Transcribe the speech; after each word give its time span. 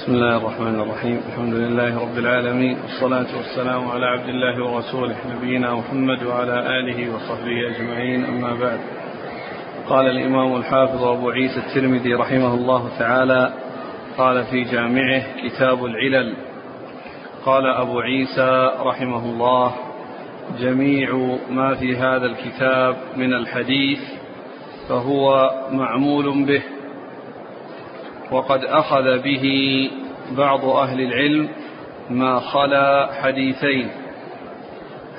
بسم 0.00 0.12
الله 0.14 0.36
الرحمن 0.36 0.80
الرحيم. 0.80 1.20
الحمد 1.28 1.54
لله 1.54 2.00
رب 2.00 2.18
العالمين. 2.18 2.78
والصلاة 2.82 3.36
والسلام 3.36 3.88
على 3.88 4.06
عبد 4.06 4.28
الله 4.28 4.64
ورسوله 4.64 5.16
نبينا 5.36 5.74
محمد 5.74 6.22
وعلى 6.22 6.78
آله 6.78 7.14
وصحبه 7.14 7.76
أجمعين. 7.76 8.24
أما 8.24 8.54
بعد. 8.54 8.80
قال 9.88 10.06
الإمام 10.06 10.56
الحافظ 10.56 11.04
أبو 11.04 11.30
عيسى 11.30 11.60
الترمذي 11.60 12.14
رحمه 12.14 12.54
الله 12.54 12.88
تعالى 12.98 13.52
قال 14.18 14.44
في 14.44 14.64
جامعه 14.64 15.22
كتاب 15.48 15.84
العلل. 15.84 16.34
قال 17.44 17.66
أبو 17.66 18.00
عيسى 18.00 18.70
رحمه 18.80 19.24
الله 19.24 19.72
جميع 20.60 21.36
ما 21.50 21.74
في 21.74 21.96
هذا 21.96 22.26
الكتاب 22.26 22.96
من 23.16 23.34
الحديث 23.34 24.00
فهو 24.88 25.50
معمول 25.72 26.44
به. 26.46 26.62
وقد 28.32 28.64
أخذ 28.64 29.18
به 29.18 29.44
بعض 30.36 30.64
أهل 30.64 31.00
العلم 31.00 31.48
ما 32.10 32.40
خلا 32.40 33.08
حديثين. 33.22 33.88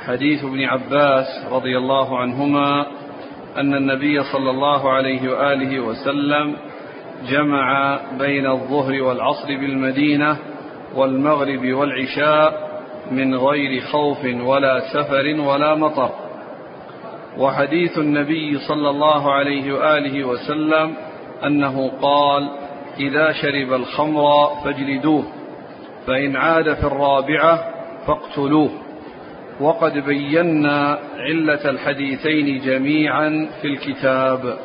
حديث 0.05 0.43
ابن 0.43 0.63
عباس 0.63 1.25
رضي 1.51 1.77
الله 1.77 2.20
عنهما 2.20 2.85
أن 3.57 3.73
النبي 3.73 4.23
صلى 4.23 4.49
الله 4.49 4.91
عليه 4.91 5.31
وآله 5.31 5.79
وسلم 5.79 6.55
جمع 7.29 7.99
بين 8.20 8.47
الظهر 8.47 9.01
والعصر 9.01 9.48
بالمدينة 9.48 10.37
والمغرب 10.95 11.73
والعشاء 11.73 12.71
من 13.12 13.35
غير 13.35 13.81
خوف 13.81 14.25
ولا 14.25 14.79
سفر 14.93 15.41
ولا 15.41 15.75
مطر. 15.75 16.09
وحديث 17.37 17.98
النبي 17.98 18.57
صلى 18.67 18.89
الله 18.89 19.34
عليه 19.34 19.73
وآله 19.73 20.23
وسلم 20.23 20.93
أنه 21.45 21.91
قال 22.01 22.49
إذا 22.99 23.31
شرب 23.31 23.73
الخمر 23.73 24.21
فاجلدوه 24.63 25.23
فإن 26.07 26.35
عاد 26.35 26.73
في 26.73 26.84
الرابعة 26.84 27.63
فاقتلوه. 28.07 28.70
وقد 29.59 29.93
بينا 29.93 30.99
علة 31.17 31.70
الحديثين 31.70 32.61
جميعا 32.61 33.49
في 33.61 33.67
الكتاب. 33.67 34.57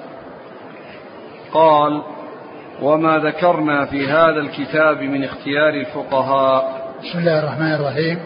قال 1.53 2.03
وما 2.83 3.19
ذكرنا 3.19 3.85
في 3.85 4.07
هذا 4.07 4.41
الكتاب 4.41 5.03
من 5.03 5.25
اختيار 5.25 5.75
الفقهاء. 5.75 6.87
بسم 7.03 7.19
الله 7.19 7.39
الرحمن 7.39 7.75
الرحيم. 7.75 8.19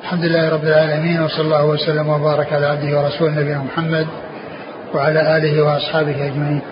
الحمد 0.00 0.24
لله 0.24 0.54
رب 0.54 0.64
العالمين 0.64 1.22
وصلى 1.22 1.44
الله 1.44 1.66
وسلم 1.66 2.08
وبارك 2.08 2.52
على 2.52 2.66
عبده 2.66 3.00
ورسوله 3.00 3.40
نبينا 3.40 3.62
محمد 3.62 4.06
وعلى 4.94 5.36
آله 5.36 5.62
وأصحابه 5.62 6.26
أجمعين. 6.26 6.62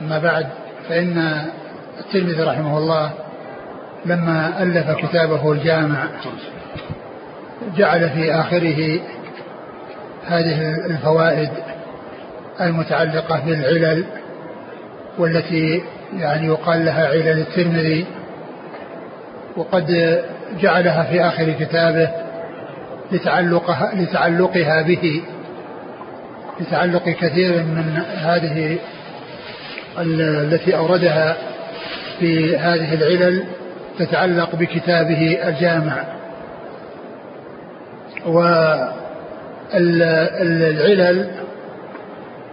أما 0.00 0.18
بعد 0.18 0.61
فإن 0.88 1.42
الترمذي 2.00 2.42
رحمه 2.42 2.78
الله 2.78 3.10
لما 4.06 4.62
ألف 4.62 4.90
كتابه 4.90 5.52
الجامع 5.52 6.06
جعل 7.76 8.10
في 8.10 8.34
آخره 8.34 9.00
هذه 10.26 10.86
الفوائد 10.86 11.50
المتعلقة 12.60 13.40
بالعلل 13.46 14.04
والتي 15.18 15.82
يعني 16.18 16.46
يقال 16.46 16.84
لها 16.84 17.08
علل 17.08 17.38
الترمذي 17.38 18.06
وقد 19.56 20.18
جعلها 20.60 21.02
في 21.02 21.20
آخر 21.20 21.52
كتابه 21.52 22.10
لتعلقها, 23.12 23.92
لتعلقها 23.94 24.82
به 24.82 25.22
لتعلق 26.60 27.04
كثير 27.04 27.52
من 27.62 28.02
هذه 28.16 28.78
التي 29.98 30.76
أوردها 30.76 31.36
في 32.18 32.56
هذه 32.56 32.94
العلل 32.94 33.44
تتعلق 33.98 34.56
بكتابه 34.56 35.38
الجامع. 35.48 36.04
والعلل 39.74 41.30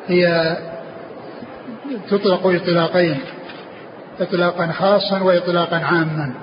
هي 0.08 0.58
تطلق 2.09 2.47
إطلاقين 2.47 3.19
إطلاقا 4.22 4.72
خاصا 4.72 5.24
وإطلاقا 5.24 5.78
عاما. 5.78 6.34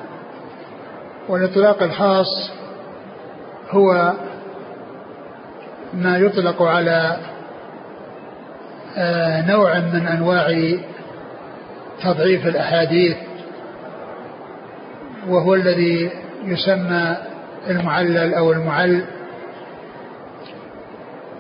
والإطلاق 1.29 1.83
الخاص 1.83 2.51
هو 3.71 4.13
ما 5.95 6.19
يطلق 6.19 6.63
على 6.63 7.17
نوع 9.47 9.79
من 9.79 10.07
أنواع 10.07 10.75
تضعيف 12.03 12.47
الأحاديث 12.47 13.17
وهو 15.29 15.55
الذي 15.55 16.11
يسمى 16.45 17.17
المعلل 17.71 18.35
أو 18.35 18.53
المعل 18.53 19.05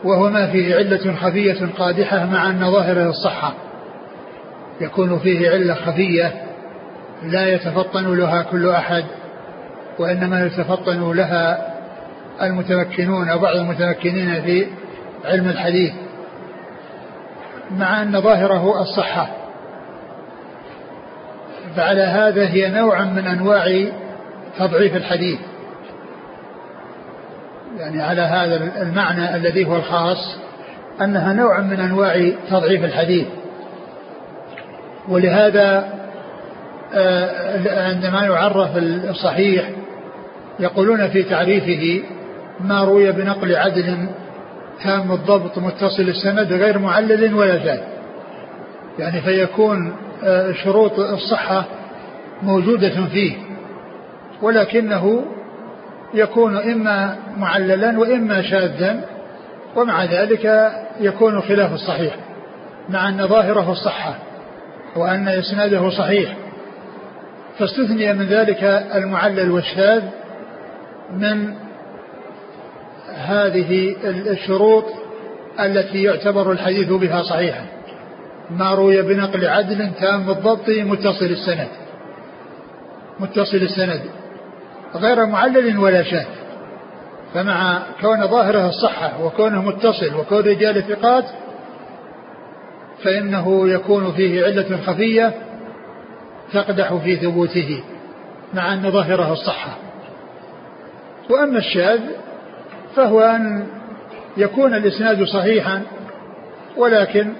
وهو 0.04 0.30
ما 0.30 0.46
فيه 0.52 0.74
علة 0.74 1.14
خفية 1.14 1.66
قادحة 1.78 2.26
مع 2.26 2.50
أن 2.50 2.70
ظاهره 2.70 3.08
الصحة 3.10 3.54
يكون 4.80 5.18
فيه 5.18 5.50
علة 5.50 5.74
خفية 5.74 6.32
لا 7.22 7.54
يتفطن 7.54 8.16
لها 8.16 8.42
كل 8.42 8.68
أحد 8.68 9.04
وإنما 9.98 10.46
يتفطن 10.46 11.12
لها 11.12 11.74
المتمكنون 12.42 13.28
أو 13.28 13.38
بعض 13.38 13.56
المتمكنين 13.56 14.42
في 14.42 14.66
علم 15.24 15.48
الحديث. 15.48 15.92
مع 17.70 18.02
أن 18.02 18.20
ظاهره 18.20 18.82
الصحة. 18.82 19.28
فعلى 21.76 22.02
هذا 22.02 22.48
هي 22.48 22.70
نوع 22.70 23.04
من 23.04 23.26
أنواع 23.26 23.84
تضعيف 24.58 24.96
الحديث. 24.96 25.38
يعني 27.78 28.02
على 28.02 28.22
هذا 28.22 28.82
المعنى 28.82 29.34
الذي 29.36 29.64
هو 29.66 29.76
الخاص 29.76 30.36
أنها 31.00 31.32
نوع 31.32 31.60
من 31.60 31.80
أنواع 31.80 32.30
تضعيف 32.50 32.84
الحديث. 32.84 33.26
ولهذا 35.08 35.96
آه، 36.94 37.88
عندما 37.88 38.24
يعرف 38.24 38.70
الصحيح 38.76 39.70
يقولون 40.60 41.08
في 41.08 41.22
تعريفه 41.22 42.02
ما 42.60 42.84
روي 42.84 43.12
بنقل 43.12 43.56
عدل 43.56 44.08
تام 44.82 45.12
الضبط 45.12 45.58
متصل 45.58 46.02
السند 46.02 46.52
غير 46.52 46.78
معلل 46.78 47.34
ولا 47.34 47.64
زاد. 47.64 47.80
يعني 48.98 49.20
فيكون 49.20 49.96
آه، 50.24 50.52
شروط 50.52 50.98
الصحة 50.98 51.64
موجودة 52.42 53.06
فيه. 53.06 53.36
ولكنه 54.42 55.24
يكون 56.14 56.56
إما 56.56 57.16
معللا 57.36 57.98
وإما 57.98 58.42
شاذا 58.42 59.04
ومع 59.76 60.04
ذلك 60.04 60.72
يكون 61.00 61.40
خلاف 61.40 61.72
الصحيح 61.72 62.14
مع 62.88 63.08
أن 63.08 63.26
ظاهره 63.26 63.72
الصحة 63.72 64.14
وأن 64.96 65.28
إسناده 65.28 65.90
صحيح. 65.90 66.36
فاستثني 67.58 68.12
من 68.12 68.26
ذلك 68.26 68.64
المعلل 68.94 69.50
والشاذ 69.50 70.02
من 71.10 71.54
هذه 73.16 73.96
الشروط 74.04 74.84
التي 75.60 76.02
يعتبر 76.02 76.52
الحديث 76.52 76.88
بها 76.88 77.22
صحيحا 77.22 77.66
ما 78.50 78.74
روي 78.74 79.02
بنقل 79.02 79.46
عدل 79.46 79.90
تام 80.00 80.30
الضبط 80.30 80.68
متصل 80.68 81.26
السند. 81.26 81.68
متصل 83.20 83.56
السند. 83.56 84.00
غير 84.94 85.26
معلل 85.26 85.78
ولا 85.78 86.02
شاذ. 86.02 86.26
فمع 87.34 87.82
كون 88.00 88.26
ظاهره 88.26 88.68
الصحة 88.68 89.24
وكونه 89.24 89.62
متصل 89.62 90.14
وكون 90.14 90.38
رجال 90.38 90.82
ثقات 90.82 91.24
فإنه 93.04 93.68
يكون 93.68 94.12
فيه 94.12 94.44
علة 94.44 94.76
خفية 94.86 95.34
تقدح 96.52 96.94
في 96.94 97.16
ثبوته 97.16 97.82
مع 98.54 98.74
أن 98.74 98.90
ظاهره 98.90 99.32
الصحة 99.32 99.78
وأما 101.30 101.58
الشاذ 101.58 102.00
فهو 102.96 103.20
أن 103.20 103.66
يكون 104.36 104.74
الإسناد 104.74 105.24
صحيحا 105.24 105.82
ولكن 106.76 107.32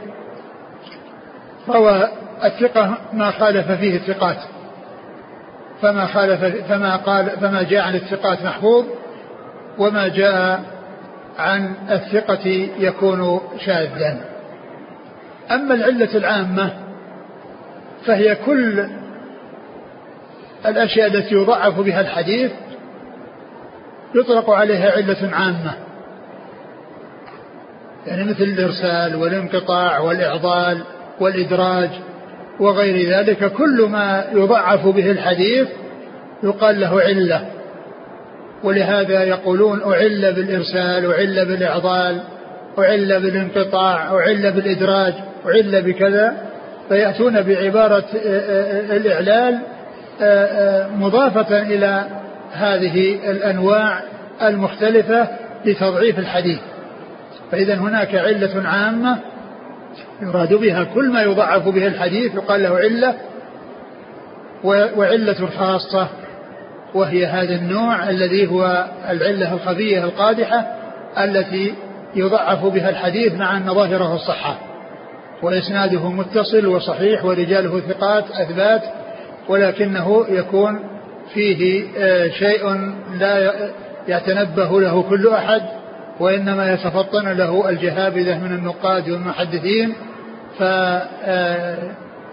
روى 1.69 2.08
الثقة 2.44 2.99
ما 3.12 3.31
خالف 3.31 3.73
فيه 3.73 3.97
الثقات. 3.97 4.37
فما 5.82 6.06
خالف 6.06 6.44
فما 6.69 6.97
قال 6.97 7.31
فما 7.31 7.62
جاء 7.62 7.82
عن 7.82 7.94
الثقات 7.94 8.43
محفوظ 8.43 8.85
وما 9.79 10.08
جاء 10.08 10.62
عن 11.38 11.75
الثقة 11.91 12.69
يكون 12.79 13.41
شاذا. 13.59 14.20
أما 15.50 15.75
العلة 15.75 16.14
العامة 16.14 16.70
فهي 18.06 18.35
كل 18.35 18.87
الأشياء 20.67 21.06
التي 21.06 21.35
يضعف 21.35 21.81
بها 21.81 22.00
الحديث 22.00 22.52
يطلق 24.17 24.51
عليها 24.51 24.93
علة 24.93 25.31
عامة. 25.33 25.75
يعني 28.07 28.25
مثل 28.25 28.43
الإرسال 28.43 29.17
والانقطاع 29.17 29.99
والإعضال 29.99 30.83
والإدراج 31.21 31.91
وغير 32.61 33.11
ذلك 33.11 33.53
كل 33.53 33.89
ما 33.91 34.25
يضعف 34.33 34.87
به 34.87 35.11
الحديث 35.11 35.69
يقال 36.43 36.81
له 36.81 37.01
علة. 37.01 37.47
ولهذا 38.65 39.25
يقولون 39.25 39.83
أعل 39.83 40.33
بالإرسال 40.35 41.12
أعل 41.12 41.47
بالإعضال 41.47 42.21
أعل 42.79 43.21
بالانقطاع 43.21 44.15
أعل 44.15 44.53
بالإدراج 44.53 45.15
أعل 45.47 45.83
بكذا. 45.83 46.37
فيأتون 46.89 47.43
بعبارة 47.43 48.05
الإعلال 48.97 49.59
مضافة 50.99 51.62
إلى 51.62 52.05
هذه 52.53 53.31
الأنواع 53.31 54.01
المختلفة 54.43 55.29
لتضعيف 55.65 56.19
الحديث. 56.19 56.59
فإذا 57.53 57.75
هناك 57.75 58.15
علة 58.15 58.69
عامة 58.69 59.19
يراد 60.23 60.55
بها 60.55 60.85
كل 60.85 61.13
ما 61.13 61.23
يضعف 61.23 61.69
به 61.69 61.87
الحديث 61.87 62.35
يقال 62.35 62.63
له 62.63 62.77
علة 62.77 63.15
وعلة 64.97 65.49
خاصة 65.59 66.09
وهي 66.95 67.27
هذا 67.27 67.55
النوع 67.55 68.11
الذي 68.11 68.51
هو 68.51 68.87
العلة 69.11 69.55
الخفية 69.55 70.05
القادحة 70.05 70.67
التي 71.19 71.75
يضعف 72.15 72.65
بها 72.65 72.89
الحديث 72.89 73.33
مع 73.33 73.57
أن 73.57 73.75
ظاهره 73.75 74.15
الصحة 74.15 74.59
وإسناده 75.43 76.11
متصل 76.11 76.67
وصحيح 76.67 77.25
ورجاله 77.25 77.81
ثقات 77.81 78.25
أثبات 78.31 78.83
ولكنه 79.49 80.27
يكون 80.29 80.81
فيه 81.34 81.84
آه، 81.99 82.28
شيء 82.28 82.93
لا 83.19 83.52
يتنبه 84.08 84.81
له 84.81 85.02
كل 85.02 85.28
أحد 85.28 85.62
وإنما 86.20 86.73
يتفطن 86.73 87.28
له 87.28 87.69
الجهابذة 87.69 88.38
من 88.38 88.52
النقاد 88.52 89.11
والمحدثين 89.11 89.94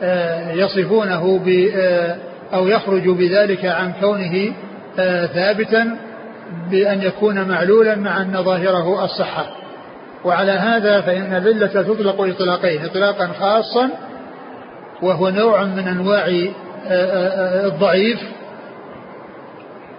فيصفونه 0.02 1.40
ب 1.46 1.70
أو 2.54 2.68
يخرج 2.68 3.10
بذلك 3.10 3.66
عن 3.66 3.94
كونه 4.02 4.54
ثابتا 5.34 5.98
بأن 6.72 7.02
يكون 7.02 7.48
معلولا 7.48 7.96
مع 7.96 8.22
أن 8.22 8.44
ظاهره 8.44 9.06
الصحة. 9.06 9.46
وعلى 10.26 10.52
هذا 10.52 11.02
فإن 11.02 11.36
العلة 11.36 11.68
تطلق 11.68 12.22
إطلاقين 12.22 12.86
إطلاقا 12.86 13.28
خاصا 13.28 13.90
وهو 15.02 15.30
نوع 15.30 15.64
من 15.64 15.88
أنواع 15.88 16.26
الضعيف 17.66 18.20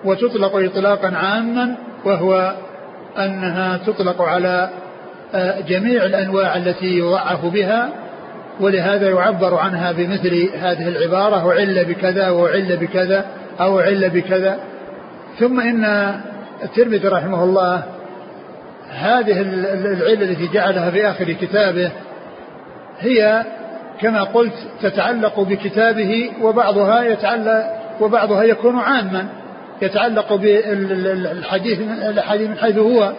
وتطلق 0.04 0.56
إطلاقا 0.56 1.16
عاما 1.16 1.74
وهو 2.04 2.54
أنها 3.18 3.76
تطلق 3.76 4.22
على 4.22 4.70
آه، 5.34 5.60
جميع 5.60 6.04
الأنواع 6.04 6.56
التي 6.56 6.98
يضعف 6.98 7.44
بها 7.46 7.88
ولهذا 8.60 9.10
يعبر 9.10 9.54
عنها 9.54 9.92
بمثل 9.92 10.48
هذه 10.58 10.88
العبارة 10.88 11.46
وعل 11.46 11.84
بكذا 11.84 12.30
وعل 12.30 12.76
بكذا 12.76 13.24
أو 13.60 13.78
عل 13.78 14.10
بكذا. 14.10 14.58
ثم 15.38 15.60
إن 15.60 16.14
الترمذي 16.62 17.08
رحمه 17.08 17.44
الله 17.44 17.82
هذه 18.90 19.40
العلة 19.40 20.30
التي 20.30 20.48
جعلها 20.52 20.90
في 20.90 21.10
آخر 21.10 21.32
كتابه 21.32 21.90
هي 23.00 23.44
كما 24.00 24.22
قلت 24.22 24.54
تتعلق 24.82 25.40
بكتابه 25.40 26.30
وبعضها 26.42 27.02
يتعلق 27.02 27.64
وبعضها 28.00 28.42
يكون 28.42 28.78
عاما. 28.78 29.28
يتعلق 29.82 30.34
بالحديث 30.34 31.78
الحديث 32.02 32.48
من 32.48 32.58
حيث 32.58 32.78
هو 32.78 33.12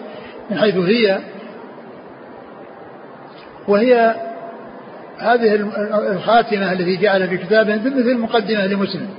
من 0.50 0.57
حيث 0.57 0.78
هي. 0.78 1.19
وهي 3.68 4.16
هذه 5.18 5.56
الخاتمة 6.12 6.72
التي 6.72 6.98
جعل 6.98 7.28
في 7.28 7.38
كتابه 7.38 7.75
مثل 7.75 8.18
مقدمة 8.18 8.66
لمسلم. 8.66 9.10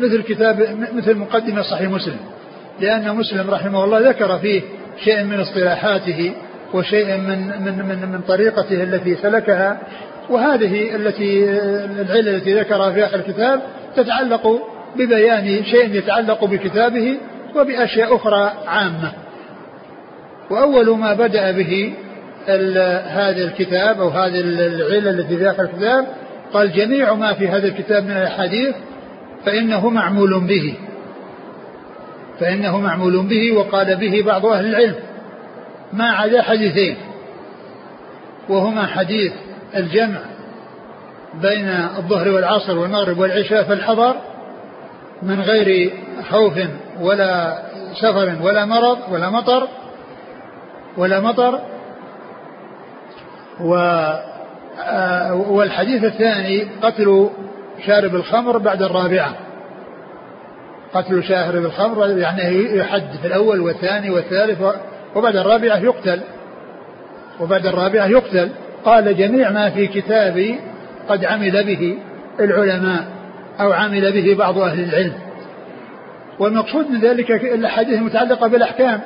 مثل 0.00 0.22
كتاب 0.22 0.78
مثل 0.94 1.14
مقدمة 1.14 1.62
صحيح 1.62 1.90
مسلم. 1.90 2.16
لأن 2.80 3.16
مسلم 3.16 3.50
رحمه 3.50 3.84
الله 3.84 4.08
ذكر 4.08 4.38
فيه 4.38 4.62
شيء 5.04 5.24
من 5.24 5.40
اصطلاحاته 5.40 6.32
وشيء 6.74 7.16
من 7.16 7.38
من 7.64 7.86
من 7.88 8.08
من 8.12 8.20
طريقته 8.28 8.82
التي 8.82 9.16
سلكها. 9.16 9.78
وهذه 10.30 10.96
التي 10.96 11.44
العلة 12.00 12.36
التي 12.36 12.54
ذكرها 12.54 12.92
في 12.92 13.04
آخر 13.04 13.16
الكتاب 13.16 13.60
تتعلق 13.96 14.71
ببيان 14.96 15.64
شيء 15.64 15.94
يتعلق 15.94 16.44
بكتابه 16.44 17.18
وبأشياء 17.56 18.16
أخرى 18.16 18.52
عامة. 18.66 19.12
وأول 20.50 20.98
ما 20.98 21.12
بدأ 21.12 21.52
به 21.52 21.94
هذا 23.06 23.44
الكتاب 23.44 24.00
أو 24.00 24.08
هذه 24.08 24.40
العلة 24.40 25.10
التي 25.10 25.36
في 25.36 25.50
آخر 25.50 25.62
الكتاب 25.62 26.06
قال 26.52 26.72
جميع 26.72 27.14
ما 27.14 27.32
في 27.32 27.48
هذا 27.48 27.66
الكتاب 27.66 28.04
من 28.04 28.10
الأحاديث 28.10 28.74
فإنه 29.46 29.88
معمول 29.88 30.40
به. 30.40 30.74
فإنه 32.40 32.80
معمول 32.80 33.26
به 33.26 33.52
وقال 33.52 33.96
به 33.96 34.22
بعض 34.26 34.46
أهل 34.46 34.66
العلم. 34.66 34.94
ما 35.92 36.10
عدا 36.10 36.42
حديثين. 36.42 36.96
وهما 38.48 38.86
حديث 38.86 39.32
الجمع 39.76 40.18
بين 41.42 41.68
الظهر 41.98 42.28
والعصر 42.28 42.78
والمغرب 42.78 43.18
والعشاء 43.18 43.62
في 43.62 43.72
الحضر 43.72 44.14
من 45.22 45.40
غير 45.40 45.92
خوف 46.30 46.52
ولا 47.00 47.62
سفر 48.00 48.36
ولا 48.42 48.64
مرض 48.64 48.98
ولا 49.10 49.30
مطر 49.30 49.68
ولا 50.96 51.20
مطر 51.20 51.60
و 53.60 53.74
آه، 54.80 55.34
والحديث 55.34 56.04
الثاني 56.04 56.66
قتل 56.82 57.30
شارب 57.86 58.14
الخمر 58.14 58.58
بعد 58.58 58.82
الرابعة. 58.82 59.34
قتل 60.94 61.24
شارب 61.24 61.64
الخمر 61.64 62.18
يعني 62.18 62.76
يحد 62.76 63.16
في 63.20 63.26
الأول 63.26 63.60
والثاني 63.60 64.10
والثالث 64.10 64.62
وبعد 65.14 65.36
الرابعة 65.36 65.76
يقتل. 65.76 66.20
وبعد 67.40 67.66
الرابعة 67.66 68.06
يقتل. 68.06 68.50
قال 68.84 69.16
جميع 69.16 69.50
ما 69.50 69.70
في 69.70 69.86
كتابي 69.86 70.60
قد 71.08 71.24
عمل 71.24 71.64
به 71.64 71.98
العلماء. 72.40 73.04
أو 73.60 73.72
عمل 73.72 74.12
به 74.12 74.34
بعض 74.34 74.58
أهل 74.58 74.80
العلم. 74.80 75.12
والمقصود 76.38 76.90
من 76.90 77.00
ذلك 77.00 77.30
الأحاديث 77.30 77.98
المتعلقة 77.98 78.46
بالأحكام 78.46 79.00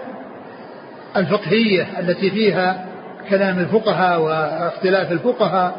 الفقهية 1.17 1.87
التي 2.01 2.31
فيها 2.31 2.85
كلام 3.31 3.59
الفقهاء 3.59 4.21
واختلاف 4.21 5.13
الفقهاء. 5.13 5.77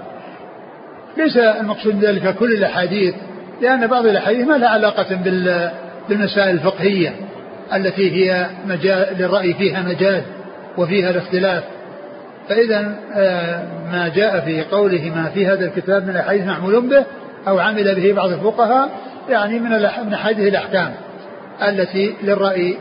ليس 1.17 1.37
المقصود 1.37 1.95
من 1.95 2.01
ذلك 2.01 2.35
كل 2.35 2.53
الأحاديث 2.53 3.15
لأن 3.61 3.87
بعض 3.87 4.05
الأحاديث 4.05 4.47
ما 4.47 4.57
لها 4.57 4.69
علاقة 4.69 5.15
بالمسائل 6.07 6.49
الفقهية 6.49 7.15
التي 7.73 8.11
هي 8.11 8.47
مجال 8.67 9.15
للرأي 9.19 9.53
فيها 9.53 9.81
مجال 9.81 10.21
وفيها 10.77 11.09
الاختلاف. 11.09 11.63
فإذا 12.49 12.95
آه، 13.15 13.63
ما 13.91 14.11
جاء 14.15 14.39
في 14.39 14.63
قوله 14.63 15.11
ما 15.15 15.29
في 15.33 15.47
هذا 15.47 15.65
الكتاب 15.65 16.03
من 16.03 16.09
الأحاديث 16.09 16.45
معمول 16.45 16.89
به 16.89 17.05
أو 17.47 17.59
عمل 17.59 17.95
به 17.95 18.13
بعض 18.13 18.29
الفقهاء 18.29 18.89
يعني 19.29 19.59
من 19.59 19.69
من 20.05 20.13
أحاديث 20.13 20.47
الأحكام 20.47 20.93
التي 21.67 22.15
للرأي 22.23 22.77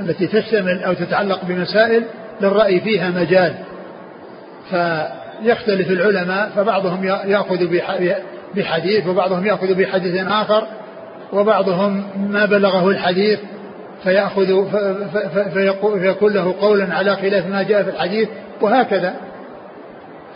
التي 0.00 0.26
تشتمل 0.26 0.84
أو 0.84 0.92
تتعلق 0.92 1.44
بمسائل 1.44 2.04
للرأي 2.40 2.80
فيها 2.80 3.10
مجال. 3.10 3.54
فيختلف 4.70 5.90
العلماء 5.90 6.50
فبعضهم 6.56 7.04
يأخذ 7.04 7.66
بحديث 8.54 9.06
وبعضهم 9.06 9.46
يأخذ 9.46 9.74
بحديث 9.74 10.26
آخر 10.26 10.66
وبعضهم 11.32 12.04
ما 12.30 12.44
بلغه 12.44 12.88
الحديث 12.88 13.38
فيأخذ 14.02 14.64
فيكون 16.00 16.32
له 16.32 16.54
قولا 16.60 16.94
على 16.94 17.16
خلاف 17.16 17.46
ما 17.46 17.62
جاء 17.62 17.82
في 17.82 17.90
الحديث 17.90 18.28
وهكذا. 18.60 19.14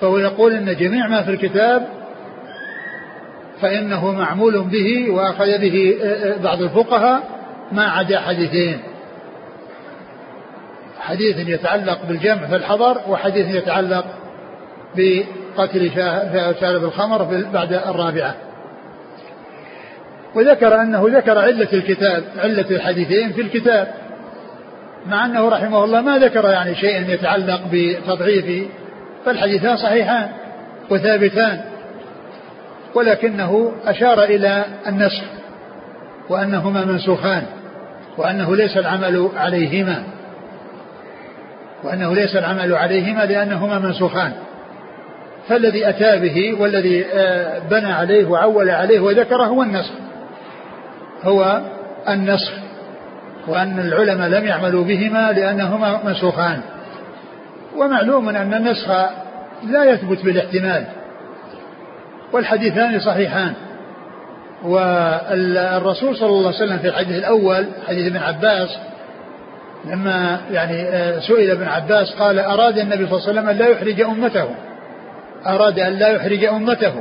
فهو 0.00 0.18
يقول 0.18 0.52
إن 0.52 0.76
جميع 0.76 1.08
ما 1.08 1.22
في 1.22 1.30
الكتاب 1.30 1.99
فإنه 3.62 4.12
معمول 4.12 4.60
به 4.62 5.10
وأخذ 5.10 5.58
به 5.58 5.96
بعض 6.42 6.62
الفقهاء 6.62 7.22
ما 7.72 7.84
عدا 7.84 8.20
حديثين. 8.20 8.80
حديث 11.00 11.48
يتعلق 11.48 11.98
بالجمع 12.08 12.46
في 12.46 12.56
الحضر 12.56 13.00
وحديث 13.08 13.54
يتعلق 13.54 14.04
بقتل 14.96 15.90
شارب 16.60 16.84
الخمر 16.84 17.44
بعد 17.52 17.72
الرابعة. 17.72 18.34
وذكر 20.34 20.80
أنه 20.80 21.06
ذكر 21.08 21.38
علة 21.38 21.68
الكتاب 21.72 22.24
علة 22.38 22.70
الحديثين 22.70 23.32
في 23.32 23.40
الكتاب. 23.40 23.88
مع 25.06 25.26
أنه 25.26 25.48
رحمه 25.48 25.84
الله 25.84 26.00
ما 26.00 26.18
ذكر 26.18 26.48
يعني 26.48 26.74
شيئا 26.74 27.10
يتعلق 27.12 27.60
بتضعيف 27.72 28.68
فالحديثان 29.24 29.76
صحيحان 29.76 30.28
وثابتان. 30.90 31.60
ولكنه 32.94 33.72
أشار 33.86 34.22
إلى 34.22 34.64
النسخ 34.86 35.22
وأنهما 36.28 36.84
منسوخان 36.84 37.42
وأنه 38.18 38.56
ليس 38.56 38.76
العمل 38.76 39.28
عليهما 39.36 40.02
وأنه 41.82 42.14
ليس 42.14 42.36
العمل 42.36 42.74
عليهما 42.74 43.24
لأنهما 43.24 43.78
منسوخان 43.78 44.32
فالذي 45.48 45.88
أتى 45.88 46.18
به 46.18 46.60
والذي 46.60 47.06
آه، 47.14 47.58
بنى 47.70 47.92
عليه 47.92 48.26
وعول 48.26 48.70
عليه 48.70 49.00
وذكره 49.00 49.44
هو 49.44 49.62
النسخ 49.62 49.92
هو 51.22 51.60
النسخ 52.08 52.52
وأن 53.48 53.78
العلماء 53.78 54.28
لم 54.28 54.46
يعملوا 54.46 54.84
بهما 54.84 55.32
لأنهما 55.32 56.00
منسوخان. 56.04 56.60
ومعلوم 57.76 58.28
أن 58.28 58.54
النسخ 58.54 58.88
لا 59.66 59.84
يثبت 59.84 60.24
بالاحتمال 60.24 60.84
والحديثان 62.32 63.00
صحيحان. 63.00 63.54
والرسول 64.64 66.16
صلى 66.16 66.28
الله 66.28 66.46
عليه 66.46 66.56
وسلم 66.56 66.78
في 66.78 66.88
الحديث 66.88 67.16
الأول 67.16 67.66
حديث 67.88 68.06
ابن 68.06 68.16
عباس 68.16 68.68
لما 69.84 70.40
يعني 70.50 70.82
آه، 70.82 71.18
سئل 71.20 71.50
ابن 71.50 71.64
عباس 71.64 72.14
قال 72.18 72.38
أراد 72.38 72.78
النبي 72.78 73.06
صلى 73.06 73.18
الله 73.18 73.28
عليه 73.28 73.30
وسلم 73.30 73.48
أن 73.48 73.56
لا 73.56 73.66
يحرج 73.66 74.00
أمته. 74.00 74.48
أراد 75.46 75.78
أن 75.78 75.92
لا 75.92 76.08
يحرج 76.08 76.44
أمته. 76.44 76.92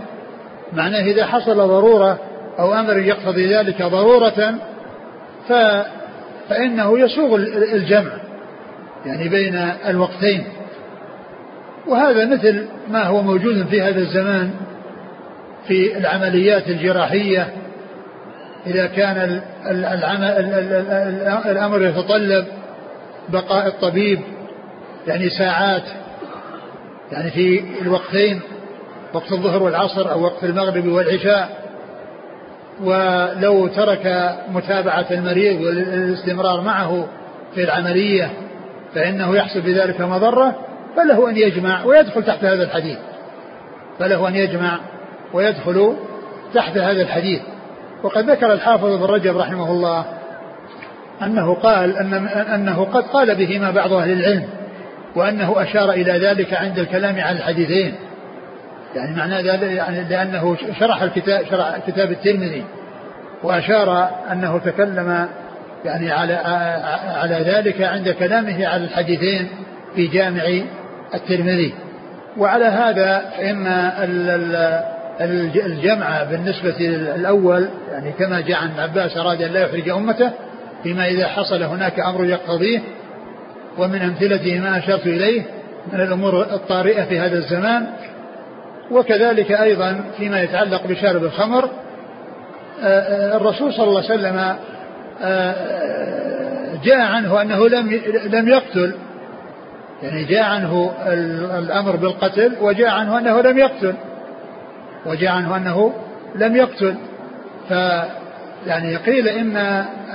معناه 0.74 1.02
إذا 1.02 1.26
حصل 1.26 1.56
ضرورة 1.56 2.20
أو 2.60 2.74
أمر 2.74 2.98
يقتضي 2.98 3.56
ذلك 3.56 3.82
ضرورة 3.82 4.56
ف 5.48 5.54
فإنه 6.50 7.00
يسوغ 7.00 7.36
الجمع 7.74 8.12
يعني 9.06 9.30
بين 9.30 9.56
الوقتين. 9.88 10.44
وهذا 11.88 12.26
مثل 12.26 12.66
ما 12.90 13.04
هو 13.04 13.22
موجود 13.22 13.68
في 13.68 13.82
هذا 13.82 14.00
الزمان. 14.00 14.52
في 15.68 15.98
العمليات 15.98 16.68
الجراحية 16.68 17.48
إذا 18.68 18.88
كان 18.88 19.42
الأمر 21.46 21.86
يتطلب 21.86 22.46
بقاء 23.30 23.68
الطبيب 23.68 24.20
يعني 25.08 25.30
ساعات 25.30 25.84
يعني 27.12 27.32
في 27.32 27.64
الوقتين 27.82 28.42
وقت 29.14 29.32
الظهر 29.32 29.64
والعصر 29.64 30.12
أو 30.12 30.24
وقت 30.24 30.44
المغرب 30.44 30.88
والعشاء. 30.88 31.60
ولو 32.84 33.68
ترك 33.68 34.36
متابعة 34.52 35.06
المريض 35.12 35.62
والاستمرار 35.62 36.62
معه 36.62 37.08
في 37.56 37.64
العملية 37.64 38.32
فإنه 38.96 39.36
يحصل 39.36 39.62
بذلك 39.62 40.02
مضرة 40.02 40.56
فله 40.96 41.30
أن 41.30 41.38
يجمع 41.38 41.84
ويدخل 41.84 42.24
تحت 42.24 42.44
هذا 42.44 42.64
الحديث. 42.64 42.98
فله 44.00 44.28
أن 44.28 44.36
يجمع 44.36 44.80
ويدخل 45.34 45.96
تحت 46.54 46.78
هذا 46.78 47.02
الحديث. 47.02 47.42
وقد 48.04 48.30
ذكر 48.30 48.54
الحافظ 48.54 48.86
ابن 48.86 49.04
رجب 49.04 49.38
رحمه 49.38 49.72
الله 49.72 50.06
أنه 51.24 51.54
قال 51.54 51.98
أن 51.98 52.14
أنه 52.54 52.84
قد 52.84 53.04
قال 53.04 53.36
بهما 53.36 53.72
بعض 53.72 53.94
أهل 53.94 54.12
العلم 54.12 54.50
وأنه 55.16 55.64
أشار 55.64 55.92
إلى 55.92 56.12
ذلك 56.12 56.54
عند 56.54 56.80
الكلام 56.80 57.20
عن 57.20 57.36
الحديثين. 57.36 57.96
يعني 58.96 59.16
معنى 59.16 59.42
ذلك 59.42 59.62
يعني 59.62 60.04
لأنه 60.04 60.58
شرح 60.80 61.02
الكتاب 61.02 61.46
شرح 61.52 61.78
كتاب 61.88 62.12
الترمذي 62.12 62.66
وأشار 63.44 64.10
أنه 64.32 64.58
تكلم 64.58 65.28
يعني 65.86 66.12
على 66.12 66.34
على 67.08 67.36
ذلك 67.36 67.82
عند 67.82 68.10
كلامه 68.10 68.68
على 68.68 68.84
الحديثين 68.84 69.48
في 69.96 70.08
جامع 70.08 70.44
الترمذي. 71.14 71.74
وعلى 72.38 72.66
هذا 72.66 73.32
فإن 73.38 73.68
الجمع 75.22 76.24
بالنسبة 76.24 76.76
للأول 76.80 77.70
يعني 77.92 78.12
كما 78.12 78.42
جاء 78.42 78.58
عن 78.58 78.80
عباس 78.80 79.18
أراد 79.18 79.42
أن 79.42 79.52
لا 79.52 79.60
يحرج 79.60 79.90
أمته 79.90 80.32
فيما 80.84 81.08
إذا 81.08 81.28
حصل 81.28 81.64
هناك 81.64 82.00
أمر 82.00 82.26
يقتضيه 82.26 82.80
ومن 83.78 84.02
أمثلته 84.02 84.60
ما 84.60 84.78
أشرت 84.78 85.08
إليه 85.08 85.42
من 85.94 86.02
الأمور 86.02 86.42
الطارئة 86.42 87.04
في 87.04 87.20
هذا 87.20 87.38
الزمان. 87.38 87.88
وكذلك 88.92 89.52
أيضا 89.52 90.02
فيما 90.18 90.42
يتعلق 90.42 90.88
بشارب 90.88 91.24
الخمر 91.24 91.70
آه، 92.84 92.86
آه، 92.86 93.38
الرسول 93.38 93.74
صلى 93.74 93.88
الله 93.88 94.04
عليه 94.04 94.14
وسلم 94.14 94.56
آه، 95.22 95.56
جاء 96.84 97.00
عنه 97.00 97.42
أنه 97.42 97.68
لم 97.68 98.02
لم 98.26 98.48
يقتل. 98.48 98.94
يعني 100.04 100.24
جاء 100.24 100.44
عنه 100.44 100.92
الأمر 101.60 101.96
بالقتل 101.96 102.54
وجاء 102.62 102.90
عنه 102.90 103.18
أنه 103.18 103.42
لم 103.42 103.58
يقتل. 103.58 103.94
وجاء 105.06 105.32
عنه 105.32 105.58
أنه 105.58 105.94
لم 106.36 106.56
يقتل. 106.56 106.96
ف 107.70 107.72
يعني 108.68 108.96
قيل 108.96 109.28
إن 109.28 109.58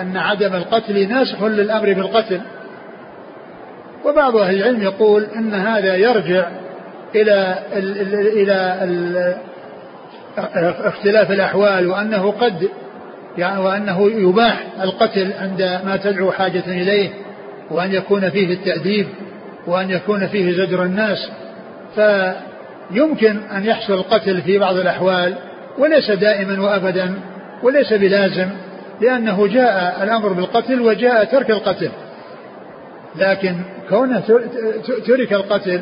أن 0.01 0.17
عدم 0.17 0.55
القتل 0.55 1.09
ناسخ 1.09 1.43
للأمر 1.43 1.93
بالقتل. 1.93 2.41
وبعض 4.05 4.37
أهل 4.37 4.57
العلم 4.57 4.83
يقول 4.83 5.27
إن 5.37 5.55
هذا 5.55 5.97
يرجع 5.97 6.49
إلى 7.15 7.59
ال 7.73 8.15
إلى 8.15 8.79
ال 8.83 9.35
اختلاف 10.85 11.31
الأحوال 11.31 11.87
وأنه 11.87 12.31
قد 12.31 12.69
يعني 13.39 13.61
وأنه 13.61 14.11
يباح 14.11 14.67
القتل 14.83 15.33
عند 15.41 15.81
ما 15.85 15.97
تدعو 15.97 16.33
حاجة 16.33 16.63
إليه 16.67 17.11
وأن 17.71 17.93
يكون 17.93 18.31
فيه 18.31 18.55
التأديب 18.55 19.07
وأن 19.67 19.91
يكون 19.91 20.27
فيه 20.27 20.53
زجر 20.53 20.83
الناس. 20.83 21.31
فيمكن 22.93 23.37
أن 23.57 23.65
يحصل 23.65 23.93
القتل 23.93 24.43
في 24.43 24.59
بعض 24.59 24.77
الأحوال 24.77 25.35
وليس 25.79 26.11
دائما 26.11 26.63
وأبدا 26.63 27.15
وليس 27.63 27.93
بلازم 27.93 28.49
لأنه 29.01 29.47
جاء 29.47 30.03
الأمر 30.03 30.33
بالقتل 30.33 30.81
وجاء 30.81 31.25
ترك 31.25 31.51
القتل. 31.51 31.91
لكن 33.17 33.57
كونه 33.89 34.23
ترك 35.07 35.33
القتل 35.33 35.81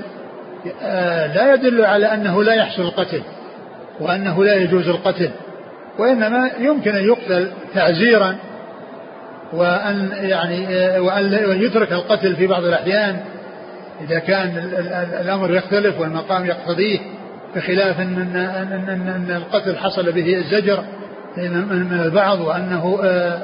آه، 0.82 1.34
لا 1.34 1.54
يدل 1.54 1.84
على 1.84 2.14
أنه 2.14 2.42
لا 2.42 2.54
يحصل 2.54 2.82
القتل 2.82 3.22
وأنه 4.00 4.44
لا 4.44 4.54
يجوز 4.54 4.88
القتل 4.88 5.30
وإنما 5.98 6.50
يمكن 6.58 6.96
أن 6.96 7.04
يقتل 7.04 7.50
تعزيرا 7.74 8.36
وأن 9.52 10.10
يعني 10.20 10.66
آه، 10.68 11.00
وأن 11.00 11.62
يترك 11.62 11.92
القتل 11.92 12.36
في 12.36 12.46
بعض 12.46 12.64
الأحيان 12.64 13.16
إذا 14.02 14.18
كان 14.18 14.58
الأمر 15.20 15.54
يختلف 15.54 16.00
والمقام 16.00 16.46
يقتضيه 16.46 16.98
بخلاف 17.56 18.00
أن, 18.00 18.36
أن, 18.36 18.36
أن, 18.88 19.08
أن 19.08 19.36
القتل 19.36 19.76
حصل 19.76 20.12
به 20.12 20.36
الزجر 20.36 20.84
من 21.36 22.00
البعض 22.04 22.40
وأنه 22.40 23.00
آه، 23.04 23.38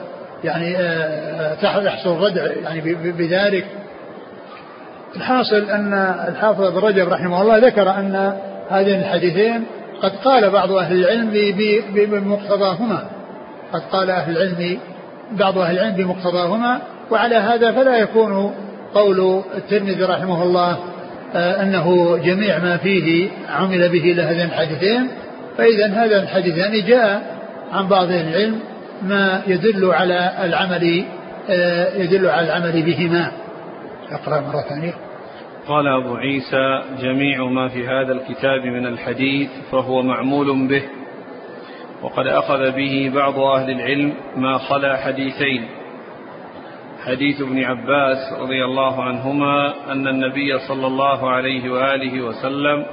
يعني 0.45 0.73
يحصل 1.85 2.13
الردع 2.13 2.43
يعني 2.43 2.95
بذلك. 2.95 3.67
الحاصل 5.17 5.71
أن 5.71 5.95
الحافظ 6.29 6.63
ابن 6.63 6.79
رجب 6.79 7.09
رحمه 7.09 7.43
الله 7.43 7.59
ذكر 7.59 7.91
أن 7.91 8.37
هذين 8.71 9.01
الحديثين 9.01 9.65
قد 10.03 10.13
قال 10.25 10.51
بعض 10.51 10.73
أهل 10.73 11.05
العلم 11.05 11.31
بمقتضاهما. 11.95 13.05
قد 13.73 13.83
قال 13.93 14.11
أهل 14.11 14.37
العلم 14.37 14.79
بعض 15.33 15.59
أهل 15.59 15.79
العلم 15.79 15.97
بمقتضاهما 15.97 16.81
وعلى 17.11 17.37
هذا 17.37 17.73
فلا 17.73 17.99
يكون 17.99 18.55
قول 18.95 19.43
الترمذي 19.57 20.03
رحمه 20.03 20.43
الله 20.43 20.79
آه، 21.35 21.63
أنه 21.63 22.17
جميع 22.17 22.59
ما 22.59 22.77
فيه 22.77 23.31
عمل 23.49 23.89
به 23.89 24.15
لهذين 24.17 24.47
الحديثين 24.47 25.09
فإذا 25.59 25.87
هذا 25.87 26.23
الحديثان 26.23 26.87
جاء 26.87 27.39
عن 27.73 27.89
بعض 27.89 28.11
العلم 28.11 28.61
ما 29.03 29.43
يدل 29.47 29.91
على 29.91 30.33
العمل 30.45 31.05
آه، 31.51 31.97
يدل 31.97 32.27
على 32.27 32.47
العمل 32.47 32.83
بهما. 32.83 33.33
أقرأ 34.11 34.41
مرة 34.41 34.63
ثانية. 34.69 34.95
قال 35.67 35.89
أبو 35.89 36.17
عيسى 36.17 36.83
جميع 37.03 37.45
ما 37.45 37.69
في 37.69 37.87
هذا 37.87 38.13
الكتاب 38.13 38.65
من 38.65 38.87
الحديث 38.87 39.51
فهو 39.73 40.03
معمول 40.03 40.69
به 40.69 40.83
وقد 42.03 42.27
أخذ 42.27 42.71
به 42.71 43.13
بعض 43.15 43.39
أهل 43.39 43.71
العلم 43.71 44.15
ما 44.37 44.59
خلا 44.59 44.97
حديثين. 44.97 45.69
حديث 47.05 47.41
ابن 47.41 47.65
عباس 47.65 48.33
رضي 48.41 48.65
الله 48.65 49.03
عنهما 49.03 49.75
أن 49.93 50.09
النبي 50.09 50.59
صلى 50.59 50.87
الله 50.87 51.31
عليه 51.31 51.71
وآله 51.71 52.23
وسلم 52.23 52.87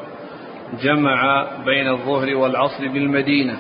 جمع 0.84 1.48
بين 1.66 1.88
الظهر 1.88 2.36
والعصر 2.36 2.88
بالمدينة 2.88 3.58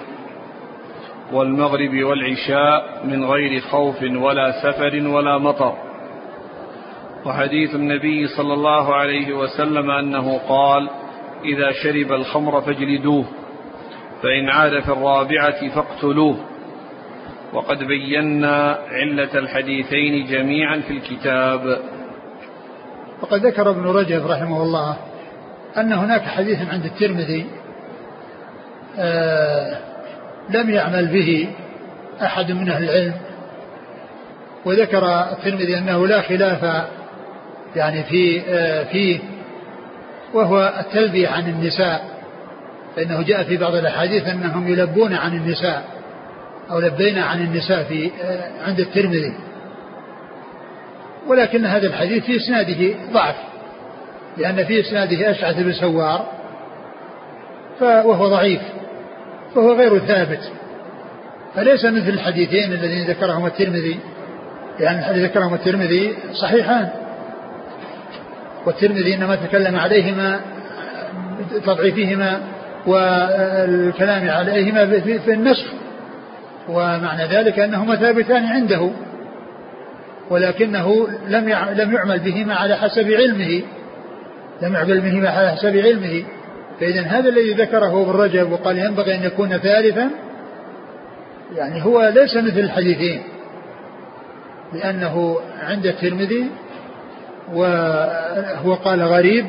والمغرب 1.33 2.03
والعشاء 2.03 3.05
من 3.05 3.25
غير 3.25 3.61
خوف 3.61 4.03
ولا 4.03 4.51
سفر 4.63 5.07
ولا 5.07 5.37
مطر. 5.37 5.73
وحديث 7.25 7.75
النبي 7.75 8.27
صلى 8.27 8.53
الله 8.53 8.95
عليه 8.95 9.33
وسلم 9.33 9.91
أنه 9.91 10.37
قال 10.37 10.89
إذا 11.45 11.71
شرب 11.71 12.11
الخمر 12.11 12.61
فاجلدوه 12.61 13.25
فإن 14.23 14.49
عاد 14.49 14.79
في 14.79 14.89
الرابعة 14.89 15.69
فاقتلوه. 15.75 16.37
وقد 17.55 17.77
بينا 17.83 18.77
علة 18.91 19.33
الحديثين 19.39 20.25
جميعا 20.25 20.81
في 20.87 20.93
الكتاب. 20.93 21.79
وقد 23.21 23.45
ذكر 23.45 23.69
ابن 23.69 23.83
رجب 23.83 24.27
رحمه 24.27 24.63
الله 24.63 24.97
أن 25.77 25.93
هناك 25.93 26.21
حديث 26.21 26.57
عند 26.69 26.85
الترمذي 26.85 27.45
آه 28.99 29.77
لم 30.49 30.69
يعمل 30.69 31.07
به 31.07 31.47
أحد 32.21 32.51
من 32.51 32.69
أهل 32.69 32.83
العلم 32.83 33.13
وذكر 34.65 35.05
الترمذي 35.31 35.77
أنه 35.77 36.07
لا 36.07 36.21
خلاف 36.21 36.85
يعني 37.75 38.03
في 38.03 38.41
آه، 38.47 38.83
فيه 38.83 39.19
وهو 40.33 40.73
التلبية 40.79 41.27
عن 41.27 41.49
النساء 41.49 42.05
فإنه 42.95 43.21
جاء 43.21 43.43
في 43.43 43.57
بعض 43.57 43.75
الأحاديث 43.75 44.27
أنهم 44.27 44.67
يلبون 44.67 45.13
عن 45.13 45.37
النساء. 45.37 45.94
أو 46.71 46.79
لبينا 46.79 47.25
عن 47.25 47.41
النساء 47.41 47.83
في 47.83 48.11
عند 48.67 48.79
الترمذي. 48.79 49.33
ولكن 51.27 51.65
هذا 51.65 51.87
الحديث 51.87 52.23
في 52.23 52.37
إسناده 52.37 52.95
ضعف 53.13 53.35
لأن 54.37 54.65
في 54.65 54.79
إسناده 54.79 55.31
أشعث 55.31 55.55
بن 55.59 55.73
سوار 55.73 56.25
وهو 57.81 58.27
ضعيف 58.27 58.61
فهو 59.55 59.73
غير 59.73 59.99
ثابت. 59.99 60.51
فليس 61.55 61.85
مثل 61.85 62.09
الحديثين 62.09 62.73
الذين 62.73 63.07
ذكرهما 63.07 63.47
الترمذي 63.47 63.99
لأن 64.79 64.99
الحديث 64.99 65.23
ذكرهم 65.23 65.53
الترمذي 65.53 66.13
صحيحان. 66.33 66.89
والترمذي 68.65 69.15
إنما 69.15 69.35
تكلم 69.35 69.75
عليهما 69.75 70.39
تضعيفهما 71.65 72.41
والكلام 72.87 74.29
عليهما 74.29 74.99
في 74.99 75.33
النصف 75.33 75.67
ومعنى 76.69 77.25
ذلك 77.25 77.59
أنهما 77.59 77.95
ثابتان 77.95 78.45
عنده 78.45 78.91
ولكنه 80.29 81.07
لم 81.27 81.49
لم 81.75 81.93
يعمل 81.93 82.19
بهما 82.19 82.55
على 82.55 82.75
حسب 82.75 83.11
علمه 83.11 83.61
لم 84.61 84.73
يعمل 84.73 85.01
بهما 85.01 85.29
على 85.29 85.51
حسب 85.51 85.77
علمه. 85.77 86.23
فإذا 86.79 87.01
هذا 87.01 87.29
الذي 87.29 87.53
ذكره 87.53 88.01
ابن 88.01 88.11
رجب 88.11 88.51
وقال 88.51 88.77
ينبغي 88.77 89.15
أن 89.15 89.23
يكون 89.23 89.57
ثالثا 89.57 90.09
يعني 91.55 91.85
هو 91.85 92.11
ليس 92.15 92.37
مثل 92.37 92.59
الحديثين 92.59 93.23
لأنه 94.73 95.39
عند 95.61 95.85
الترمذي 95.85 96.45
وهو 97.53 98.73
قال 98.73 99.01
غريب 99.03 99.45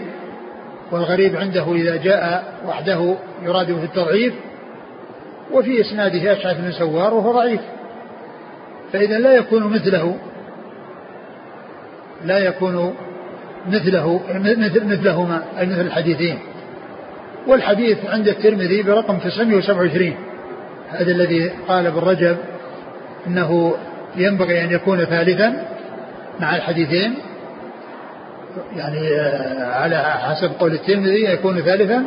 والغريب 0.93 1.37
عنده 1.37 1.75
إذا 1.75 1.97
جاء 1.97 2.45
وحده 2.67 3.17
يراد 3.43 3.67
في 3.67 3.85
التضعيف 3.85 4.35
وفي 5.53 5.81
إسناده 5.81 6.33
أشعث 6.33 6.57
بن 6.61 6.73
سوار 6.73 7.15
وهو 7.15 7.33
ضعيف. 7.33 7.61
فإذا 8.93 9.19
لا 9.19 9.35
يكون 9.35 9.65
مثله 9.65 10.17
لا 12.25 12.38
يكون 12.38 12.95
مثله 13.69 14.21
مثل 14.35 14.87
مثلهما 14.87 15.43
أي 15.59 15.67
مثل 15.67 15.81
الحديثين. 15.81 16.38
والحديث 17.47 17.99
عند 18.07 18.29
الترمذي 18.29 18.83
برقم 18.83 19.19
927 19.19 20.15
هذا 20.91 21.11
الذي 21.11 21.49
قال 21.69 21.87
ابن 21.87 21.99
رجب 21.99 22.37
إنه 23.26 23.75
ينبغي 24.17 24.65
أن 24.65 24.71
يكون 24.71 25.05
ثالثا 25.05 25.67
مع 26.41 26.57
الحديثين. 26.57 27.15
يعني 28.76 29.09
آه، 29.09 29.75
على 29.75 29.99
حسب 29.99 30.50
قول 30.61 30.73
الترمذي 30.73 31.25
يكون 31.25 31.61
ثالثا. 31.61 32.05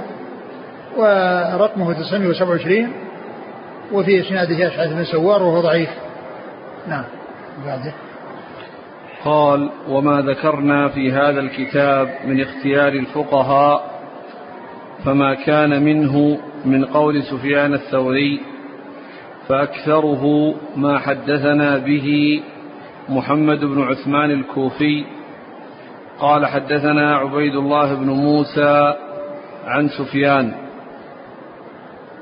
ورقمه 0.97 1.93
927 1.93 3.08
وفي 3.93 4.19
إسناده 4.19 4.67
اشعث 4.67 4.93
بن 4.93 5.03
سوار 5.03 5.43
وهو 5.43 5.61
ضعيف. 5.61 5.89
نعم 6.87 7.03
بعده. 7.65 7.93
قال 9.25 9.69
وما 9.89 10.21
ذكرنا 10.21 10.87
في 10.87 11.11
هذا 11.11 11.39
الكتاب 11.39 12.09
من 12.25 12.41
اختيار 12.41 12.87
الفقهاء 12.87 13.99
فما 15.05 15.33
كان 15.33 15.83
منه 15.83 16.39
من 16.65 16.85
قول 16.85 17.23
سفيان 17.23 17.73
الثوري 17.73 18.41
فأكثره 19.47 20.53
ما 20.75 20.99
حدثنا 20.99 21.77
به 21.77 22.41
محمد 23.09 23.59
بن 23.59 23.81
عثمان 23.81 24.31
الكوفي. 24.31 25.05
قال 26.19 26.45
حدثنا 26.45 27.15
عبيد 27.15 27.55
الله 27.55 27.93
بن 27.93 28.09
موسى 28.09 28.93
عن 29.65 29.89
سفيان 29.89 30.51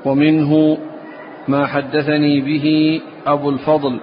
ومنه 0.04 0.78
ما 1.48 1.66
حدثني 1.66 2.40
به 2.40 3.00
أبو 3.26 3.50
الفضل 3.50 4.00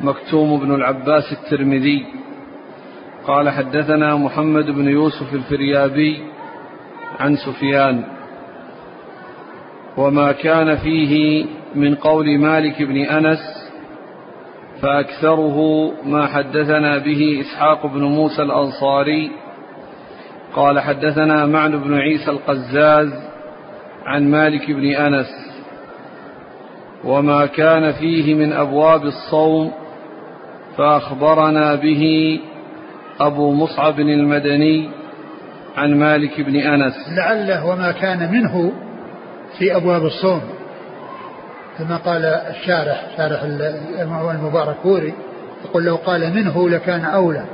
مكتوم 0.00 0.60
بن 0.60 0.74
العباس 0.74 1.32
الترمذي. 1.32 2.06
قال 3.26 3.50
حدثنا 3.50 4.16
محمد 4.16 4.64
بن 4.64 4.88
يوسف 4.88 5.34
الفريابي 5.34 6.22
عن 7.20 7.36
سفيان. 7.36 8.04
وما 9.96 10.32
كان 10.32 10.76
فيه 10.76 11.44
من 11.74 11.94
قول 11.94 12.38
مالك 12.38 12.82
بن 12.82 12.96
أنس 12.96 13.70
فأكثره 14.82 15.90
ما 16.04 16.26
حدثنا 16.26 16.98
به 16.98 17.40
إسحاق 17.40 17.86
بن 17.86 18.02
موسى 18.02 18.42
الأنصاري. 18.42 19.30
قال 20.54 20.80
حدثنا 20.80 21.46
معن 21.46 21.78
بن 21.78 21.94
عيسى 21.94 22.30
القزاز 22.30 23.12
عن 24.06 24.30
مالك 24.30 24.70
بن 24.70 24.86
أنس. 24.94 25.47
وما 27.04 27.46
كان 27.46 27.92
فيه 27.92 28.34
من 28.34 28.52
أبواب 28.52 29.04
الصوم 29.04 29.72
فأخبرنا 30.76 31.74
به 31.74 32.40
أبو 33.20 33.52
مصعب 33.52 34.00
المدني 34.00 34.90
عن 35.76 35.94
مالك 35.94 36.40
بن 36.40 36.56
أنس. 36.56 36.94
لعله 37.16 37.66
وما 37.66 37.92
كان 37.92 38.32
منه 38.32 38.72
في 39.58 39.76
أبواب 39.76 40.04
الصوم. 40.04 40.40
كما 41.78 41.96
قال 41.96 42.24
الشارح 42.24 43.06
شارح 43.16 43.42
المبارك 44.34 44.76
كوري 44.82 45.14
يقول 45.64 45.84
لو 45.84 45.96
قال 45.96 46.34
منه 46.34 46.68
لكان 46.68 47.04
أولى. 47.04 47.44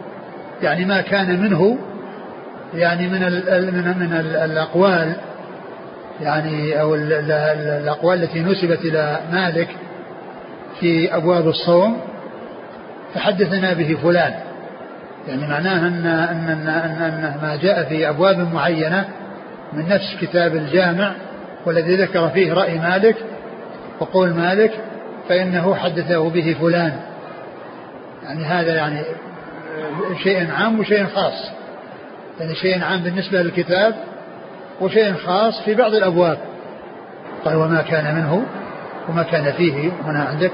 يعني 0.63 0.85
ما 0.85 1.01
كان 1.01 1.41
منه 1.41 1.79
يعني 2.75 3.09
من 3.09 3.23
ال 3.23 3.75
من 3.75 3.99
من 3.99 4.13
الأقوال 4.45 5.17
يعني 6.21 6.81
أو 6.81 6.95
الأقوال 6.95 8.23
التي 8.23 8.41
نسبت 8.41 8.85
إلى 8.85 9.21
مالك 9.33 9.69
في 10.81 11.17
أبواب 11.17 11.49
الصوم 11.49 12.01
فحدثنا 13.15 13.73
به 13.73 13.99
فلان. 14.03 14.35
يعني 15.29 15.47
معناه 15.47 15.89
أن 15.89 16.07
أن 16.07 16.69
أن, 16.69 17.03
أن, 17.03 17.39
ما 17.43 17.59
جاء 17.63 17.85
في 17.85 18.09
أبواب 18.09 18.55
معينة 18.55 19.09
من 19.73 19.89
نفس 19.89 20.17
كتاب 20.21 20.55
الجامع 20.55 21.13
والذي 21.67 21.97
ذكر 21.97 22.29
فيه 22.29 22.53
رأي 22.53 22.79
مالك 22.79 23.17
وقول 24.01 24.35
مالك 24.35 24.73
فإنه 25.29 25.75
حدثه 25.75 26.31
به 26.31 26.57
فلان. 26.61 26.93
يعني 28.25 28.45
هذا 28.45 28.75
يعني 28.75 29.03
شيء 30.23 30.51
عام 30.51 30.81
وشيء 30.81 31.07
خاص. 31.07 31.51
يعني 32.41 32.55
شيء 32.55 32.85
عام 32.85 33.01
بالنسبة 33.01 33.43
للكتاب 33.43 33.95
وشيء 34.81 35.15
خاص 35.15 35.63
في 35.65 35.75
بعض 35.75 35.95
الأبواب. 35.95 36.39
قال 37.45 37.57
وما 37.57 37.83
كان 37.83 38.15
منه 38.15 38.47
وما 39.09 39.23
كان 39.23 39.53
فيه 39.53 39.91
هنا 40.05 40.25
عندك؟ 40.25 40.53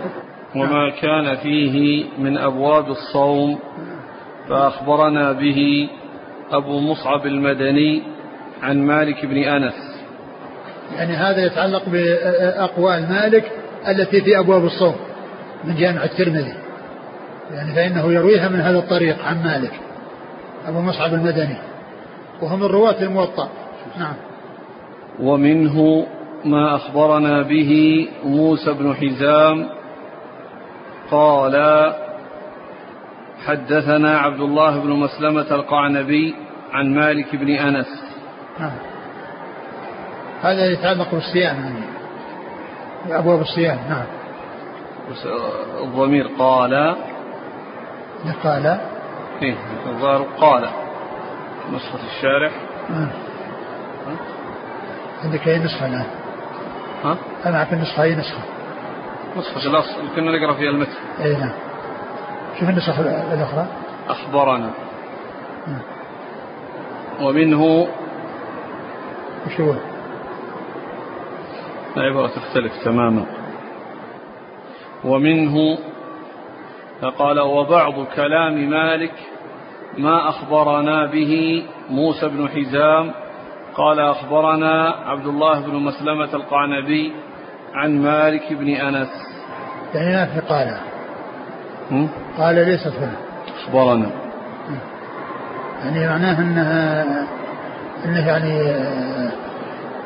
وما 0.56 0.90
كان 1.00 1.37
فيه 1.37 2.04
من 2.18 2.38
أبواب 2.38 2.90
الصوم 2.90 3.59
فأخبرنا 4.48 5.33
به 5.33 5.88
أبو 6.52 6.80
مصعب 6.80 7.26
المدني 7.26 8.02
عن 8.62 8.78
مالك 8.78 9.26
بن 9.26 9.37
أنس. 9.37 9.74
يعني 10.96 11.12
هذا 11.12 11.46
يتعلق 11.46 11.83
بأقوال 11.87 13.09
مالك 13.11 13.52
التي 13.88 14.20
في 14.20 14.38
أبواب 14.38 14.64
الصوم 14.64 14.96
من 15.64 15.76
جامع 15.76 16.04
الترمذي. 16.04 16.54
يعني 17.52 17.74
فإنه 17.74 18.12
يرويها 18.12 18.48
من 18.48 18.61
هذا 18.61 18.78
الطريق 18.78 19.24
عن 19.24 19.42
مالك 19.42 19.72
أبو 20.68 20.80
مصعب 20.80 21.14
المدني 21.14 21.56
وهو 22.42 22.56
من 22.56 22.66
رواة 22.66 23.02
الموطأ. 23.02 23.48
نعم. 23.98 24.14
ومنه 25.20 26.06
ما 26.44 26.76
أخبرنا 26.76 27.42
به 27.42 28.08
موسى 28.24 28.72
بن 28.72 28.94
حزام 28.94 29.68
قال 31.10 31.54
حدثنا 33.46 34.18
عبد 34.18 34.40
الله 34.40 34.80
بن 34.80 34.90
مسلمة 34.90 35.46
القعنبي 35.50 36.34
عن 36.72 36.94
مالك 36.94 37.36
بن 37.36 37.50
أنس. 37.50 38.04
نعم. 38.60 38.78
هذا 40.42 40.66
يتعلق 40.72 41.14
بالصيام 41.14 41.56
يعني. 41.56 41.84
أبواب 43.18 43.40
الصيام 43.40 43.78
نعم. 43.88 44.06
الضمير 45.82 46.30
قال. 46.38 46.96
قال. 48.44 48.80
إيه 49.42 49.56
الظاهر 49.86 50.22
قال. 50.22 50.68
نسخة 51.72 51.98
الشارح. 52.16 52.52
آه. 52.90 53.29
عندك 55.25 55.49
أي 55.49 55.59
نسخة 55.59 55.87
الآن؟ 55.87 56.07
ها؟ 57.05 57.16
أنا 57.46 57.57
أعرف 57.59 57.73
النسخة 57.73 58.03
أي 58.03 58.14
نسخة؟ 58.14 58.42
نسخة 59.37 59.70
الأصل 59.70 59.96
كنا 60.16 60.38
نقرأ 60.38 60.55
فيها 60.55 60.70
المتن 60.70 60.92
أي 61.20 61.33
نعم 61.33 61.53
شوف 62.61 62.68
النسخة 62.68 63.01
الأخرى 63.35 63.66
أخبرنا 64.09 64.70
آه. 65.68 65.81
ومنه 67.25 67.88
وش 69.46 69.61
هو؟ 69.61 69.75
العبارة 71.96 72.27
تختلف 72.27 72.73
تماما 72.85 73.27
ومنه 75.05 75.79
فقال 77.03 77.40
وبعض 77.40 78.05
كلام 78.16 78.70
مالك 78.70 79.14
ما 79.99 80.29
أخبرنا 80.29 81.07
به 81.07 81.64
موسى 81.90 82.29
بن 82.29 82.49
حزام 82.49 83.12
قال 83.76 84.00
أخبرنا 84.00 84.94
عبد 85.06 85.26
الله 85.26 85.61
بن 85.61 85.74
مسلمة 85.74 86.35
القعنبي 86.35 87.12
عن 87.74 88.02
مالك 88.02 88.52
بن 88.52 88.68
أنس. 88.68 89.09
يعني 89.94 90.12
ما 90.12 90.26
في 90.26 90.40
قال 90.40 90.76
قال 92.38 92.54
ليست 92.54 92.92
هنا 93.00 93.16
أخبرنا. 93.64 94.11
يعني 95.85 96.09
معناه 96.09 96.40
أنها 96.40 97.04
أنه 98.04 98.28
يعني 98.28 98.72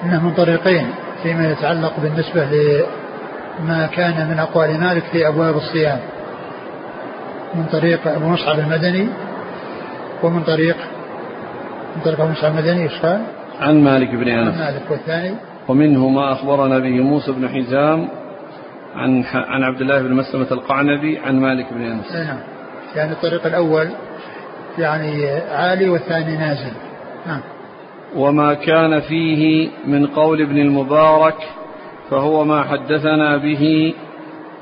أنه 0.02 0.24
من 0.24 0.34
طريقين 0.34 0.86
فيما 1.22 1.50
يتعلق 1.50 1.92
بالنسبة 2.02 2.44
لما 3.60 3.86
كان 3.86 4.28
من 4.28 4.38
أقوال 4.38 4.80
مالك 4.80 5.02
في 5.02 5.28
أبواب 5.28 5.56
الصيام. 5.56 6.00
من 7.54 7.64
طريق 7.72 8.08
أبو 8.08 8.28
مصعب 8.28 8.58
المدني 8.58 9.08
ومن 10.22 10.42
طريق 10.42 10.76
من 11.96 12.02
طريق 12.04 12.20
أبو 12.20 12.32
مصعب 12.32 12.50
المدني 12.50 12.82
إيش 12.82 13.00
قال؟ 13.00 13.24
عن 13.60 13.84
مالك 13.84 14.14
بن 14.14 14.28
أنس. 14.28 14.54
عن 14.54 14.72
مالك 14.72 14.90
والثاني؟ 14.90 15.34
ومنه 15.68 16.08
ما 16.08 16.32
أخبرنا 16.32 16.78
به 16.78 17.00
موسى 17.00 17.32
بن 17.32 17.48
حزام 17.48 18.08
عن 18.94 19.24
عن 19.34 19.62
عبد 19.62 19.80
الله 19.80 20.02
بن 20.02 20.14
مسلمة 20.14 20.46
القعنبي 20.52 21.18
عن 21.18 21.40
مالك 21.40 21.72
بن 21.72 21.82
أنس. 21.82 22.12
نعم. 22.12 22.38
يعني 22.96 23.12
الطريق 23.12 23.46
الأول 23.46 23.88
يعني 24.78 25.26
عالي 25.50 25.88
والثاني 25.88 26.36
نازل. 26.36 26.72
نعم. 27.26 27.40
وما 28.16 28.54
كان 28.54 29.00
فيه 29.00 29.68
من 29.86 30.06
قول 30.06 30.42
ابن 30.42 30.58
المبارك 30.58 31.36
فهو 32.10 32.44
ما 32.44 32.62
حدثنا 32.62 33.36
به 33.36 33.94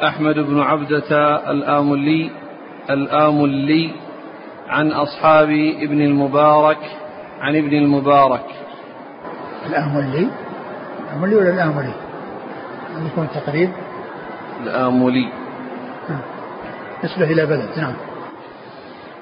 أحمد 0.02 0.34
بن 0.34 0.60
عبدة 0.60 1.36
الآملي 1.50 2.30
الآملي 2.90 3.90
عن 4.68 4.92
أصحاب 4.92 5.50
ابن 5.80 6.00
المبارك 6.00 6.78
عن 7.40 7.56
ابن 7.56 7.76
المبارك. 7.76 8.44
الآملي 9.66 10.28
الآملي 11.12 11.34
ولا 11.34 11.50
الآملي؟ 11.50 11.92
يكون 13.06 13.28
تقريب. 13.34 13.70
الآملي 14.62 15.28
نعم. 16.08 16.20
نسبة 17.04 17.24
إلى 17.24 17.46
بلد. 17.46 17.68
نعم. 17.76 17.94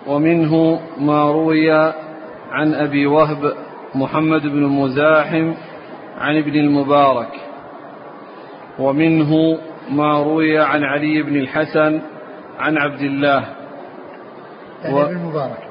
ومنه 0.07 0.81
ما 0.98 1.31
روي 1.31 1.72
عن 2.50 2.74
أبي 2.74 3.07
وهب 3.07 3.53
محمد 3.94 4.42
بن 4.42 4.66
مزاحم 4.66 5.55
عن 6.18 6.37
ابن 6.37 6.55
المبارك. 6.55 7.33
ومنه 8.79 9.59
ما 9.90 10.22
روي 10.22 10.59
عن 10.59 10.85
علي 10.85 11.22
بن 11.22 11.37
الحسن 11.37 12.00
عن 12.59 12.79
عبد 12.79 13.00
الله. 13.00 13.44
يعني 14.85 14.94
و... 14.94 15.03
ابن 15.03 15.16
المبارك. 15.16 15.68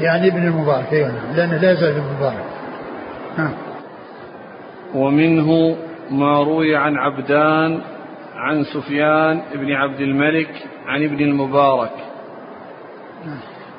يعني 0.00 0.28
ابن 0.28 0.42
المبارك. 0.42 0.92
أيوه 0.92 1.08
نعم. 1.08 1.36
لأنه 1.36 1.56
لا 1.56 1.72
يزال 1.72 1.88
ابن 1.88 2.06
المبارك. 2.08 2.44
نعم. 3.38 3.69
ومنه 4.94 5.76
ما 6.10 6.42
روي 6.42 6.76
عن 6.76 6.96
عبدان 6.96 7.80
عن 8.36 8.64
سفيان 8.64 9.40
بن 9.54 9.72
عبد 9.72 10.00
الملك 10.00 10.50
عن 10.86 11.04
ابن 11.04 11.20
المبارك. 11.20 11.92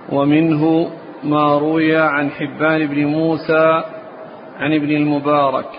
ومنه 0.09 0.89
ما 1.23 1.57
روي 1.57 1.97
عن 1.97 2.29
حبان 2.29 2.87
بن 2.87 3.05
موسى 3.05 3.83
عن 4.59 4.73
ابن 4.73 4.89
المبارك. 4.89 5.69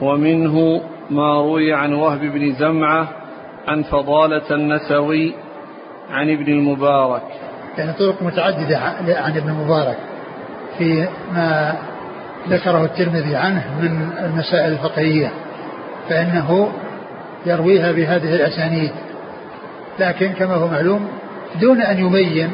ومنه 0.00 0.80
ما 1.10 1.40
روي 1.40 1.72
عن 1.72 1.92
وهب 1.92 2.20
بن 2.20 2.52
زمعة 2.52 3.08
عن 3.68 3.82
فضالة 3.82 4.50
النسوي 4.50 5.34
عن 6.10 6.30
ابن 6.30 6.52
المبارك. 6.52 7.22
يعني 7.78 7.92
طرق 7.92 8.22
متعددة 8.22 8.78
عن 8.78 9.36
ابن 9.36 9.48
المبارك. 9.48 9.98
في 10.78 11.08
ما 11.32 11.76
ذكره 12.48 12.84
الترمذي 12.84 13.36
عنه 13.36 13.64
من 13.80 14.10
المسائل 14.24 14.72
الفقهية 14.72 15.30
فإنه 16.08 16.72
يرويها 17.46 17.92
بهذه 17.92 18.34
الأسانيد. 18.34 18.90
لكن 19.98 20.32
كما 20.32 20.54
هو 20.54 20.68
معلوم 20.68 21.08
دون 21.60 21.80
أن 21.80 22.06
يبين 22.06 22.50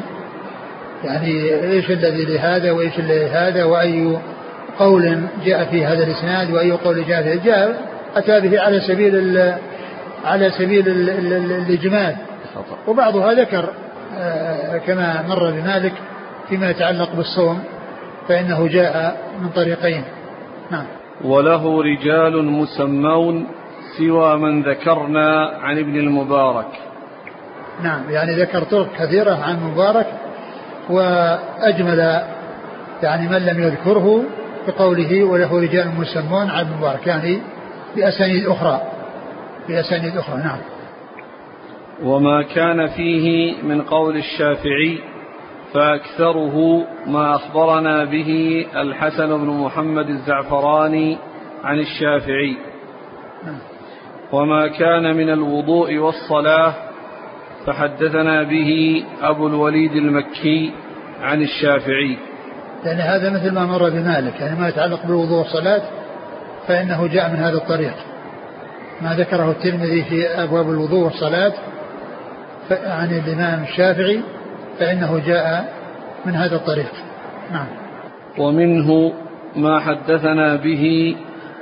يعني 1.03 1.53
إيش 1.63 1.91
الذي 1.91 2.25
لهذا 2.25 2.71
وإيش 2.71 2.99
الذي 2.99 3.25
لهذا 3.25 3.63
وأي 3.63 4.17
قول 4.79 5.21
جاء 5.45 5.65
في 5.65 5.85
هذا 5.85 6.03
الإسناد 6.03 6.51
وأي 6.51 6.71
قول 6.71 7.05
جاء 7.05 7.23
في 7.23 7.37
جاء 7.37 7.81
أتى 8.15 8.39
به 8.39 8.61
على 8.61 8.79
سبيل 8.79 9.53
على 10.25 10.51
سبيل 10.51 10.87
الإجمال. 10.87 12.15
وبعضها 12.87 13.33
ذكر 13.33 13.69
آه، 14.19 14.77
كما 14.77 15.23
مر 15.27 15.51
بمالك 15.51 15.93
فيما 16.49 16.69
يتعلق 16.69 17.15
بالصوم. 17.15 17.63
فإنه 18.31 18.67
جاء 18.67 19.17
من 19.41 19.49
طريقين. 19.49 20.03
نعم. 20.71 20.85
وله 21.23 21.83
رجال 21.83 22.45
مسمون 22.45 23.47
سوى 23.97 24.37
من 24.37 24.63
ذكرنا 24.63 25.57
عن 25.61 25.77
ابن 25.77 25.95
المبارك. 25.95 26.67
نعم 27.83 28.09
يعني 28.09 28.31
ذكر 28.35 28.63
طرق 28.63 28.87
كثيرة 28.99 29.35
عن 29.43 29.55
المبارك 29.55 30.07
وأجمل 30.89 32.21
يعني 33.03 33.29
من 33.29 33.45
لم 33.45 33.63
يذكره 33.63 34.23
بقوله 34.67 35.23
وله 35.23 35.61
رجال 35.61 35.87
مسمون 35.97 36.49
عن 36.49 36.65
المبارك 36.65 37.07
يعني 37.07 37.41
بأسانيد 37.95 38.47
أخرى. 38.47 38.81
بأسانيد 39.67 40.17
أخرى 40.17 40.37
نعم. 40.37 40.59
وما 42.03 42.43
كان 42.43 42.87
فيه 42.87 43.53
من 43.63 43.81
قول 43.81 44.17
الشافعي 44.17 44.99
فأكثره 45.73 46.85
ما 47.07 47.35
أخبرنا 47.35 48.05
به 48.05 48.65
الحسن 48.75 49.37
بن 49.37 49.47
محمد 49.47 50.09
الزعفراني 50.09 51.17
عن 51.63 51.79
الشافعي. 51.79 52.57
وما 54.31 54.67
كان 54.67 55.17
من 55.17 55.29
الوضوء 55.29 55.97
والصلاة 55.97 56.73
فحدثنا 57.65 58.43
به 58.43 59.03
أبو 59.21 59.47
الوليد 59.47 59.91
المكي 59.91 60.73
عن 61.21 61.41
الشافعي. 61.41 62.17
يعني 62.83 63.01
هذا 63.01 63.29
مثل 63.29 63.53
ما 63.53 63.65
مر 63.65 63.89
بمالك 63.89 64.41
يعني 64.41 64.59
ما 64.59 64.69
يتعلق 64.69 65.05
بالوضوء 65.05 65.37
والصلاة 65.37 65.81
فإنه 66.67 67.07
جاء 67.07 67.29
من 67.29 67.35
هذا 67.35 67.57
الطريق. 67.57 67.93
ما 69.01 69.15
ذكره 69.15 69.51
الترمذي 69.51 70.03
في 70.03 70.27
أبواب 70.27 70.69
الوضوء 70.69 71.03
والصلاة 71.03 71.53
عن 72.71 73.21
الإمام 73.25 73.63
الشافعي 73.63 74.21
فإنه 74.81 75.25
جاء 75.27 75.73
من 76.25 76.35
هذا 76.35 76.55
الطريق. 76.55 76.91
نعم. 77.51 77.67
ومنه 78.37 79.13
ما 79.55 79.79
حدثنا 79.79 80.55
به 80.55 81.15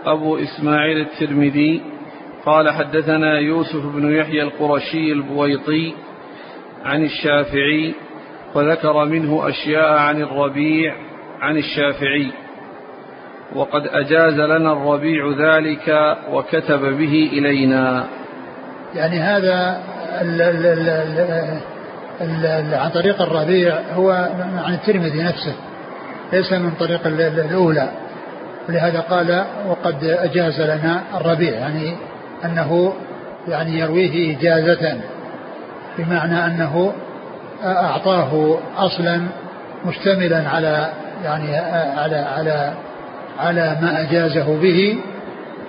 أبو 0.05 0.37
إسماعيل 0.37 0.97
الترمذي 1.01 1.81
قال 2.45 2.69
حدثنا 2.69 3.39
يوسف 3.39 3.85
بن 3.85 4.11
يحيى 4.11 4.43
القرشي 4.43 5.11
البويطي 5.11 5.93
عن 6.85 7.03
الشافعي 7.03 7.93
وذكر 8.55 9.05
منه 9.05 9.49
أشياء 9.49 9.97
عن 9.97 10.21
الربيع 10.21 10.95
عن 11.41 11.57
الشافعي 11.57 12.31
وقد 13.55 13.81
أجاز 13.87 14.33
لنا 14.33 14.73
الربيع 14.73 15.33
ذلك 15.39 16.17
وكتب 16.31 16.81
به 16.81 17.29
إلينا. 17.33 18.05
يعني 18.95 19.19
هذا 19.19 19.83
عن 22.73 22.89
طريق 22.93 23.21
الربيع 23.21 23.79
هو 23.95 24.11
عن 24.65 24.73
الترمذي 24.73 25.23
نفسه 25.23 25.53
ليس 26.33 26.53
من 26.53 26.71
طريق 26.71 27.07
الأولى. 27.07 27.89
ولهذا 28.69 28.99
قال 28.99 29.45
وقد 29.67 30.03
أجاز 30.03 30.61
لنا 30.61 31.01
الربيع. 31.15 31.53
يعني 31.53 31.95
أنه 32.45 32.93
يعني 33.47 33.79
يرويه 33.79 34.37
إجازة 34.37 34.97
بمعنى 35.97 36.45
أنه 36.45 36.93
أعطاه 37.63 38.59
أصلا 38.77 39.21
مشتملا 39.85 40.49
على 40.49 40.89
يعني 41.23 41.57
على 41.97 42.15
على 42.15 42.73
على 43.39 43.77
ما 43.81 44.01
أجازه 44.01 44.59
به 44.61 44.97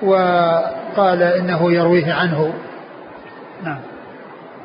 وقال 0.03 1.23
إنه 1.23 1.73
يرويه 1.73 2.13
عنه. 2.13 2.53
نعم. 3.65 3.90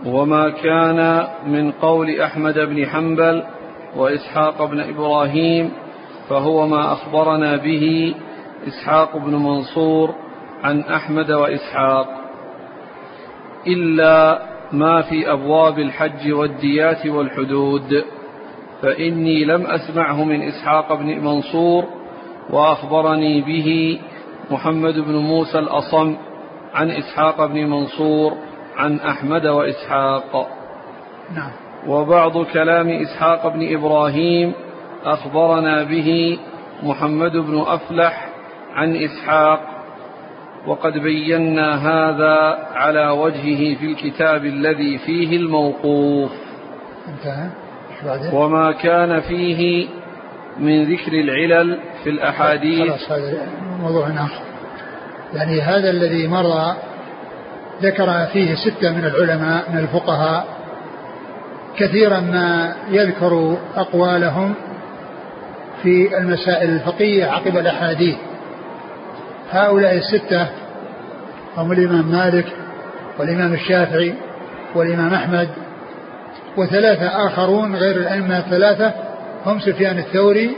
وما 0.05 0.49
كان 0.49 1.27
من 1.47 1.71
قول 1.71 2.19
أحمد 2.19 2.60
بن 2.60 2.86
حنبل 2.86 3.43
وإسحاق 3.95 4.65
بن 4.65 4.79
إبراهيم 4.79 5.71
فهو 6.29 6.67
ما 6.67 6.93
أخبرنا 6.93 7.55
به 7.55 8.15
إسحاق 8.67 9.17
بن 9.17 9.36
منصور 9.36 10.15
عن 10.63 10.79
أحمد 10.79 11.31
وإسحاق. 11.31 12.08
إلا 13.67 14.41
ما 14.71 15.01
في 15.01 15.31
أبواب 15.31 15.79
الحج 15.79 16.31
والديات 16.31 17.08
والحدود 17.08 18.03
فإني 18.81 19.45
لم 19.45 19.65
أسمعه 19.65 20.23
من 20.23 20.41
إسحاق 20.41 20.93
بن 20.93 21.05
منصور 21.05 21.86
وأخبرني 22.49 23.41
به 23.41 23.99
محمد 24.51 24.93
بن 24.93 25.15
موسى 25.15 25.60
الأصم 25.60 26.15
عن 26.73 26.91
إسحاق 26.91 27.45
بن 27.45 27.69
منصور 27.69 28.34
عن 28.77 28.99
أحمد 28.99 29.45
وإسحاق. 29.45 30.47
نعم. 31.35 31.51
وبعض 31.88 32.45
كلام 32.45 32.89
إسحاق 32.89 33.47
بن 33.47 33.75
إبراهيم 33.75 34.53
أخبرنا 35.05 35.83
به 35.83 36.39
محمد 36.83 37.31
بن 37.31 37.63
أفلح 37.67 38.29
عن 38.73 38.95
إسحاق. 38.95 39.59
وقد 40.67 40.93
بينا 40.93 41.75
هذا 41.75 42.57
على 42.73 43.09
وجهه 43.09 43.75
في 43.75 43.85
الكتاب 43.85 44.45
الذي 44.45 44.97
فيه 44.97 45.38
الموقوف. 45.38 46.31
انتهى. 47.07 47.49
وما 48.33 48.71
كان 48.71 49.19
فيه 49.19 49.88
من 50.59 50.83
ذكر 50.83 51.13
العلل 51.13 51.79
في 52.03 52.09
الأحاديث. 52.09 52.91
خلاص 52.91 53.11
هذا 53.11 53.47
موضوع 53.81 54.07
آخر 54.07 54.41
يعني 55.33 55.61
هذا 55.61 55.89
الذي 55.89 56.27
مر 56.27 56.75
ذكر 57.81 58.25
فيه 58.33 58.55
ستة 58.55 58.91
من 58.91 59.05
العلماء 59.05 59.71
من 59.71 59.77
الفقهاء 59.77 60.45
كثيرا 61.77 62.19
ما 62.19 62.75
يذكر 62.89 63.57
أقوالهم 63.75 64.53
في 65.83 66.17
المسائل 66.17 66.69
الفقهية 66.69 67.25
عقب 67.25 67.57
الأحاديث. 67.57 68.15
هؤلاء 69.51 69.95
الستة 69.97 70.47
هم 71.57 71.71
الإمام 71.71 72.05
مالك 72.05 72.45
والإمام 73.19 73.53
الشافعي 73.53 74.13
والإمام 74.75 75.13
أحمد 75.13 75.49
وثلاثة 76.57 77.27
آخرون 77.27 77.75
غير 77.75 77.95
الأئمة 77.95 78.38
الثلاثة 78.38 78.93
هم 79.45 79.59
سفيان 79.59 79.97
الثوري 79.97 80.55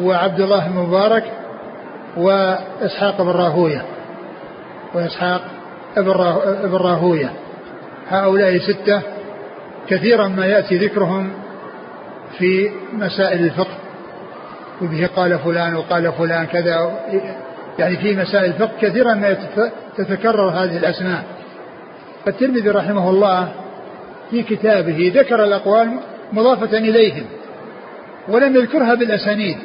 وعبد 0.00 0.40
الله 0.40 0.66
المبارك 0.66 1.24
وإسحاق 2.16 3.22
بن 3.22 3.28
راهوية. 3.28 3.82
وإسحاق 4.94 5.59
بن 5.96 6.72
راهوية. 6.72 7.32
هؤلاء 8.08 8.58
ستة 8.58 9.02
كثيرا 9.88 10.28
ما 10.28 10.46
يأتي 10.46 10.76
ذكرهم 10.76 11.30
في 12.38 12.70
مسائل 12.92 13.44
الفقه. 13.44 13.78
وبه 14.82 15.08
قال 15.16 15.38
فلان 15.38 15.74
وقال 15.74 16.12
فلان 16.12 16.46
كذا. 16.46 17.00
يعني 17.78 17.96
في 17.96 18.16
مسائل 18.16 18.44
الفقه 18.44 18.72
كثيرا 18.80 19.14
ما 19.14 19.36
تتكرر 19.96 20.48
هذه 20.48 20.76
الأسماء. 20.76 21.24
فالترمذي 22.24 22.68
رحمه 22.68 23.10
الله 23.10 23.48
في 24.30 24.42
كتابه 24.42 25.12
ذكر 25.14 25.44
الأقوال 25.44 26.00
مضافة 26.32 26.78
إليهم 26.78 27.24
ولم 28.28 28.56
يذكرها 28.56 28.94
بالأسانيد 28.94 29.56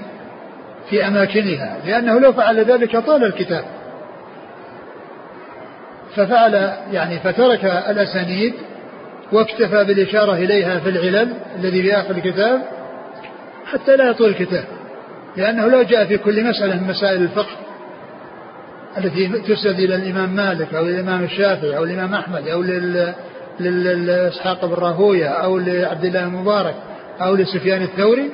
في 0.90 1.08
أماكنها 1.08 1.78
لأنه 1.86 2.20
لو 2.20 2.34
فعل 2.34 2.60
ذلك 2.60 2.98
طال 2.98 3.24
الكتاب. 3.24 3.64
ففعل 6.16 6.54
يعني 6.92 7.20
فترك 7.20 7.66
الأسانيد 7.66 8.54
واكتفى 9.32 9.84
بالإشارة 9.84 10.34
إليها 10.34 10.80
في 10.80 10.90
العلل 10.90 11.34
الذي 11.60 11.82
في 11.84 11.94
آخر 11.94 12.12
الكتاب 12.12 12.62
حتى 13.66 13.96
لا 13.96 14.10
يطول 14.10 14.30
الكتاب 14.30 14.64
لأنه 15.38 15.68
لو 15.68 15.82
جاء 15.84 16.06
في 16.06 16.18
كل 16.18 16.44
مسألة 16.50 16.76
من 16.82 16.88
مسائل 16.88 17.22
الفقه 17.22 17.56
التي 18.98 19.28
تسند 19.28 19.80
إلى 19.80 19.96
الإمام 19.96 20.30
مالك 20.36 20.74
أو 20.74 20.86
الإمام 20.86 21.24
الشافعي 21.24 21.78
أو 21.78 21.84
الإمام 21.84 22.14
أحمد 22.14 22.48
أو 22.48 22.62
لإسحاق 23.60 24.66
بن 24.66 24.74
راهوية 24.74 25.28
أو 25.28 25.58
لعبد 25.58 26.06
الله 26.06 26.24
المبارك 26.24 26.76
أو 27.22 27.36
لسفيان 27.36 27.82
الثوري 27.82 28.30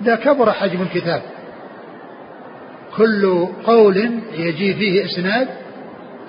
ده 0.00 0.16
كبر 0.16 0.52
حجم 0.52 0.82
الكتاب. 0.82 1.22
كل 2.96 3.46
قول 3.66 4.10
يجي 4.38 4.74
فيه 4.74 5.04
إسناد 5.04 5.48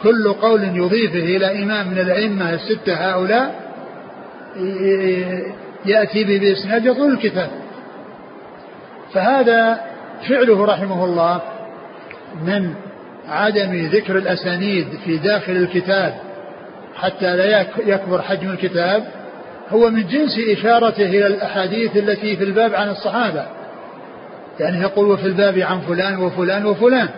كل 0.04 0.34
قول 0.34 0.64
يضيفه 0.64 1.20
إلى 1.20 1.64
إمام 1.64 1.88
من 1.88 1.98
الأئمة 2.00 2.54
الستة 2.54 2.94
هؤلاء 2.94 3.56
يأتي 5.86 6.24
به 6.24 6.40
بإسناد 6.40 6.86
يطول 6.86 7.12
الكتاب. 7.12 7.50
فهذا 9.14 9.80
فعله 10.30 10.66
رحمه 10.66 11.06
الله 11.06 11.42
من 12.46 12.74
عدم 13.28 13.88
ذكر 13.88 14.18
الأسانيد 14.18 14.88
في 15.06 15.18
داخل 15.18 15.52
الكتاب 15.52 16.14
حتى 16.96 17.36
لا 17.36 17.66
يكبر 17.86 18.22
حجم 18.22 18.50
الكتاب 18.50 19.04
هو 19.70 19.90
من 19.90 20.08
جنس 20.08 20.40
إشارته 20.58 21.06
إلى 21.06 21.28
الأحاديث 21.28 21.98
التي 21.98 22.38
في 22.38 22.44
الباب 22.44 22.76
عن 22.76 22.90
الصحابة. 22.90 23.46
يعني 24.60 24.82
يقول 24.82 25.12
وفي 25.12 25.26
الباب 25.28 25.58
عن 25.58 25.80
فلان 25.80 26.18
وفلان 26.18 26.66
وفلان. 26.66 27.10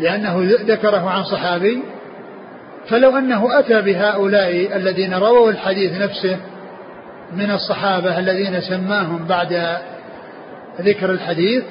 لأنه 0.00 0.48
ذكره 0.66 1.10
عن 1.10 1.24
صحابي 1.24 1.82
فلو 2.88 3.18
أنه 3.18 3.58
أتى 3.58 3.82
بهؤلاء 3.82 4.76
الذين 4.76 5.14
رووا 5.14 5.50
الحديث 5.50 6.02
نفسه 6.02 6.36
من 7.36 7.50
الصحابة 7.50 8.18
الذين 8.18 8.60
سماهم 8.60 9.24
بعد 9.28 9.76
ذكر 10.80 11.10
الحديث 11.10 11.64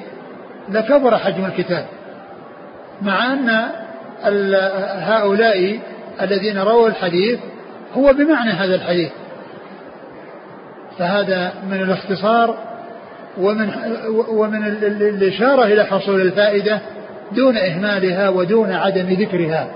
لكبر 0.68 1.18
حجم 1.18 1.44
الكتاب. 1.44 1.86
مع 3.02 3.32
أن 3.32 3.66
هؤلاء 5.02 5.80
الذين 6.20 6.58
رووا 6.58 6.88
الحديث 6.88 7.38
هو 7.94 8.12
بمعنى 8.12 8.50
هذا 8.50 8.74
الحديث. 8.74 9.10
فهذا 10.98 11.52
من 11.70 11.82
الاختصار 11.82 12.58
ومن 13.38 13.70
ومن 14.28 14.66
الإشارة 14.92 15.64
إلى 15.64 15.84
حصول 15.84 16.20
الفائدة 16.20 16.80
دون 17.32 17.56
إهمالها 17.56 18.28
ودون 18.28 18.72
عدم 18.72 19.06
ذكرها. 19.06 19.70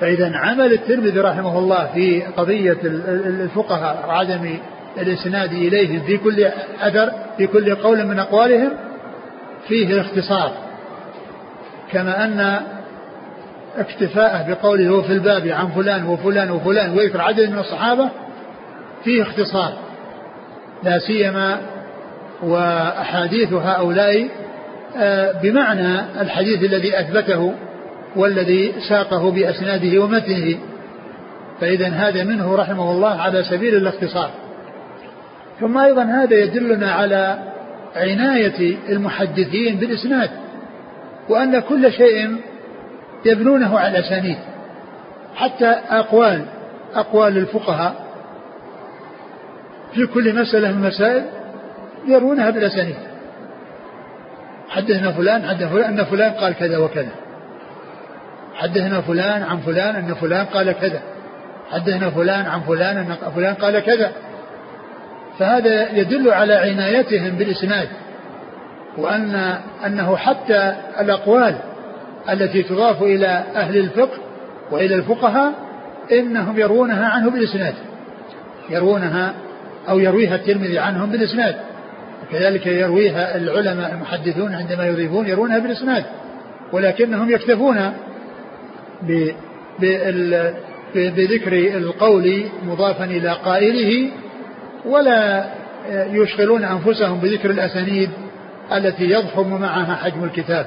فإذا 0.00 0.36
عمل 0.36 0.72
الترمذي 0.72 1.20
رحمه 1.20 1.58
الله 1.58 1.86
في 1.94 2.22
قضية 2.22 2.76
الفقهاء 2.84 4.08
وعدم 4.08 4.58
الإسناد 4.98 5.52
إليهم 5.52 6.00
في 6.00 6.16
كل 6.16 6.44
أثر 6.80 7.12
في 7.36 7.46
كل 7.46 7.74
قول 7.74 8.06
من 8.06 8.18
أقوالهم 8.18 8.70
فيه 9.68 9.92
الاختصار. 9.92 10.52
كما 11.92 12.24
أن 12.24 12.60
اكتفاءه 13.76 14.48
بقوله 14.48 15.02
في 15.02 15.12
الباب 15.12 15.46
عن 15.46 15.68
فلان 15.68 16.06
وفلان 16.06 16.50
وفلان 16.50 16.98
ويذكر 16.98 17.20
عدد 17.20 17.50
من 17.50 17.58
الصحابة 17.58 18.10
فيه 19.04 19.22
اختصار. 19.22 19.72
لا 20.82 20.98
سيما 20.98 21.60
وأحاديث 22.42 23.52
هؤلاء 23.52 24.28
بمعنى 25.42 26.20
الحديث 26.20 26.64
الذي 26.64 27.00
أثبته 27.00 27.54
والذي 28.16 28.72
ساقه 28.88 29.30
بأسناده 29.30 30.02
ومتنه. 30.02 30.58
فإذا 31.60 31.88
هذا 31.88 32.24
منه 32.24 32.56
رحمه 32.56 32.90
الله 32.90 33.20
على 33.20 33.42
سبيل 33.42 33.74
الاختصار. 33.76 34.30
ثم 35.60 35.78
أيضا 35.78 36.02
هذا 36.02 36.34
يدلنا 36.34 36.92
على 36.92 37.38
عناية 37.96 38.76
المحدثين 38.88 39.76
بالإسناد 39.76 40.30
وأن 41.28 41.60
كل 41.60 41.92
شيء 41.92 42.36
يبنونه 43.24 43.78
على 43.78 43.98
الأسانيد 43.98 44.36
حتى 45.34 45.66
أقوال 45.90 46.44
أقوال 46.94 47.38
الفقهاء 47.38 47.94
في 49.94 50.06
كل 50.06 50.40
مسألة 50.40 50.72
من 50.72 50.84
المسائل 50.84 51.24
يرونها 52.06 52.50
بالأسانيد. 52.50 52.96
حدثنا 54.68 55.12
فلان 55.12 55.48
حدثنا 55.48 55.68
فلان 55.68 55.98
أن 55.98 56.04
فلان 56.04 56.32
قال 56.32 56.52
كذا 56.54 56.78
وكذا. 56.78 57.10
حدثنا 58.54 59.00
فلان 59.00 59.42
عن 59.42 59.58
فلان 59.58 59.96
أن 59.96 60.14
فلان 60.14 60.46
قال 60.46 60.72
كذا. 60.72 61.02
حدثنا 61.70 62.10
فلان 62.10 62.46
عن 62.46 62.60
فلان 62.60 62.96
أن 62.96 63.16
فلان 63.34 63.54
قال 63.54 63.80
كذا. 63.80 64.12
فهذا 65.38 65.92
يدل 65.98 66.30
على 66.30 66.54
عنايتهم 66.54 67.30
بالإسناد 67.30 67.88
وأن 68.96 69.58
أنه 69.86 70.16
حتى 70.16 70.74
الأقوال 71.00 71.58
التي 72.30 72.62
تضاف 72.62 73.02
إلى 73.02 73.44
أهل 73.56 73.76
الفقه 73.76 74.18
وإلى 74.70 74.94
الفقهاء 74.94 75.52
إنهم 76.12 76.58
يروونها 76.58 77.08
عنه 77.08 77.30
بالإسناد. 77.30 77.74
يروونها 78.70 79.34
أو 79.88 79.98
يرويها 79.98 80.34
الترمذي 80.34 80.78
عنهم 80.78 81.10
بالإسناد. 81.10 81.56
كذلك 82.32 82.66
يرويها 82.66 83.36
العلماء 83.36 83.92
المحدثون 83.92 84.54
عندما 84.54 84.86
يضيفون 84.86 85.26
يرونها 85.26 85.58
بالإسناد 85.58 86.04
ولكنهم 86.72 87.30
يكتفون 87.30 87.92
بذكر 90.94 91.52
القول 91.52 92.44
مضافا 92.66 93.04
إلى 93.04 93.28
قائله 93.32 94.10
ولا 94.86 95.48
يشغلون 95.92 96.64
أنفسهم 96.64 97.18
بذكر 97.18 97.50
الأسانيد 97.50 98.10
التي 98.72 99.04
يضخم 99.04 99.60
معها 99.60 99.94
حجم 99.94 100.24
الكتاب 100.24 100.66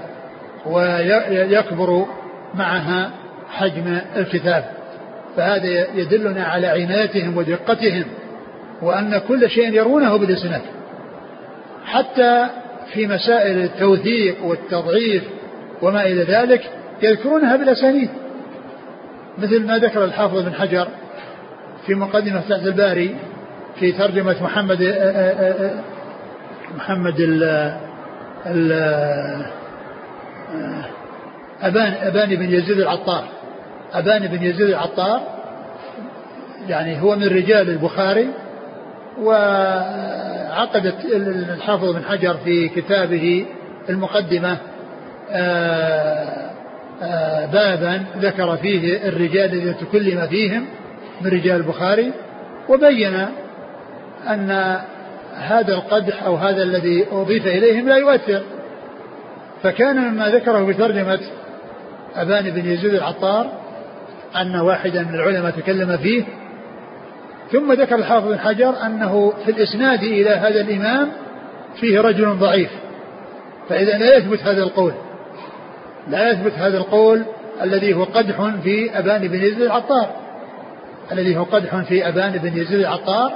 ويكبر 0.66 2.06
معها 2.54 3.12
حجم 3.50 3.98
الكتاب. 4.18 4.66
فهذا 5.38 5.88
يدلنا 5.96 6.44
على 6.44 6.68
عنايتهم 6.68 7.38
ودقتهم 7.38 8.04
وأن 8.82 9.22
كل 9.28 9.50
شيء 9.50 9.74
يرونه 9.74 10.18
بالإسناد. 10.18 10.62
حتى 11.86 12.48
في 12.94 13.08
مسائل 13.08 13.58
التوثيق 13.58 14.44
والتضعيف 14.46 15.24
وما 15.82 16.06
إلى 16.06 16.24
ذلك 16.24 16.62
يذكرونها 17.02 17.56
بالأسانيد 17.56 18.10
مثل 19.38 19.65
ما 19.67 19.78
ذكر 19.78 20.04
الحافظ 20.04 20.46
بن 20.46 20.54
حجر 20.54 20.88
في 21.86 21.96
مقدمة 21.96 22.41
فتح 22.41 22.63
الباري 22.63 23.15
في 23.80 23.91
ترجمة 23.91 24.44
محمد 24.44 24.82
محمد 26.78 27.20
ال 27.20 27.44
ال 28.46 28.72
أبان 31.62 31.94
أبان 32.02 32.36
بن 32.36 32.54
يزيد 32.54 32.80
العطار. 32.80 33.24
أبان 33.94 34.28
بن 34.28 34.44
يزيد 34.44 34.67
العطار 34.70 35.22
يعني 36.67 37.02
هو 37.02 37.15
من 37.15 37.28
رجال 37.28 37.70
البخاري 37.70 38.28
وعقدت 40.52 41.06
الحافظ 41.56 41.96
بن 41.96 42.04
حجر 42.04 42.38
في 42.38 42.70
كتابه 42.70 43.46
المقدمة 43.90 44.58
آه، 45.32 46.52
آه، 47.02 47.46
بابا 47.46 48.04
ذكر 48.18 48.58
فيه 48.58 49.08
الرجال 49.08 49.54
الذين 49.54 49.76
تكلم 49.78 50.28
فيهم 50.28 50.66
من 51.22 51.32
رجال 51.32 51.56
البخاري 51.56 52.12
وبين 52.70 53.26
أن 54.30 54.80
هذا 55.38 55.74
القدح 55.74 56.24
أو 56.24 56.36
هذا 56.36 56.64
الذي 56.64 57.06
أضيف 57.12 57.48
إليهم 57.48 57.90
لا 57.90 57.98
يؤثر. 57.98 58.42
فكان 59.64 59.98
مما 59.98 60.30
ذكره 60.30 60.66
في 60.66 60.74
ترجمة 60.74 61.20
أبان 62.16 62.50
بن 62.50 62.72
يزيد 62.72 62.94
العطار 62.94 63.52
أن 64.36 64.56
واحدا 64.56 65.04
من 65.04 65.16
العلماء 65.16 65.52
تكلم 65.52 65.98
فيه 65.98 66.24
ثم 67.52 67.74
ذكر 67.74 67.96
الحافظ 67.96 68.28
بن 68.28 68.40
حجر 68.40 68.86
أنه 68.86 69.34
في 69.46 69.52
الإسناد 69.52 70.04
إلى 70.04 70.30
هذا 70.30 70.62
الإمام 70.62 71.12
فيه 71.80 72.02
رجل 72.02 72.36
ضعيف. 72.36 72.70
فإذا 73.70 73.98
لا 73.98 74.18
يثبت 74.18 74.40
هذا 74.44 74.64
القول. 74.64 74.94
لا 76.08 76.32
يثبت 76.32 76.54
هذا 76.54 76.78
القول 76.78 77.24
الذي 77.62 77.94
هو 77.94 78.04
قدح 78.04 78.50
في 78.64 79.00
أبان 79.00 79.28
بن 79.28 79.36
يزيد 79.36 79.62
العطار. 79.62 80.16
الذي 81.12 81.38
هو 81.38 81.44
قدح 81.44 81.76
في 81.76 82.08
أبان 82.08 82.32
بن 82.32 82.58
يزيد 82.58 82.80
العطار 82.80 83.32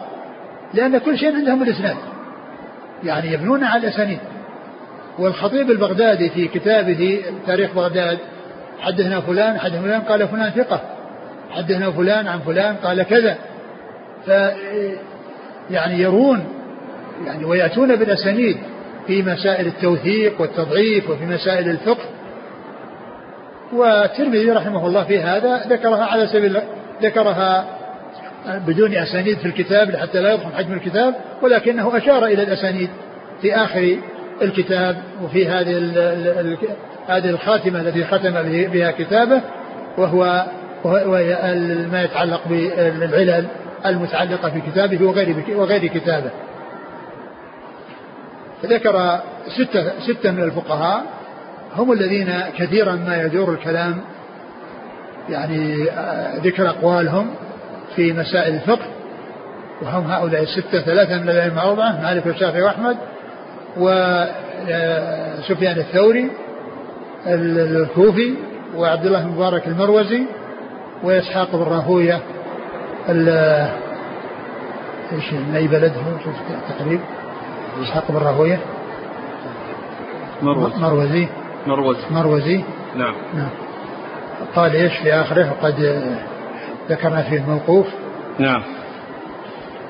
لأن 0.73 0.97
كل 0.97 1.17
شيء 1.17 1.35
عندهم 1.35 1.63
الإسناد. 1.63 1.95
يعني 3.03 3.33
يبنون 3.33 3.63
على 3.63 3.87
الأسانيد. 3.87 4.19
والخطيب 5.19 5.71
البغدادي 5.71 6.29
في 6.29 6.47
كتابه 6.47 7.21
تاريخ 7.47 7.71
بغداد 7.75 8.17
حدثنا 8.79 9.19
فلان 9.19 9.59
حدثنا 9.59 9.81
فلان 9.81 10.01
قال 10.01 10.27
فلان 10.27 10.49
ثقة. 10.49 10.81
حدثنا 11.51 11.91
فلان 11.91 12.27
عن 12.27 12.39
فلان 12.39 12.75
قال 12.75 13.03
كذا. 13.03 13.37
يعني 15.71 16.01
يرون 16.01 16.43
يعني 17.25 17.45
ويأتون 17.45 17.95
بالأسانيد 17.95 18.57
في 19.07 19.23
مسائل 19.23 19.67
التوثيق 19.67 20.41
والتضعيف 20.41 21.09
وفي 21.09 21.25
مسائل 21.25 21.69
الفقه. 21.69 22.05
والترمذي 23.73 24.51
رحمه 24.51 24.87
الله 24.87 25.03
في 25.03 25.19
هذا 25.19 25.57
ذكرها 25.67 26.05
على 26.05 26.27
سبيل 26.27 26.61
ذكرها 27.01 27.65
بدون 28.67 28.95
أسانيد 28.95 29.37
في 29.37 29.45
الكتاب 29.45 29.95
حتى 29.95 30.21
لا 30.21 30.33
يضخم 30.33 30.49
حجم 30.49 30.73
الكتاب 30.73 31.13
ولكنه 31.41 31.97
أشار 31.97 32.25
إلى 32.25 32.43
الأسانيد 32.43 32.89
في 33.41 33.55
آخر 33.55 33.97
الكتاب 34.41 34.97
وفي 35.23 35.47
هذه 35.47 35.77
هذه 37.07 37.29
الخاتمة 37.29 37.81
التي 37.81 38.03
ختم 38.03 38.33
بها 38.73 38.91
كتابه 38.91 39.41
وهو 39.97 40.45
ما 41.91 42.03
يتعلق 42.03 42.41
بالعلل. 42.99 43.45
المتعلقة 43.89 44.49
في 44.49 44.61
كتابه 44.61 45.05
وغير 45.05 45.43
وغير 45.55 45.87
كتابه. 45.87 46.31
فذكر 48.63 49.19
ستة 49.47 49.99
ستة 49.99 50.31
من 50.31 50.43
الفقهاء 50.43 51.03
هم 51.75 51.91
الذين 51.91 52.33
كثيرا 52.57 52.95
ما 52.95 53.21
يدور 53.21 53.53
الكلام 53.53 54.01
يعني 55.29 55.89
آه، 55.89 56.37
ذكر 56.37 56.69
أقوالهم 56.69 57.27
في 57.95 58.13
مسائل 58.13 58.53
الفقه 58.53 58.85
وهم 59.81 60.11
هؤلاء 60.11 60.43
الستة 60.43 60.81
ثلاثة 60.81 61.17
من 61.17 61.29
الأئمة 61.29 61.61
أربعة 61.61 62.01
مالك 62.01 62.25
والشافعي 62.25 62.61
وأحمد 62.61 62.97
وسفيان 63.77 65.77
الثوري 65.77 66.29
الكوفي 67.27 68.33
وعبد 68.75 69.05
الله 69.05 69.23
بن 69.23 69.31
مبارك 69.31 69.67
المروزي 69.67 70.23
وإسحاق 71.03 71.55
بن 71.55 71.63
راهوية 71.63 72.19
إيش 75.13 75.33
من 75.33 75.55
أي 75.55 75.67
بلد 75.67 75.93
هو 75.97 76.31
تقريب. 76.69 76.99
إسحاق 77.83 78.11
بن 78.11 78.17
راهوية. 78.17 78.59
مروزي 80.41 80.79
مروزي. 80.79 81.27
مروزي 81.67 82.01
مروزي. 82.11 82.63
نعم. 82.95 83.15
نعم. 83.33 83.49
قال 84.55 84.75
إيش 84.75 84.97
في 84.97 85.13
آخره؟ 85.13 85.51
وقد 85.51 86.01
ذكرنا 86.89 87.21
فيه 87.21 87.37
الموقوف. 87.37 87.87
نعم. 88.39 88.63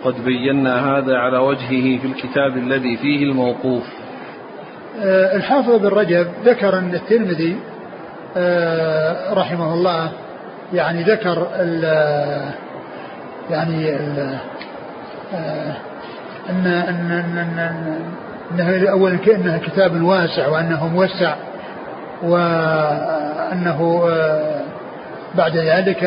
قد 0.03 0.25
بينا 0.25 0.97
هذا 0.97 1.17
على 1.17 1.37
وجهه 1.37 1.99
في 1.99 2.05
الكتاب 2.05 2.57
الذي 2.57 2.97
فيه 2.97 3.23
الموقوف. 3.23 3.83
أه 4.99 5.35
الحافظ 5.35 5.75
بن 5.75 5.87
رجب 5.87 6.27
ذكر 6.45 6.77
أن 6.77 6.93
الترمذي 6.93 7.59
أه 8.37 9.33
رحمه 9.33 9.73
الله 9.73 10.11
يعني 10.73 11.03
ذكر 11.03 11.47
يعني 13.49 13.95
ال 13.95 14.37
أه 15.33 15.75
أن 16.49 16.67
أن 16.67 17.11
أن, 17.11 17.37
أن 17.37 17.99
انه 18.51 18.89
اولا 18.91 19.19
انه 19.27 19.57
كتاب 19.57 20.01
واسع 20.01 20.47
وأنه 20.47 20.87
موسع 20.87 21.35
وانه 22.23 24.07
أه 24.09 24.55
بعد 25.37 25.57
ذلك 25.57 26.03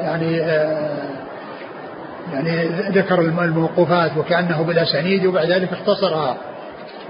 يعني 0.00 0.40
آه، 0.42 0.92
يعني 2.32 2.68
ذكر 2.90 3.20
الموقوفات 3.20 4.16
وكأنه 4.16 4.62
بالأسانيد 4.62 5.26
وبعد 5.26 5.46
ذلك 5.46 5.72
اختصرها. 5.72 6.36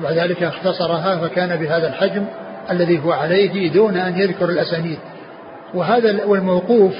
وبعد 0.00 0.12
ذلك 0.12 0.42
اختصرها 0.42 1.16
فكان 1.16 1.56
بهذا 1.56 1.88
الحجم 1.88 2.24
الذي 2.70 3.04
هو 3.04 3.12
عليه 3.12 3.72
دون 3.72 3.96
أن 3.96 4.18
يذكر 4.18 4.44
الأسانيد. 4.44 4.98
وهذا 5.74 6.24
والموقوف 6.24 6.92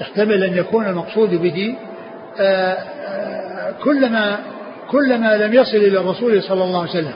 يحتمل 0.00 0.44
أن 0.44 0.56
يكون 0.56 0.86
المقصود 0.86 1.30
به 1.30 1.76
آه، 2.40 2.72
آه، 2.72 3.72
كلما 3.84 4.38
كلما 4.90 5.36
لم 5.36 5.54
يصل 5.54 5.76
إلى 5.76 5.98
الرسول 6.00 6.42
صلى 6.42 6.64
الله 6.64 6.80
عليه 6.80 6.90
وسلم. 6.90 7.14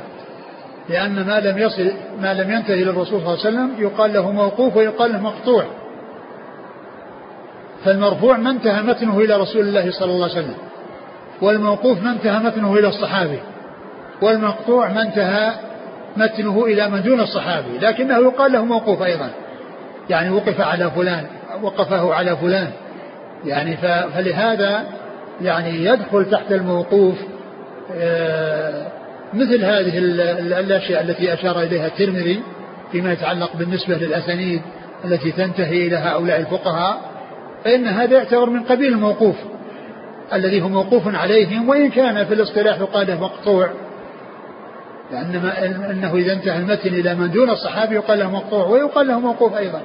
لأن 0.89 1.27
ما 1.27 1.41
لم 1.41 1.59
يصل 1.59 1.91
ما 2.21 2.35
لم 2.35 2.51
ينتهي 2.51 2.83
إلى 2.83 2.91
الرسول 2.91 3.07
صلى 3.07 3.17
الله 3.19 3.31
عليه 3.31 3.41
وسلم 3.41 3.71
يقال 3.79 4.12
له 4.12 4.31
موقوف 4.31 4.77
ويقال 4.77 5.12
له 5.12 5.21
مقطوع. 5.21 5.65
فالمرفوع 7.85 8.37
ما 8.37 8.51
انتهى 8.51 8.83
متنه 8.83 9.19
إلى 9.19 9.37
رسول 9.37 9.69
الله 9.69 9.91
صلى 9.91 10.12
الله 10.12 10.25
عليه 10.25 10.39
وسلم. 10.39 10.55
والموقوف 11.43 12.03
ما 12.03 12.11
انتهى 12.11 12.39
متنه 12.39 12.75
إلى 12.75 12.89
الصحابي 12.89 13.39
والمقطوع 14.23 14.89
ما 14.89 15.03
انتهى 15.03 15.53
متنه 16.17 16.65
إلى 16.65 16.89
من 16.89 17.03
دون 17.03 17.21
الصحابي 17.21 17.79
لكنه 17.79 18.19
يقال 18.19 18.53
له 18.53 18.65
موقوف 18.65 19.03
أيضا. 19.03 19.31
يعني 20.11 20.31
وقف 20.31 20.61
على 20.61 20.91
فلان. 20.91 21.27
وقفه 21.62 22.14
على 22.14 22.37
فلان. 22.37 22.71
يعني 23.45 23.77
فلهذا 24.14 24.87
يعني 25.40 25.85
يدخل 25.85 26.31
تحت 26.31 26.53
الموقوف 26.53 27.14
آه، 27.95 28.87
مثل 29.35 29.64
هذه 29.64 29.99
الأشياء 30.61 31.03
التي 31.03 31.35
أشار 31.35 31.62
إليها 31.62 31.87
الترمذي 31.87 32.42
فيما 32.92 33.12
يتعلق 33.12 33.57
بالنسبة 33.57 33.95
للأسانيد 33.95 34.62
التي 35.05 35.33
تنتهي 35.33 35.87
إلى 35.87 35.97
هؤلاء 35.97 36.40
الفقهاء 36.40 37.01
فإن 37.64 37.87
هذا 37.87 38.16
يعتبر 38.16 38.51
من 38.51 38.62
قبيل 38.62 38.92
الموقوف 38.92 39.37
الذي 40.33 40.62
هو 40.62 40.69
موقوف 40.69 41.14
عليهم 41.14 41.69
وإن 41.69 41.90
كان 41.90 42.25
في 42.25 42.35
الاصطلاح 42.35 42.79
يقال 42.79 43.21
مقطوع 43.21 43.71
لأن 45.12 45.35
أنه 45.90 46.14
إذا 46.14 46.33
انتهى 46.33 46.59
المتن 46.59 46.88
إلى 46.88 47.14
من 47.14 47.31
دون 47.31 47.51
الصحابي 47.51 47.95
يقال 47.95 48.19
له 48.19 48.31
مقطوع 48.31 48.66
ويقال 48.66 49.09
له 49.09 49.21
موقوف 49.21 49.55
أيضا. 49.55 49.83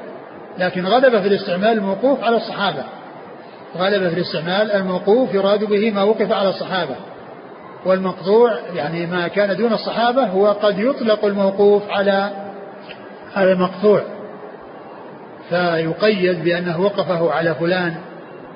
لكن 0.58 0.86
غلب 0.86 1.22
في 1.22 1.28
الاستعمال 1.28 1.78
الموقوف 1.78 2.24
على 2.24 2.38
الصحابة. 2.38 2.84
غلب 3.78 4.10
في 4.10 4.16
الاستعمال 4.16 4.72
الموقوف 4.72 5.34
يراد 5.34 5.64
به 5.64 5.92
ما 5.92 6.04
وقف 6.04 6.32
على 6.32 6.50
الصحابة. 6.50 6.96
والمقطوع 7.86 8.54
يعني 8.76 9.06
ما 9.06 9.28
كان 9.28 9.58
دون 9.58 9.74
الصحابة 9.74 10.24
هو 10.24 10.48
قد 10.48 10.80
يطلق 10.80 11.26
الموقوف 11.26 11.90
على 11.90 12.30
على 13.36 13.52
المقطوع. 13.52 14.02
فيقيد 15.50 16.44
بأنه 16.44 16.82
وقفه 16.82 17.32
على 17.32 17.56
فلان 17.56 17.96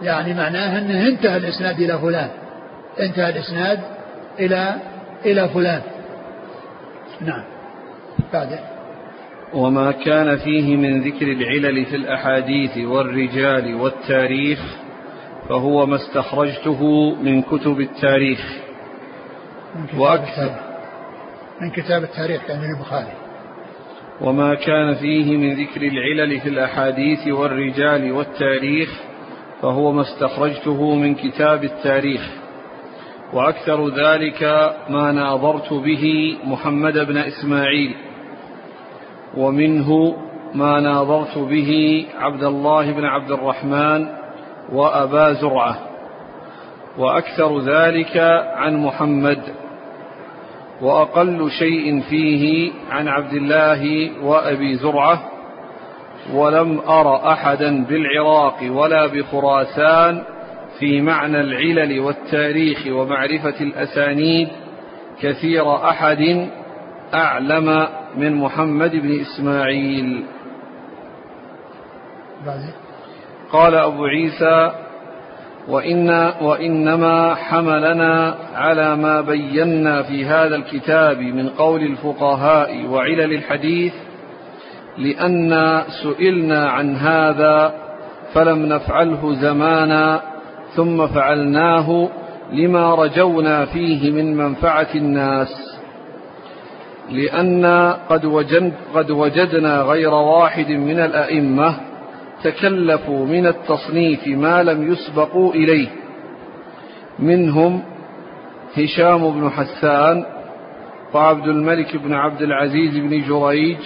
يعني 0.01 0.33
معناه 0.33 0.79
أنه 0.79 1.07
انتهى 1.07 1.37
الإسناد 1.37 1.79
إلى 1.79 1.99
فلان. 1.99 2.29
انتهى 2.99 3.29
الإسناد 3.29 3.79
إلى 4.39 4.73
إلى 5.25 5.49
فلان. 5.49 5.81
نعم. 7.21 7.43
بعده 8.33 8.74
وما 9.55 9.91
كان 9.91 10.37
فيه 10.37 10.75
من 10.75 11.01
ذكر 11.01 11.31
العلل 11.31 11.85
في 11.85 11.95
الأحاديث 11.95 12.77
والرجال 12.77 13.75
والتاريخ 13.75 14.59
فهو 15.49 15.85
ما 15.85 15.95
استخرجته 15.95 17.11
من 17.15 17.41
كتب 17.41 17.79
التاريخ. 17.79 18.39
من 19.75 19.87
كتاب 19.87 19.99
وأكثر. 19.99 20.51
من 21.61 21.69
كتاب 21.71 22.03
التاريخ 22.03 22.49
يعني 22.49 22.65
البخاري. 22.77 23.13
وما 24.21 24.55
كان 24.55 24.93
فيه 24.93 25.37
من 25.37 25.53
ذكر 25.53 25.81
العلل 25.81 26.39
في 26.39 26.49
الأحاديث 26.49 27.27
والرجال 27.27 28.11
والتاريخ 28.11 29.01
فهو 29.61 29.91
ما 29.91 30.01
استخرجته 30.01 30.95
من 30.95 31.15
كتاب 31.15 31.63
التاريخ. 31.63 32.29
وأكثر 33.33 33.89
ذلك 33.89 34.43
ما 34.89 35.11
ناظرت 35.11 35.73
به 35.73 36.37
محمد 36.43 36.97
بن 36.97 37.17
إسماعيل. 37.17 37.95
ومنه 39.37 40.15
ما 40.53 40.79
ناظرت 40.79 41.37
به 41.37 42.05
عبد 42.19 42.43
الله 42.43 42.91
بن 42.91 43.05
عبد 43.05 43.31
الرحمن 43.31 44.07
وأبا 44.71 45.33
زرعة. 45.33 45.75
وأكثر 46.97 47.59
ذلك 47.59 48.17
عن 48.55 48.77
محمد. 48.77 49.39
وأقل 50.81 51.49
شيء 51.59 52.01
فيه 52.01 52.71
عن 52.91 53.07
عبد 53.07 53.33
الله 53.33 54.09
وأبي 54.23 54.75
زرعة. 54.75 55.19
ولم 56.33 56.79
أر 56.79 57.31
أحدا 57.31 57.85
بالعراق 57.85 58.57
ولا 58.71 59.07
بخراسان 59.07 60.23
في 60.79 61.01
معنى 61.01 61.41
العلل 61.41 61.99
والتاريخ 61.99 62.87
ومعرفة 62.87 63.61
الأسانيد 63.61 64.47
كثير 65.21 65.75
أحد 65.75 66.49
أعلم 67.13 67.87
من 68.17 68.35
محمد 68.35 68.91
بن 68.91 69.19
إسماعيل. 69.19 70.23
قال 73.51 73.75
أبو 73.75 74.05
عيسى 74.05 74.71
وإن 75.67 76.09
وإنما 76.41 77.35
حملنا 77.35 78.35
على 78.55 78.95
ما 78.95 79.21
بينا 79.21 80.01
في 80.03 80.25
هذا 80.25 80.55
الكتاب 80.55 81.19
من 81.19 81.49
قول 81.49 81.81
الفقهاء 81.81 82.85
وعلل 82.85 83.33
الحديث 83.33 83.93
لأن 84.97 85.81
سئلنا 86.03 86.69
عن 86.69 86.95
هذا 86.95 87.73
فلم 88.33 88.65
نفعله 88.65 89.33
زمانا 89.33 90.21
ثم 90.75 91.07
فعلناه 91.07 92.09
لما 92.53 92.95
رجونا 92.95 93.65
فيه 93.65 94.11
من 94.11 94.37
منفعة 94.37 94.87
الناس. 94.95 95.74
لأن 97.09 97.93
قد, 98.09 98.25
وجد 98.25 98.73
قد 98.95 99.11
وجدنا 99.11 99.81
غير 99.81 100.13
واحد 100.13 100.71
من 100.71 100.99
الأئمة 100.99 101.75
تكلفوا 102.43 103.25
من 103.25 103.47
التصنيف 103.47 104.27
ما 104.27 104.63
لم 104.63 104.91
يسبقوا 104.91 105.53
إليه. 105.53 105.87
منهم 107.19 107.81
هشام 108.77 109.31
بن 109.31 109.49
حسان 109.49 110.25
وعبد 111.13 111.47
الملك 111.47 111.97
بن 111.97 112.13
عبد 112.13 112.41
العزيز 112.41 112.97
بن 112.97 113.21
جريج 113.21 113.77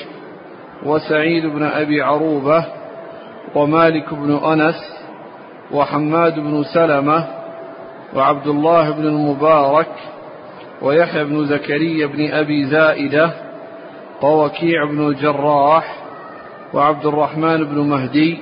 وسعيد 0.86 1.46
بن 1.46 1.64
أبي 1.64 2.02
عروبة 2.02 2.66
ومالك 3.56 4.14
بن 4.14 4.32
أنس 4.32 4.76
وحماد 5.72 6.40
بن 6.40 6.64
سلمة 6.74 7.28
وعبد 8.16 8.48
الله 8.48 8.92
بن 8.92 9.06
المبارك 9.08 9.92
ويحيى 10.82 11.24
بن 11.24 11.46
زكريا 11.46 12.08
بن 12.08 12.32
أبي 12.32 12.66
زائدة 12.66 13.32
ووكيع 14.22 14.86
بن 14.86 15.08
الجراح 15.08 15.96
وعبد 16.74 17.06
الرحمن 17.06 17.64
بن 17.64 17.80
مهدي 17.80 18.38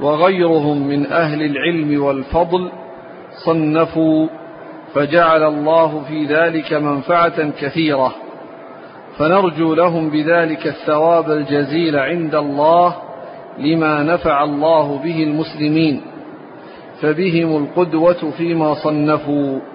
وغيرهم 0.00 0.88
من 0.88 1.06
أهل 1.06 1.42
العلم 1.42 2.02
والفضل 2.02 2.70
صنفوا 3.46 4.28
فجعل 4.94 5.42
الله 5.42 6.02
في 6.08 6.24
ذلك 6.24 6.72
منفعة 6.72 7.50
كثيرة. 7.50 8.14
فنرجو 9.18 9.74
لهم 9.74 10.10
بذلك 10.10 10.66
الثواب 10.66 11.30
الجزيل 11.30 11.96
عند 11.96 12.34
الله 12.34 12.94
لما 13.58 14.02
نفع 14.02 14.44
الله 14.44 14.98
به 15.04 15.22
المسلمين 15.22 16.02
فبهم 17.00 17.64
القدوة 17.64 18.30
فيما 18.36 18.74
صنفوا. 18.74 19.71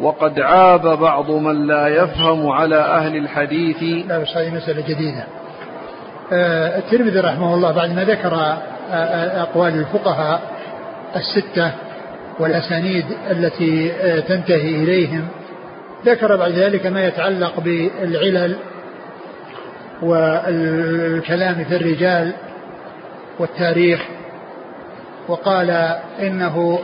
وقد 0.00 0.40
عاب 0.40 0.98
بعض 0.98 1.30
من 1.30 1.66
لا 1.66 1.88
يفهم 1.88 2.48
على 2.48 2.76
أهل 2.76 3.16
الحديث. 3.16 3.82
لا 4.08 4.18
بس 4.18 4.36
هذه 4.36 4.54
مسألة 4.54 4.80
جديدة. 4.80 5.24
آه، 6.32 6.78
الترمذي 6.78 7.20
رحمه 7.20 7.54
الله 7.54 7.72
بعد 7.72 7.94
ما 7.94 8.04
ذكر 8.04 8.34
آه، 8.34 8.58
آه، 8.92 9.42
أقوال 9.42 9.74
الفقهاء 9.74 10.42
الستة 11.16 11.72
والأسانيد 12.38 13.04
التي 13.30 13.88
تنتهي 14.20 14.74
إليهم 14.74 15.28
ذكر 16.06 16.36
بعد 16.36 16.50
ذلك 16.52 16.86
ما 16.86 17.06
يتعلق 17.06 17.60
بالعلل 17.60 18.56
والكلام 20.02 21.64
في 21.64 21.76
الرجال 21.76 22.32
والتاريخ 23.38 24.00
وقال 25.28 25.70
إنه 26.22 26.80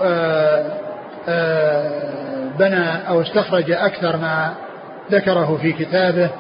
بنى 2.60 3.08
أو 3.08 3.22
استخرج 3.22 3.70
أكثر 3.70 4.16
ما 4.16 4.54
ذكره 5.10 5.58
في 5.62 5.72
كتابه 5.72 6.30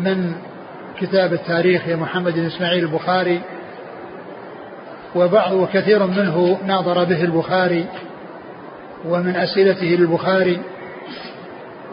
من 0.00 0.32
كتاب 1.00 1.32
التاريخ 1.32 1.88
لمحمد 1.88 2.34
بن 2.34 2.46
إسماعيل 2.46 2.84
البخاري 2.84 3.40
وبعض 5.14 5.52
وكثير 5.52 6.06
منه 6.06 6.58
ناظر 6.66 7.04
به 7.04 7.24
البخاري 7.24 7.86
ومن 9.08 9.36
أسئلته 9.36 9.86
للبخاري 9.86 10.60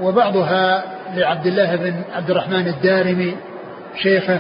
وبعضها 0.02 0.84
لعبد 1.16 1.48
الله 1.48 1.76
بن 1.76 1.94
عبد 2.16 2.32
الرحمن 2.32 2.68
الدارمي 2.68 3.36
شيخه 4.04 4.40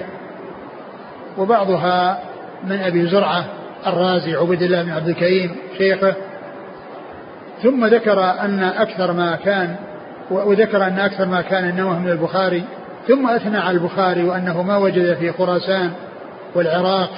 وبعضها 1.38 2.20
من 2.64 2.80
أبي 2.80 3.08
زرعة 3.08 3.46
الرازي 3.88 4.36
عبد 4.36 4.62
الله 4.62 4.84
بن 4.84 4.92
عبد 4.92 5.08
الكريم 5.08 5.56
شيخه 5.78 6.16
ثم 7.64 7.86
ذكر 7.86 8.24
أن 8.24 8.64
أكثر 8.64 9.14
ما 9.14 9.36
كان 9.36 9.76
وذكر 10.32 10.88
أن 10.88 11.00
أكثر 11.00 11.26
ما 11.26 11.42
كان 11.42 11.64
إنما 11.64 12.00
من 12.00 12.10
البخاري 12.10 12.64
ثم 13.08 13.30
أثنى 13.30 13.58
على 13.58 13.78
البخاري 13.78 14.24
وأنه 14.24 14.64
ما 14.64 14.78
وجد 14.78 15.14
في 15.14 15.32
خراسان 15.32 15.92
والعراق 16.56 17.10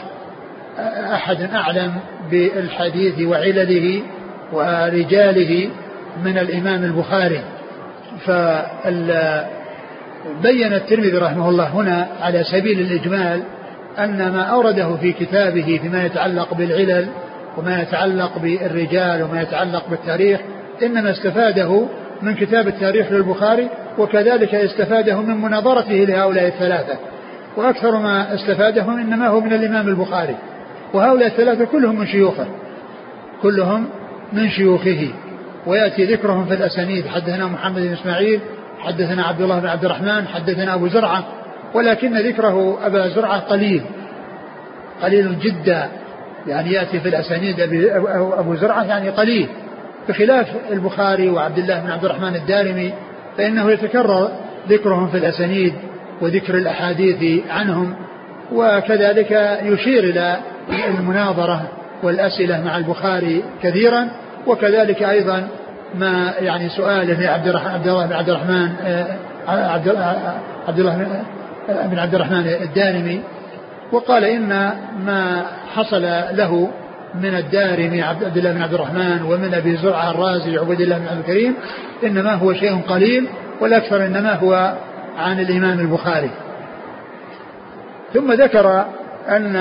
أحد 1.13 1.41
أعلم 1.41 1.93
بالحديث 2.31 3.27
وعلله 3.27 4.01
ورجاله 4.53 5.69
من 6.25 6.37
الإمام 6.37 6.83
البخاري. 6.83 7.41
فبين 8.25 9.43
الترمذي 10.73 11.17
رحمه 11.17 11.49
الله 11.49 11.67
هنا 11.67 12.07
على 12.21 12.43
سبيل 12.43 12.79
الإجمال 12.79 13.43
أن 13.99 14.31
ما 14.31 14.41
أورده 14.43 14.95
في 14.95 15.11
كتابه 15.11 15.79
فيما 15.81 16.05
يتعلق 16.05 16.53
بالعلل 16.53 17.07
وما 17.57 17.81
يتعلق 17.81 18.37
بالرجال 18.37 19.23
وما 19.23 19.41
يتعلق 19.41 19.89
بالتاريخ 19.89 20.39
إنما 20.83 21.11
استفاده 21.11 21.85
من 22.21 22.35
كتاب 22.35 22.67
التاريخ 22.67 23.11
للبخاري 23.11 23.69
وكذلك 23.97 24.55
استفاده 24.55 25.21
من 25.21 25.41
مناظرته 25.41 25.93
لهؤلاء 25.93 26.47
الثلاثة. 26.47 26.95
وأكثر 27.57 27.99
ما 27.99 28.33
استفاده 28.33 28.83
إنما 28.83 29.27
هو 29.27 29.39
من 29.39 29.53
الإمام 29.53 29.87
البخاري. 29.87 30.35
وهؤلاء 30.93 31.27
الثلاثة 31.27 31.65
كلهم 31.65 31.99
من 31.99 32.07
شيوخه 32.07 32.45
كلهم 33.41 33.87
من 34.33 34.49
شيوخه. 34.49 35.07
ويأتي 35.67 36.05
ذكرهم 36.05 36.45
في 36.45 36.53
الأسانيد. 36.53 37.07
حدثنا 37.07 37.45
محمد 37.45 37.81
بن 37.81 37.93
إسماعيل 37.93 38.39
حدثنا 38.79 39.23
عبد 39.23 39.41
الله 39.41 39.59
بن 39.59 39.67
عبد 39.67 39.85
الرحمن 39.85 40.27
حدثنا 40.27 40.73
أبو 40.73 40.87
زرعة. 40.87 41.23
ولكن 41.73 42.17
ذكره 42.17 42.79
أبا 42.87 43.07
زرعة 43.07 43.39
قليل 43.39 43.81
قليل 45.03 45.39
جدا. 45.39 45.87
يعني 46.47 46.71
يأتي 46.71 46.99
في 46.99 47.09
الأسانيد 47.09 47.59
أبو 48.37 48.55
زرعة 48.55 48.83
يعني 48.83 49.09
قليل. 49.09 49.49
بخلاف 50.09 50.47
البخاري 50.71 51.29
وعبد 51.29 51.57
الله 51.57 51.79
بن 51.79 51.91
عبد 51.91 52.05
الرحمن 52.05 52.35
الدارمي 52.35 52.93
فإنه 53.37 53.71
يتكرر 53.71 54.31
ذكرهم 54.69 55.07
في 55.07 55.17
الأسانيد 55.17 55.73
وذكر 56.21 56.55
الأحاديث 56.55 57.43
عنهم 57.49 57.95
وكذلك 58.51 59.59
يشير 59.63 60.03
إلى 60.03 60.37
المناظرة 60.87 61.61
والأسئلة 62.03 62.63
مع 62.65 62.77
البخاري 62.77 63.43
كثيرا 63.63 64.07
وكذلك 64.47 65.03
أيضا 65.03 65.47
ما 65.95 66.33
يعني 66.39 66.69
سؤاله 66.69 67.29
عبد 67.29 67.47
عبد 67.55 67.87
الله 67.87 68.05
بن 68.05 68.13
عبد 68.13 68.29
الرحمن 68.29 68.69
آه، 68.85 69.17
عبد 69.47 69.87
عبد 70.67 70.79
الله 70.79 71.23
بن 71.69 71.99
عبد 71.99 72.15
الرحمن 72.15 72.47
الدارمي 72.47 73.21
وقال 73.91 74.25
إن 74.25 74.49
ما 75.05 75.45
حصل 75.75 76.01
له 76.31 76.71
من 77.15 77.35
الدارمي 77.35 78.01
عبد 78.01 78.37
الله 78.37 78.51
بن 78.51 78.61
عبد 78.61 78.73
الرحمن 78.73 79.21
ومن 79.23 79.53
أبي 79.53 79.77
زرعة 79.77 80.11
الرازي 80.11 80.57
عبد 80.57 80.81
الله 80.81 80.97
بن 80.97 81.07
عبد 81.07 81.19
الكريم 81.19 81.55
إنما 82.03 82.33
هو 82.33 82.53
شيء 82.53 82.81
قليل 82.81 83.27
والأكثر 83.61 84.05
إنما 84.05 84.33
هو 84.33 84.73
عن 85.17 85.39
الإمام 85.39 85.79
البخاري. 85.79 86.29
ثم 88.13 88.31
ذكر 88.31 88.85
ان 89.29 89.55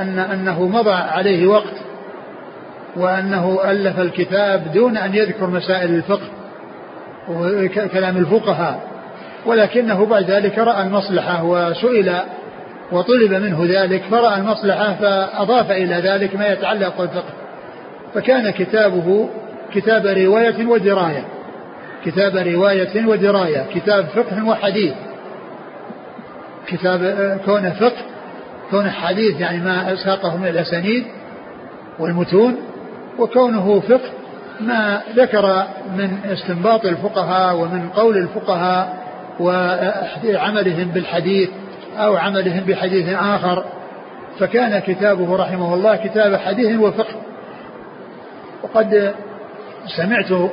ان 0.00 0.18
أنه 0.18 0.68
مضى 0.68 0.92
عليه 0.92 1.46
وقت 1.46 1.74
وأنه 2.96 3.58
ألف 3.64 4.00
الكتاب 4.00 4.72
دون 4.74 4.96
أن 4.96 5.14
يذكر 5.14 5.46
مسائل 5.46 5.94
الفقه 5.94 6.28
وكلام 7.30 8.16
الفقهاء 8.16 8.80
ولكنه 9.46 10.06
بعد 10.06 10.30
ذلك 10.30 10.58
رأى 10.58 10.82
المصلحة 10.82 11.44
وسئل 11.44 12.16
وطلب 12.92 13.32
منه 13.32 13.64
ذلك 13.64 14.02
فرأى 14.10 14.38
المصلحة 14.38 14.94
فأضاف 14.94 15.70
إلى 15.70 15.94
ذلك 15.94 16.36
ما 16.36 16.52
يتعلق 16.52 16.98
بالفقه. 16.98 17.32
فكان 18.14 18.50
كتابه 18.50 19.28
كتاب 19.74 20.06
رواية 20.06 20.66
ودراية. 20.66 21.24
كتاب 22.04 22.36
رواية 22.36 23.06
ودراية 23.06 23.66
كتاب 23.74 24.04
فقه 24.04 24.46
وحديث. 24.46 24.94
كتاب 26.66 27.00
كونه 27.44 27.70
فقه 27.70 28.02
كونه 28.70 28.90
حديث 28.90 29.40
يعني 29.40 29.58
ما 29.58 29.96
ساقه 29.96 30.36
من 30.36 30.48
الأسانيد 30.48 31.04
والمتون 31.98 32.56
وكونه 33.18 33.80
فقه 33.80 34.10
ما 34.60 35.00
ذكر 35.16 35.66
من 35.96 36.18
استنباط 36.32 36.84
الفقهاء 36.84 37.56
ومن 37.56 37.88
قول 37.88 38.16
الفقهاء 38.16 38.96
وعملهم 39.40 40.88
بالحديث. 40.88 41.48
أو 41.96 42.16
عملهم 42.16 42.64
بحديث 42.64 43.08
آخر. 43.08 43.64
فكان 44.38 44.78
كتابه 44.78 45.36
رحمه 45.36 45.74
الله 45.74 45.96
كتاب 45.96 46.36
حديث 46.36 46.80
وفقه. 46.80 47.14
وقد 48.62 49.14
سمعت 49.96 50.50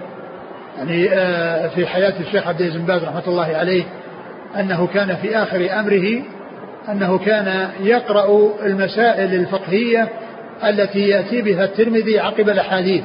يعني 0.78 1.10
آه، 1.12 1.68
في 1.68 1.88
حياة 1.88 2.14
الشيخ 2.20 2.48
عبد 2.48 2.62
العزيز 2.62 2.82
بن 2.82 2.86
باز 2.86 3.04
رحمة 3.04 3.24
الله 3.28 3.58
عليه 3.58 3.84
أنه 4.60 4.88
كان 4.88 5.16
في 5.16 5.38
آخر 5.38 5.80
أمره 5.80 6.22
أنه 6.90 7.18
كان 7.18 7.70
يقرأ 7.80 8.54
المسائل 8.66 9.34
الفقهية 9.34 10.10
التي 10.64 11.00
يأتي 11.00 11.42
بها 11.42 11.64
الترمذي 11.64 12.20
عقب 12.20 12.50
الأحاديث. 12.50 13.04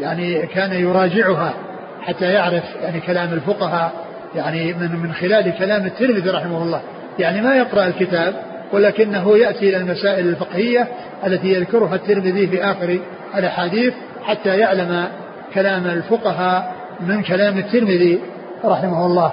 يعني 0.00 0.46
كان 0.46 0.72
يراجعها 0.72 1.54
حتى 2.02 2.24
يعرف 2.24 2.64
يعني 2.82 3.00
كلام 3.00 3.32
الفقهاء 3.32 3.92
يعني 4.34 4.72
من 4.72 4.96
من 5.02 5.12
خلال 5.12 5.58
كلام 5.58 5.86
الترمذي 5.86 6.30
رحمه 6.30 6.62
الله. 6.62 6.80
يعني 7.18 7.40
ما 7.40 7.56
يقرأ 7.56 7.86
الكتاب 7.86 8.34
ولكنه 8.72 9.38
يأتي 9.38 9.68
إلى 9.68 9.76
المسائل 9.76 10.28
الفقهية 10.28 10.88
التي 11.26 11.48
يذكرها 11.48 11.94
الترمذي 11.94 12.46
في 12.46 12.64
آخر 12.64 12.98
الأحاديث 13.34 13.94
حتى 14.22 14.58
يعلم 14.58 15.08
كلام 15.54 15.86
الفقهاء 15.86 16.74
من 17.00 17.22
كلام 17.22 17.58
الترمذي 17.58 18.20
رحمه 18.64 19.06
الله. 19.06 19.32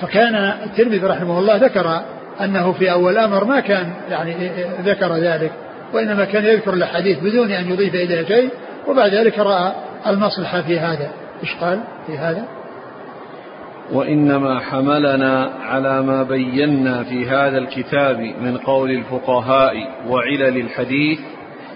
فكان 0.00 0.34
الترمذي 0.64 1.06
رحمه 1.06 1.38
الله 1.38 1.56
ذكر 1.56 2.00
أنه 2.40 2.72
في 2.72 2.92
أول 2.92 3.18
أمر 3.18 3.44
ما 3.44 3.60
كان 3.60 3.92
يعني 4.10 4.50
ذكر 4.84 5.16
ذلك 5.16 5.52
وإنما 5.92 6.24
كان 6.24 6.44
يذكر 6.44 6.74
الأحاديث 6.74 7.18
بدون 7.18 7.50
أن 7.50 7.70
يضيف 7.70 7.94
إليها 7.94 8.24
شيء 8.24 8.50
وبعد 8.88 9.14
ذلك 9.14 9.38
رأى 9.38 9.72
المصلحة 10.06 10.62
في 10.62 10.78
هذا. 10.78 11.10
إيش 11.42 11.54
قال 11.54 11.80
في 12.06 12.18
هذا؟ 12.18 12.57
وإنما 13.92 14.60
حملنا 14.60 15.50
على 15.60 16.02
ما 16.02 16.22
بينا 16.22 17.04
في 17.04 17.28
هذا 17.28 17.58
الكتاب 17.58 18.20
من 18.20 18.56
قول 18.56 18.90
الفقهاء 18.90 19.74
وعلل 20.08 20.56
الحديث. 20.56 21.18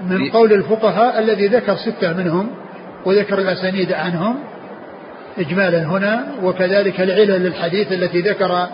من 0.07 0.31
قول 0.31 0.53
الفقهاء 0.53 1.19
الذي 1.19 1.47
ذكر 1.47 1.77
ستة 1.77 2.13
منهم 2.13 2.51
وذكر 3.07 3.39
الأسانيد 3.39 3.93
عنهم 3.93 4.37
إجمالا 5.39 5.83
هنا 5.83 6.25
وكذلك 6.43 7.01
العلل 7.01 7.43
للحديث 7.43 7.93
التي 7.93 8.21
ذكر 8.21 8.67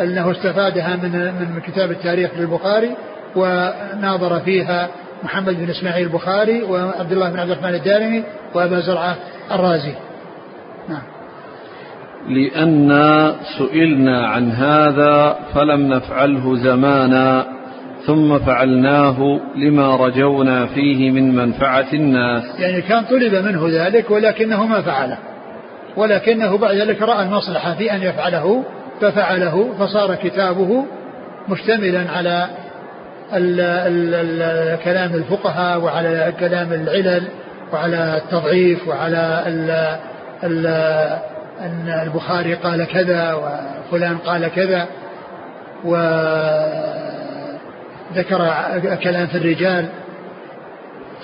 أنه 0.00 0.30
استفادها 0.30 0.96
من 0.96 1.12
من 1.54 1.60
كتاب 1.60 1.90
التاريخ 1.90 2.30
للبخاري 2.36 2.90
وناظر 3.36 4.40
فيها 4.40 4.88
محمد 5.24 5.54
بن 5.54 5.70
إسماعيل 5.70 6.06
البخاري 6.06 6.62
وعبد 6.62 7.12
الله 7.12 7.30
بن 7.30 7.38
عبد 7.38 7.50
الرحمن 7.50 7.74
الدارمي 7.74 8.22
وأبا 8.54 8.80
زرعة 8.80 9.16
الرازي. 9.52 9.94
نعم. 10.88 11.17
لأن 12.28 13.32
سئلنا 13.58 14.26
عن 14.26 14.50
هذا 14.50 15.36
فلم 15.54 15.80
نفعله 15.88 16.56
زمانا 16.56 17.46
ثم 18.06 18.38
فعلناه 18.38 19.40
لما 19.56 19.96
رجونا 19.96 20.66
فيه 20.66 21.10
من 21.10 21.34
منفعة 21.36 21.86
الناس. 21.92 22.42
يعني 22.58 22.82
كان 22.82 23.04
طلب 23.04 23.34
منه 23.34 23.68
ذلك 23.68 24.10
ولكنه 24.10 24.66
ما 24.66 24.82
فعله. 24.82 25.18
ولكنه 25.96 26.58
بعد 26.58 26.74
ذلك 26.74 27.02
رأى 27.02 27.22
المصلحة 27.22 27.74
في 27.74 27.92
أن 27.92 28.02
يفعله 28.02 28.64
ففعله 29.00 29.72
فصار 29.78 30.14
كتابه 30.14 30.84
مشتملا 31.48 32.10
على 32.16 32.46
ال 33.32 33.60
ال 33.60 34.14
ال 34.14 34.78
كلام 34.84 35.14
الفقهاء 35.14 35.80
وعلى 35.80 36.32
كلام 36.40 36.72
العلل 36.72 37.22
وعلى 37.72 38.16
التضعيف 38.24 38.88
وعلى 38.88 39.42
ال 39.46 39.70
ال 40.44 40.66
أن 41.60 42.02
البخاري 42.02 42.54
قال 42.54 42.84
كذا 42.84 43.34
وفلان 43.34 44.18
قال 44.18 44.48
كذا 44.48 44.86
وذكر 45.84 46.14
كلام 49.02 49.26
في 49.26 49.38
الرجال 49.38 49.86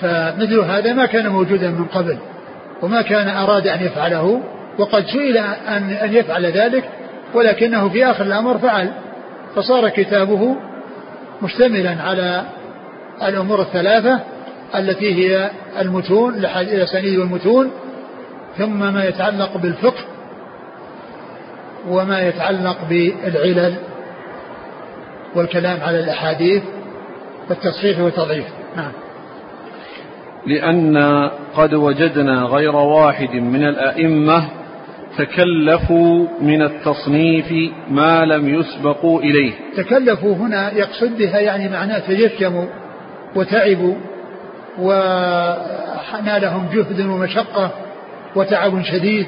فمثل 0.01 0.59
هذا 0.59 0.93
ما 0.93 1.05
كان 1.05 1.27
موجودا 1.27 1.69
من 1.69 1.85
قبل 1.85 2.17
وما 2.81 3.01
كان 3.01 3.27
أراد 3.27 3.67
أن 3.67 3.83
يفعله 3.83 4.41
وقد 4.77 5.05
سئل 5.05 5.37
أن 5.37 5.89
أن 5.89 6.13
يفعل 6.13 6.45
ذلك 6.45 6.83
ولكنه 7.33 7.89
في 7.89 8.05
آخر 8.05 8.23
الأمر 8.23 8.57
فعل 8.57 8.91
فصار 9.55 9.89
كتابه 9.89 10.55
مشتملا 11.41 12.01
على 12.01 12.43
الأمور 13.23 13.61
الثلاثة 13.61 14.19
التي 14.75 15.13
هي 15.13 15.49
المتون 15.81 16.33
الأسانيد 16.35 17.19
والمتون 17.19 17.71
ثم 18.57 18.93
ما 18.93 19.05
يتعلق 19.05 19.57
بالفقه 19.57 20.14
وما 21.89 22.21
يتعلق 22.21 22.77
بالعلل 22.89 23.75
والكلام 25.35 25.79
على 25.81 25.99
الأحاديث 25.99 26.63
والتصحيح 27.49 27.99
والتضعيف. 27.99 28.45
نعم. 28.75 28.91
لأن 30.47 30.97
قد 31.55 31.73
وجدنا 31.73 32.43
غير 32.43 32.75
واحد 32.75 33.29
من 33.29 33.63
الأئمة 33.63 34.47
تكلفوا 35.17 36.27
من 36.41 36.61
التصنيف 36.61 37.71
ما 37.89 38.25
لم 38.25 38.59
يسبقوا 38.59 39.21
إليه. 39.21 39.53
تكلفوا 39.77 40.35
هنا 40.35 40.73
يقصد 40.73 41.17
بها 41.17 41.39
يعني 41.39 41.69
معناه 41.69 41.99
تجشموا 41.99 42.65
وتعبوا 43.35 43.95
ونالهم 44.79 46.67
جهد 46.73 47.05
ومشقة 47.05 47.71
وتعب 48.35 48.83
شديد 48.83 49.25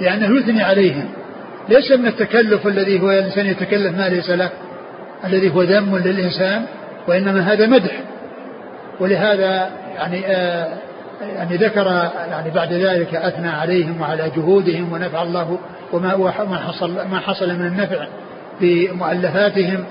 لأنه 0.00 0.38
يثني 0.38 0.62
عليهم. 0.62 1.08
ليس 1.68 1.92
من 1.92 2.06
التكلف 2.06 2.66
الذي 2.66 3.00
هو 3.00 3.10
الإنسان 3.10 3.46
يتكلف 3.46 3.96
ما 3.96 4.08
ليس 4.08 4.30
له 4.30 4.50
الذي 5.24 5.54
هو 5.54 5.62
ذم 5.62 5.96
للإنسان 5.96 6.64
وإنما 7.08 7.40
هذا 7.40 7.66
مدح. 7.66 8.00
ولهذا 9.00 9.70
يعني 9.96 10.26
آه 10.26 10.68
يعني 11.22 11.56
ذكر 11.56 11.86
يعني 12.30 12.50
بعد 12.50 12.72
ذلك 12.72 13.14
أثنى 13.14 13.48
عليهم 13.48 14.00
وعلى 14.00 14.30
جهودهم 14.36 14.92
ونفع 14.92 15.22
الله 15.22 15.58
وما 15.92 16.16
ما 16.44 16.56
حصل 16.56 17.08
ما 17.10 17.18
حصل 17.20 17.54
من 17.54 17.66
النفع 17.66 18.06
بمؤلفاتهم. 18.60 19.84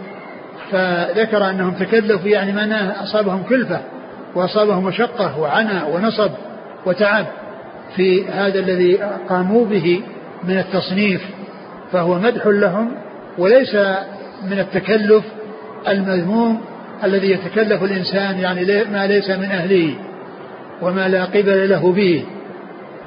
فذكر 0.71 1.49
أنهم 1.49 1.73
تكلفوا 1.73 2.29
يعني 2.29 2.51
معناه 2.51 3.03
أصابهم 3.03 3.43
كلفة 3.43 3.81
وأصابهم 4.35 4.83
مشقة 4.83 5.39
وعنى 5.39 5.83
ونصب 5.93 6.31
وتعب 6.85 7.25
في 7.95 8.27
هذا 8.27 8.59
الذي 8.59 8.99
قاموا 9.29 9.65
به 9.65 10.01
من 10.43 10.57
التصنيف. 10.57 11.21
فهو 11.93 12.19
مدح 12.19 12.47
لهم 12.47 12.91
وليس 13.37 13.75
من 14.43 14.59
التكلف 14.59 15.23
المذموم 15.87 16.61
الذي 17.03 17.31
يتكلف 17.31 17.83
الإنسان 17.83 18.39
يعني 18.39 18.83
ما 18.83 19.07
ليس 19.07 19.29
من 19.29 19.45
أهله 19.45 19.95
وما 20.81 21.07
لا 21.07 21.25
قبل 21.25 21.69
له 21.69 21.91
به. 21.91 22.25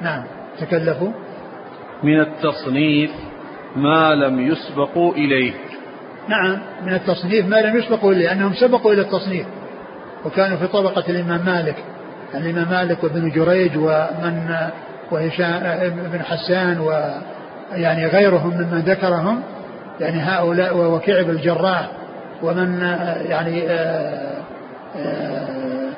نعم 0.01 0.23
تكلفوا. 0.59 1.11
من 2.03 2.19
التصنيف 2.19 3.11
ما 3.75 4.15
لم 4.15 4.39
يسبقوا 4.39 5.13
إليه. 5.13 5.53
نعم 6.27 6.57
من 6.85 6.93
التصنيف 6.93 7.47
ما 7.47 7.61
لم 7.61 7.77
يسبقوا 7.77 8.11
إليه 8.11 8.27
لأنهم 8.27 8.53
سبقوا 8.53 8.93
إلى 8.93 9.01
التصنيف. 9.01 9.45
وكانوا 10.25 10.57
في 10.57 10.67
طبقة 10.67 11.03
الإمام 11.09 11.45
مالك. 11.45 11.75
يعني 12.33 12.49
الإمام 12.49 12.69
مالك 12.69 13.03
وابن 13.03 13.29
جريج 13.29 13.77
ومن 13.77 14.55
وهشام 15.11 15.89
بن 16.13 16.21
حسان 16.21 16.79
ويعني 17.73 18.05
غيرهم 18.05 18.53
ممن 18.53 18.79
ذكرهم 18.79 19.41
يعني 19.99 20.19
هؤلاء 20.19 20.77
وكعب 20.77 21.29
الجراح 21.29 21.89
ومن 22.43 22.79
يعني 23.29 23.63
آه، 23.69 24.37
آه، 24.97 25.89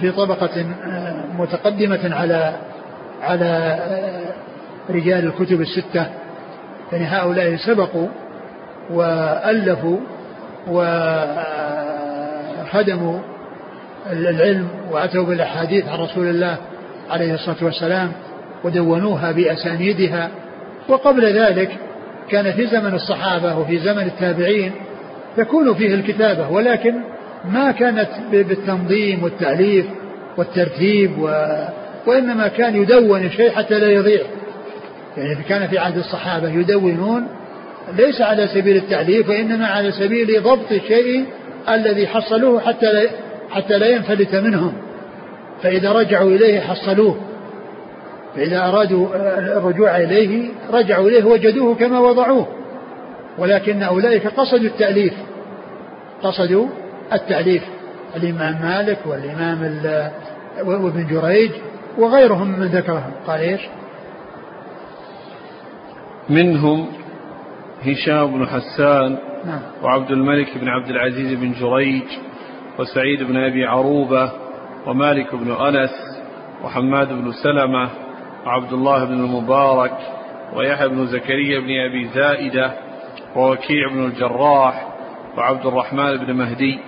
في 0.00 0.10
طبقة 0.10 0.66
متقدمة 1.38 2.14
على 2.14 2.52
على 3.22 3.78
رجال 4.90 5.26
الكتب 5.26 5.60
الستة. 5.60 6.06
يعني 6.92 7.04
هؤلاء 7.04 7.56
سبقوا 7.56 8.08
وألفوا 8.90 9.98
وخدموا 12.68 13.18
العلم 14.12 14.68
وأتوا 14.90 15.24
بالأحاديث 15.24 15.88
عن 15.88 15.98
رسول 15.98 16.26
الله 16.26 16.56
عليه 17.10 17.34
الصلاة 17.34 17.64
والسلام 17.64 18.12
ودونوها 18.64 19.32
بأسانيدها. 19.32 20.30
وقبل 20.90 21.38
ذلك 21.38 21.70
كان 22.30 22.52
في 22.52 22.66
زمن 22.66 22.94
الصحابة 22.94 23.58
وفي 23.58 23.78
زمن 23.78 24.02
التابعين 24.02 24.72
تكون 25.36 25.74
فيه 25.74 25.94
الكتابة 25.94 26.50
ولكن 26.50 26.94
ما 27.44 27.70
كانت 27.70 28.08
بالتنظيم 28.32 29.24
والتأليف 29.24 29.86
والترتيب 30.36 31.18
و 31.18 31.30
وإنما 32.06 32.48
كان 32.48 32.76
يدون 32.76 33.24
الشيء 33.24 33.50
حتى 33.50 33.78
لا 33.78 33.90
يضيع. 33.90 34.22
يعني 35.16 35.42
كان 35.48 35.68
في 35.68 35.78
عهد 35.78 35.96
الصحابة 35.96 36.48
يدونون 36.48 37.28
ليس 37.96 38.20
على 38.20 38.48
سبيل 38.48 38.76
التعليف 38.76 39.28
وإنما 39.28 39.66
على 39.66 39.92
سبيل 39.92 40.42
ضبط 40.42 40.72
الشيء 40.72 41.24
الذي 41.68 42.06
حصلوه 42.06 42.60
حتى 42.60 42.92
لا 42.92 43.10
حتى 43.50 43.78
لا 43.78 43.86
ينفلت 43.86 44.34
منهم. 44.34 44.72
فإذا 45.62 45.92
رجعوا 45.92 46.30
إليه 46.30 46.60
حصلوه. 46.60 47.16
فإذا 48.34 48.68
أرادوا 48.68 49.08
الرجوع 49.56 49.96
إليه 49.96 50.50
رجعوا 50.72 51.08
إليه 51.08 51.24
وجدوه 51.24 51.74
كما 51.74 51.98
وضعوه. 51.98 52.46
ولكن 53.38 53.82
أولئك 53.82 54.26
قصدوا 54.26 54.66
التأليف. 54.66 55.14
قصدوا 56.22 56.66
التأليف. 57.12 57.62
الإمام 58.16 58.62
مالك 58.62 58.98
والإمام 59.06 59.80
وابن 60.64 61.06
جريج 61.06 61.50
وغيرهم 61.98 62.60
من 62.60 62.66
ذكرهم. 62.66 63.12
قال 63.26 63.40
إيش؟ 63.40 63.60
منهم 66.30 66.86
هشام 67.82 68.26
بن 68.26 68.46
حسان 68.46 69.18
نعم. 69.44 69.60
وعبد 69.82 70.10
الملك 70.10 70.58
بن 70.58 70.68
عبد 70.68 70.88
العزيز 70.88 71.38
بن 71.38 71.52
جريج 71.52 72.02
وسعيد 72.78 73.22
بن 73.22 73.36
أبي 73.36 73.64
عروبة 73.64 74.32
ومالك 74.86 75.34
بن 75.34 75.50
أنس 75.52 75.90
وحماد 76.64 77.08
بن 77.08 77.32
سلمة 77.32 77.90
وعبد 78.46 78.72
الله 78.72 79.04
بن 79.04 79.12
المبارك 79.12 79.96
ويحيى 80.54 80.88
بن 80.88 81.06
زكريا 81.06 81.60
بن 81.60 81.80
أبي 81.90 82.08
زائدة 82.14 82.72
ووكيع 83.36 83.88
بن 83.92 84.04
الجراح 84.04 84.88
وعبد 85.36 85.66
الرحمن 85.66 86.16
بن 86.16 86.32
مهدي 86.32 86.78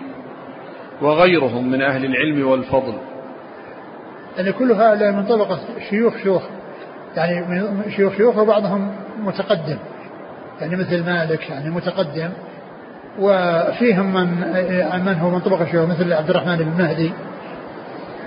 وغيرهم 1.03 1.71
من 1.71 1.83
أهل 1.83 2.05
العلم 2.05 2.49
والفضل. 2.49 2.95
يعني 4.37 4.53
كل 4.53 4.73
هؤلاء 4.73 5.13
من 5.13 5.25
طبقة 5.25 5.59
شيوخ 5.91 6.17
شيوخ 6.23 6.43
يعني 7.17 7.41
من 7.41 7.83
شيوخ 7.97 8.17
شيوخ 8.17 8.39
وبعضهم 8.39 8.91
متقدم. 9.19 9.79
يعني 10.61 10.77
مثل 10.77 11.05
مالك 11.07 11.51
يعني 11.51 11.71
متقدم. 11.71 12.31
وفيهم 13.19 14.15
من 14.15 14.27
من 15.05 15.15
هو 15.15 15.31
من 15.31 15.41
طبقة 15.41 15.65
شيوخ 15.65 15.91
مثل 15.91 16.13
عبد 16.13 16.31
الرحمن 16.31 16.57
بن 16.57 16.83
مهدي 16.83 17.13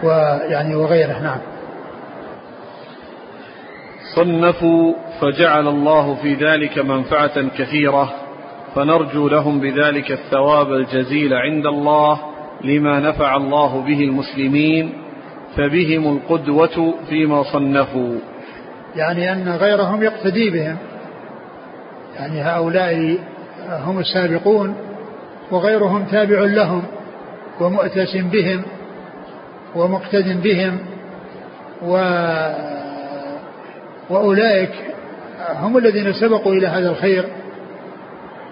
ويعني 0.04 0.76
وغيره 0.76 1.20
نعم. 1.20 1.40
صنفوا 4.16 4.94
فجعل 5.22 5.68
الله 5.68 6.16
في 6.16 6.34
ذلك 6.34 6.80
منفعة 6.80 7.48
كثيرة 7.58 8.14
فنرجو 8.76 9.28
لهم 9.28 9.60
بذلك 9.60 10.12
الثواب 10.12 10.74
الجزيل 10.74 11.34
عند 11.34 11.66
الله 11.66 12.20
لما 12.64 13.00
نفع 13.00 13.36
الله 13.36 13.82
به 13.82 14.00
المسلمين 14.00 14.94
فبهم 15.56 16.18
القدوة 16.18 16.94
فيما 17.10 17.44
صنفوا. 17.44 18.16
يعني 18.96 19.32
أن 19.32 19.50
غيرهم 19.50 20.04
يقتدي 20.04 20.50
بهم. 20.50 20.78
يعني 22.16 22.42
هؤلاء 22.42 23.18
هم 23.70 24.00
السابقون 24.00 24.76
وغيرهم 25.52 26.04
تابع 26.04 26.40
لهم 26.40 26.84
ومؤتس 27.62 28.18
بهم 28.18 28.62
ومقتد 29.76 30.42
بهم 30.44 30.80
و 31.86 31.98
وأولئك 34.10 34.72
هم 35.56 35.78
الذين 35.78 36.14
سبقوا 36.14 36.54
إلى 36.54 36.68
هذا 36.68 36.90
الخير 36.90 37.26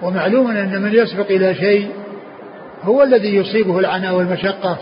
ومعلوم 0.01 0.51
أن 0.51 0.81
من 0.81 0.93
يسبق 0.93 1.25
إلى 1.29 1.55
شيء 1.55 1.87
هو 2.83 3.03
الذي 3.03 3.35
يصيبه 3.35 3.79
العناء 3.79 4.15
والمشقة 4.15 4.77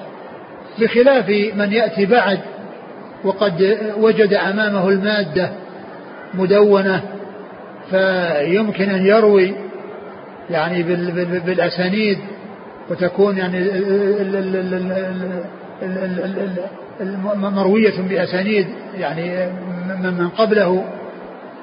بخلاف 0.79 1.29
من 1.29 1.73
يأتي 1.73 2.05
بعد 2.05 2.39
وقد 3.23 3.77
وجد 3.97 4.33
أمامه 4.33 4.89
المادة 4.89 5.49
مدونة 6.33 7.01
فيمكن 7.89 8.89
أن 8.89 9.05
يروي 9.05 9.53
يعني 10.49 10.83
بالأسانيد 11.45 12.17
وتكون 12.89 13.37
يعني 13.37 13.69
مروية 17.35 18.01
بأسانيد 18.09 18.67
يعني 18.99 19.47
من 19.87 20.29
قبله. 20.29 20.85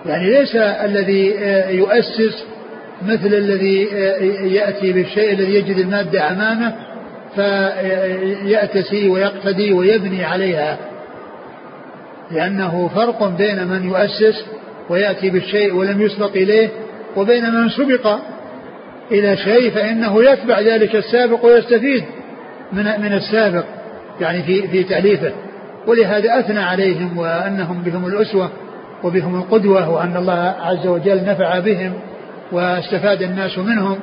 يعني 0.06 0.30
ليس 0.30 0.56
الذي 0.56 1.34
يؤسس 1.76 2.44
مثل 3.02 3.26
الذي 3.34 3.82
يأتي 4.54 4.92
بالشيء 4.92 5.32
الذي 5.32 5.54
يجد 5.54 5.78
المادة 5.78 6.30
أمامه 6.30 6.74
فيأتسي 7.34 9.08
ويقتدي 9.08 9.72
ويبني 9.72 10.24
عليها. 10.24 10.78
لأنه 12.30 12.90
فرق 12.94 13.28
بين 13.28 13.66
من 13.66 13.84
يؤسس 13.84 14.44
ويأتي 14.88 15.30
بالشيء 15.30 15.74
ولم 15.74 16.02
يسبق 16.02 16.30
إليه 16.36 16.68
وبين 17.16 17.50
من 17.54 17.68
سبق 17.68 18.18
إلى 19.12 19.36
شيء 19.36 19.70
فإنه 19.70 20.24
يتبع 20.24 20.60
ذلك 20.60 20.96
السابق 20.96 21.44
ويستفيد 21.44 22.04
من 22.72 22.84
من 22.84 23.12
السابق 23.12 23.64
يعني 24.20 24.42
في 24.42 24.68
في 24.68 24.82
تأليفه. 24.84 25.32
ولهذا 25.88 26.38
أثنى 26.40 26.60
عليهم 26.60 27.18
وأنهم 27.18 27.82
بهم 27.82 28.06
الأسوة 28.06 28.50
وبهم 29.04 29.34
القدوة 29.34 29.90
وأن 29.90 30.16
الله 30.16 30.54
عز 30.60 30.86
وجل 30.86 31.24
نفع 31.24 31.58
بهم 31.58 31.92
واستفاد 32.52 33.22
الناس 33.22 33.58
منهم 33.58 33.98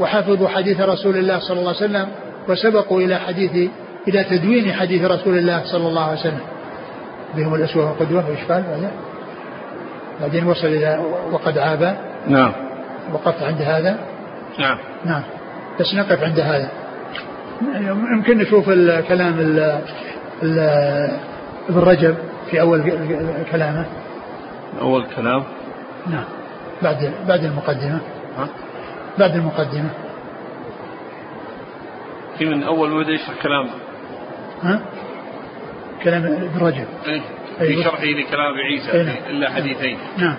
وحفظوا 0.00 0.48
حديث 0.48 0.80
رسول 0.80 1.16
الله 1.16 1.38
صلى 1.38 1.58
الله 1.58 1.74
عليه 1.76 1.84
وسلم 1.84 2.08
وسبقوا 2.48 3.00
إلى 3.00 3.16
حديث 3.16 3.70
إلى 4.08 4.24
تدوين 4.24 4.72
حديث 4.72 5.04
رسول 5.04 5.38
الله 5.38 5.62
صلى 5.64 5.88
الله 5.88 6.04
عليه 6.04 6.20
وسلم. 6.20 6.40
بهم 7.36 7.54
الأسوة 7.54 7.88
والقدوة 7.88 8.28
وإيش 8.28 8.44
قال؟ 8.48 8.64
بعدين 10.20 10.46
وصل 10.46 10.66
إلى 10.66 11.00
وقد 11.32 11.58
عاب. 11.58 11.96
نعم. 12.28 12.52
وقفت 13.12 13.42
عند 13.42 13.62
هذا؟ 13.62 13.98
نعم. 14.58 14.78
نعم. 15.04 15.22
بس 15.80 15.94
نقف 15.94 16.22
عند 16.22 16.40
هذا. 16.40 16.68
يمكن 18.12 18.38
نشوف 18.38 18.68
الكلام 18.68 19.40
ابن 21.68 21.78
رجب 21.78 22.16
في 22.50 22.60
أول 22.60 22.82
كلامه 23.52 23.86
أول 24.80 25.06
كلام 25.16 25.44
نعم 26.06 26.24
بعد 26.82 27.12
بعد 27.28 27.44
المقدمة 27.44 28.00
ها؟ 28.38 28.48
بعد 29.18 29.34
المقدمة 29.36 29.90
في 32.38 32.44
من 32.44 32.62
أول 32.62 33.04
بدأ 33.04 33.12
يشرح 33.12 33.42
كلام 33.42 33.68
ها؟ 34.62 34.82
كلام 36.02 36.24
ابن 36.24 36.66
رجب 36.66 36.86
إيه؟ 37.06 37.20
في. 37.58 37.82
شرحه 37.82 38.04
لكلام 38.04 38.52
أبي 38.52 38.62
عيسى 38.62 38.92
أي 38.92 39.04
نعم. 39.04 39.16
إلا 39.30 39.50
حديثين 39.50 39.98
نعم 40.18 40.36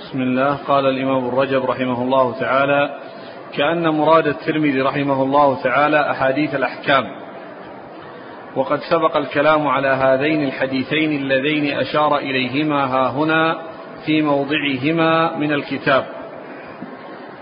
بسم 0.00 0.20
الله 0.22 0.54
قال 0.54 0.86
الإمام 0.86 1.28
الرجب 1.28 1.64
رحمه 1.64 2.02
الله 2.02 2.40
تعالى 2.40 3.00
كأن 3.56 3.88
مراد 3.88 4.26
الترمذي 4.26 4.80
رحمه 4.80 5.22
الله 5.22 5.62
تعالى 5.62 6.10
أحاديث 6.10 6.54
الأحكام 6.54 7.04
وقد 8.56 8.80
سبق 8.90 9.16
الكلام 9.16 9.66
على 9.66 9.88
هذين 9.88 10.44
الحديثين 10.44 11.12
اللذين 11.12 11.78
أشار 11.78 12.18
إليهما 12.18 12.84
ها 12.84 13.10
هنا 13.10 13.58
في 14.06 14.22
موضعهما 14.22 15.36
من 15.36 15.52
الكتاب. 15.52 16.04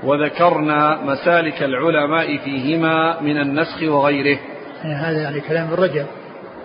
وذكرنا 0.02 0.98
مسالك 1.04 1.62
العلماء 1.62 2.36
فيهما 2.36 3.20
من 3.20 3.38
النسخ 3.38 3.82
وغيره. 3.82 4.38
يعني 4.84 4.94
هذا 4.94 5.22
يعني 5.22 5.40
كلام 5.40 5.72
الرجب 5.72 6.06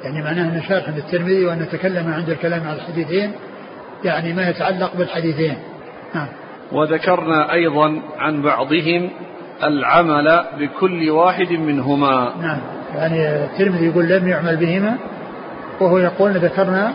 يعني 0.03 0.23
معناه 0.23 0.43
أن 0.43 0.61
شرح 0.61 0.87
الترمذي 0.87 1.45
وأن 1.45 1.59
نتكلم 1.59 2.13
عند 2.13 2.29
الكلام 2.29 2.67
على 2.67 2.75
الحديثين 2.75 3.31
يعني 4.03 4.33
ما 4.33 4.49
يتعلق 4.49 4.95
بالحديثين. 4.95 5.57
نعم. 6.15 6.27
وذكرنا 6.71 7.53
أيضا 7.53 8.01
عن 8.17 8.41
بعضهم 8.41 9.09
العمل 9.63 10.43
بكل 10.59 11.09
واحد 11.09 11.51
منهما. 11.51 12.33
نعم. 12.41 12.76
يعني 12.95 13.35
الترمذي 13.35 13.85
يقول 13.85 14.07
لم 14.07 14.27
يعمل 14.27 14.55
بهما 14.55 14.97
وهو 15.79 15.97
يقول 15.97 16.31
ذكرنا 16.31 16.93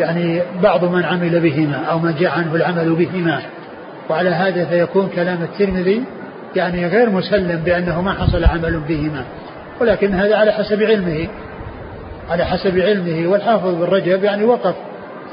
يعني 0.00 0.42
بعض 0.62 0.84
من 0.84 1.04
عمل 1.04 1.40
بهما 1.40 1.84
أو 1.90 1.98
من 1.98 2.14
جاء 2.14 2.30
عنه 2.30 2.54
العمل 2.54 2.94
بهما. 2.94 3.42
وعلى 4.10 4.30
هذا 4.30 4.64
فيكون 4.64 5.08
كلام 5.08 5.42
الترمذي 5.42 6.04
يعني 6.56 6.86
غير 6.86 7.10
مسلم 7.10 7.60
بأنه 7.64 8.02
ما 8.02 8.12
حصل 8.12 8.44
عمل 8.44 8.80
بهما. 8.88 9.24
ولكن 9.80 10.14
هذا 10.14 10.36
على 10.36 10.52
حسب 10.52 10.82
علمه. 10.82 11.28
على 12.30 12.44
حسب 12.44 12.78
علمه 12.78 13.28
والحافظ 13.28 13.74
بن 13.74 13.84
رجب 13.84 14.24
يعني 14.24 14.44
وقف 14.44 14.74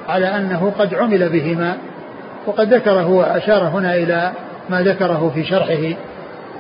على 0.08 0.26
أنه 0.26 0.74
قد 0.80 0.94
عمل 0.94 1.30
بهما 1.30 1.78
وقد 2.48 2.74
ذكر 2.74 2.92
هو 2.92 3.22
أشار 3.22 3.64
هنا 3.64 3.96
إلى 3.96 4.32
ما 4.70 4.82
ذكره 4.82 5.32
في 5.36 5.44
شرحه 5.44 5.98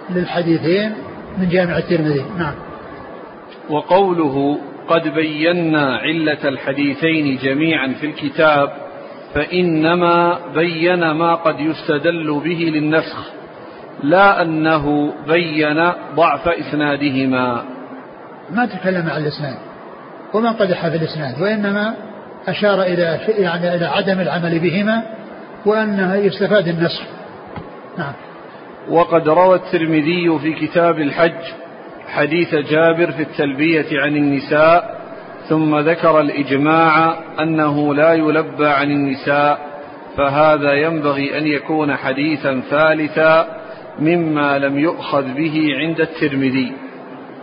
للحديثين 0.09 0.93
من 1.37 1.49
جامع 1.49 1.77
الترمذي. 1.77 2.25
نعم. 2.37 2.53
وقوله 3.69 4.59
قد 4.87 5.07
بينا 5.07 5.97
علة 5.97 6.49
الحديثين 6.49 7.37
جميعا 7.37 7.93
في 7.99 8.05
الكتاب 8.05 8.71
فإنما 9.33 10.39
بين 10.55 11.11
ما 11.11 11.35
قد 11.35 11.59
يستدل 11.59 12.41
به 12.43 12.71
للنسخ 12.73 13.31
لا 14.03 14.41
أنه 14.41 15.13
بين 15.27 15.91
ضعف 16.15 16.47
إسنادهما. 16.47 17.63
ما 18.51 18.65
تكلم 18.65 19.09
عن 19.09 19.21
الإسناد 19.21 19.57
وما 20.33 20.51
قدح 20.51 20.89
في 20.89 20.95
الإسناد 20.95 21.41
وإنما 21.41 21.95
أشار 22.47 22.81
إلى 22.81 23.19
يعني 23.37 23.75
إلى 23.75 23.85
عدم 23.85 24.19
العمل 24.19 24.59
بهما 24.59 25.03
وأنه 25.65 26.15
يستفاد 26.15 26.67
النسخ. 26.67 27.03
نعم. 27.97 28.13
وقد 28.89 29.29
روى 29.29 29.55
الترمذي 29.55 30.39
في 30.39 30.53
كتاب 30.53 30.99
الحج 30.99 31.64
حديث 32.15 32.55
جابر 32.55 33.11
في 33.11 33.21
التلبية 33.21 34.01
عن 34.01 34.15
النساء 34.15 34.95
ثم 35.49 35.79
ذكر 35.79 36.19
الإجماع 36.21 37.17
أنه 37.39 37.95
لا 37.95 38.13
يلبى 38.13 38.67
عن 38.67 38.91
النساء 38.91 39.59
فهذا 40.17 40.73
ينبغي 40.73 41.37
أن 41.37 41.47
يكون 41.47 41.95
حديثا 41.95 42.61
ثالثا 42.69 43.47
مما 43.99 44.59
لم 44.59 44.79
يؤخذ 44.79 45.23
به 45.33 45.69
عند 45.75 46.01
الترمذي. 46.01 46.71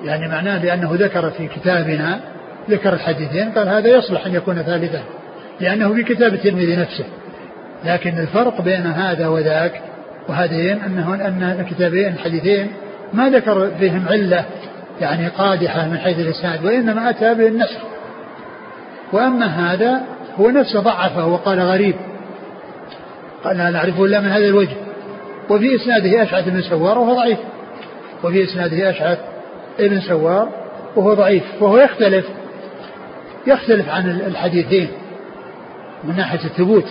يعني 0.04 0.28
معناه 0.28 0.64
لأنه 0.64 0.90
ذكر 0.92 1.30
في 1.30 1.48
كتابنا 1.48 2.20
ذكر 2.70 2.92
الحديثين 2.92 3.50
قال 3.50 3.68
هذا 3.68 3.88
يصلح 3.88 4.26
أن 4.26 4.34
يكون 4.34 4.62
ثالثا 4.62 5.02
لأنه 5.60 5.94
في 5.94 6.02
كتاب 6.02 6.34
الترمذي 6.34 6.76
نفسه. 6.76 7.04
لكن 7.84 8.18
الفرق 8.18 8.60
بين 8.60 8.86
هذا 8.86 9.28
وذاك 9.28 9.80
وهذين 10.28 10.80
أنه 10.80 11.14
أن 11.14 11.56
الكتابين 11.60 12.12
الحديثين 12.12 12.68
ما 13.12 13.30
ذكر 13.30 13.70
فيهم 13.78 14.08
علة 14.08 14.44
يعني 15.02 15.28
قادحة 15.28 15.88
من 15.88 15.98
حيث 15.98 16.18
الإسناد 16.18 16.64
وإنما 16.64 17.10
أتى 17.10 17.34
بالنسخ 17.34 17.78
وأما 19.12 19.46
هذا 19.46 20.02
هو 20.40 20.50
نفسه 20.50 20.80
ضعفه 20.80 21.26
وقال 21.26 21.60
غريب. 21.60 21.94
قال 23.44 23.56
لا 23.56 23.70
نعرفه 23.70 24.04
إلا 24.04 24.20
من 24.20 24.28
هذا 24.28 24.44
الوجه. 24.44 24.76
وفي 25.50 25.76
إسناده 25.76 26.22
أشعث 26.22 26.48
بن 26.48 26.62
سوار 26.62 26.98
وهو 26.98 27.14
ضعيف. 27.14 27.38
وفي 28.24 28.44
إسناده 28.44 28.90
أشعث 28.90 29.18
ابن 29.80 30.00
سوار 30.00 30.48
وهو 30.96 31.14
ضعيف. 31.14 31.42
وهو 31.60 31.78
يختلف 31.78 32.26
يختلف 33.46 33.88
عن 33.88 34.10
الحديثين 34.10 34.88
من 36.04 36.16
ناحية 36.16 36.44
الثبوت 36.44 36.86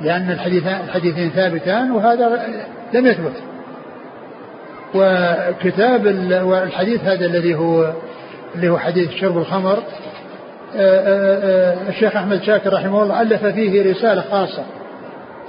لأن 0.00 0.30
الحديثين, 0.30 0.76
الحديثين 0.84 1.30
ثابتان 1.30 1.90
وهذا 1.90 2.46
لم 2.92 3.06
يثبت. 3.06 3.51
وكتاب 4.94 6.06
والحديث 6.44 7.04
هذا 7.04 7.26
الذي 7.26 7.54
هو 7.54 7.92
اللي 8.54 8.68
هو 8.68 8.78
حديث 8.78 9.10
شرب 9.10 9.38
الخمر 9.38 9.78
آه، 10.76 10.78
آه، 10.78 11.74
آه، 11.76 11.88
الشيخ 11.88 12.16
أحمد 12.16 12.42
شاكر 12.42 12.72
رحمه 12.72 13.02
الله 13.02 13.22
ألف 13.22 13.44
فيه 13.44 13.90
رسالة 13.90 14.24
خاصة 14.30 14.64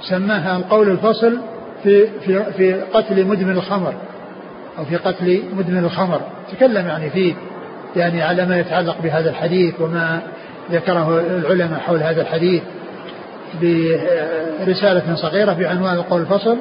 سماها 0.00 0.56
القول 0.56 0.88
الفصل 0.90 1.38
في 1.82 2.06
في 2.20 2.44
في 2.56 2.74
قتل 2.74 3.24
مدمن 3.24 3.50
الخمر 3.50 3.94
أو 4.78 4.84
في 4.84 4.96
قتل 4.96 5.42
مدمن 5.52 5.84
الخمر. 5.84 6.20
تكلم 6.52 6.86
يعني 6.86 7.10
فيه 7.10 7.34
يعني 7.96 8.22
على 8.22 8.46
ما 8.46 8.58
يتعلق 8.60 8.96
بهذا 9.02 9.30
الحديث 9.30 9.80
وما 9.80 10.20
ذكره 10.70 11.20
العلماء 11.20 11.80
حول 11.80 12.02
هذا 12.02 12.22
الحديث 12.22 12.62
برسالة 13.62 15.14
صغيرة 15.14 15.52
بعنوان 15.52 15.94
القول 15.94 16.20
الفصل 16.20 16.56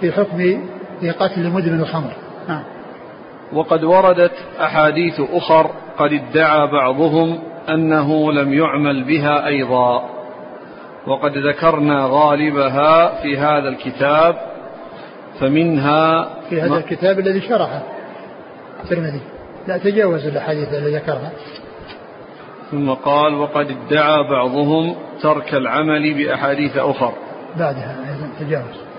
في 0.00 0.12
حكم 0.12 0.62
في 1.02 1.10
قتل 1.10 1.50
مدمن 1.50 1.80
الخمر. 1.80 2.12
نعم. 2.48 2.62
وقد 3.52 3.84
وردت 3.84 4.32
أحاديث 4.60 5.20
أخر 5.20 5.70
قد 5.98 6.12
ادعى 6.12 6.66
بعضهم 6.66 7.38
أنه 7.68 8.32
لم 8.32 8.52
يعمل 8.52 9.04
بها 9.04 9.46
أيضا. 9.46 10.08
وقد 11.06 11.38
ذكرنا 11.38 12.06
غالبها 12.10 13.22
في 13.22 13.38
هذا 13.38 13.68
الكتاب 13.68 14.36
فمنها 15.40 16.28
في 16.50 16.60
هذا 16.60 16.76
الكتاب 16.76 17.18
الذي 17.18 17.40
شرحه 17.40 17.82
الترمذي. 18.84 19.20
لا 19.66 19.78
تجاوز 19.78 20.26
الأحاديث 20.26 20.68
التي 20.68 20.96
ذكرها. 20.96 21.30
ثم 22.70 22.90
قال 22.90 23.34
وقد 23.34 23.66
ادعى 23.70 24.22
بعضهم 24.30 24.94
ترك 25.22 25.54
العمل 25.54 26.14
بأحاديث 26.14 26.76
أخر. 26.76 27.12
بعدها 27.58 27.96
تجاوز. 28.40 28.91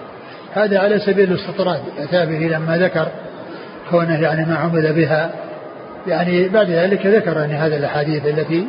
هذا 0.53 0.79
على 0.79 0.99
سبيل 0.99 1.31
الاستطراد 1.31 1.81
أتى 1.97 2.25
به 2.25 2.57
لما 2.57 2.77
ذكر 2.77 3.07
كونه 3.89 4.21
يعني 4.21 4.45
ما 4.45 4.55
عمل 4.55 4.93
بها. 4.93 5.31
يعني 6.07 6.49
بعد 6.49 6.69
ذلك 6.69 7.05
ذكر 7.05 7.37
يعني 7.37 7.53
هذه 7.53 7.77
الأحاديث 7.77 8.25
التي 8.25 8.67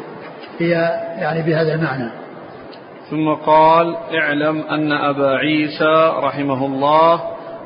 هي 0.58 0.70
يعني 1.18 1.42
بهذا 1.42 1.74
المعنى. 1.74 2.10
ثم 3.10 3.34
قال 3.46 3.96
اعلم 4.14 4.60
أن 4.60 4.92
أبا 4.92 5.36
عيسى 5.36 6.12
رحمه 6.22 6.66
الله 6.66 7.20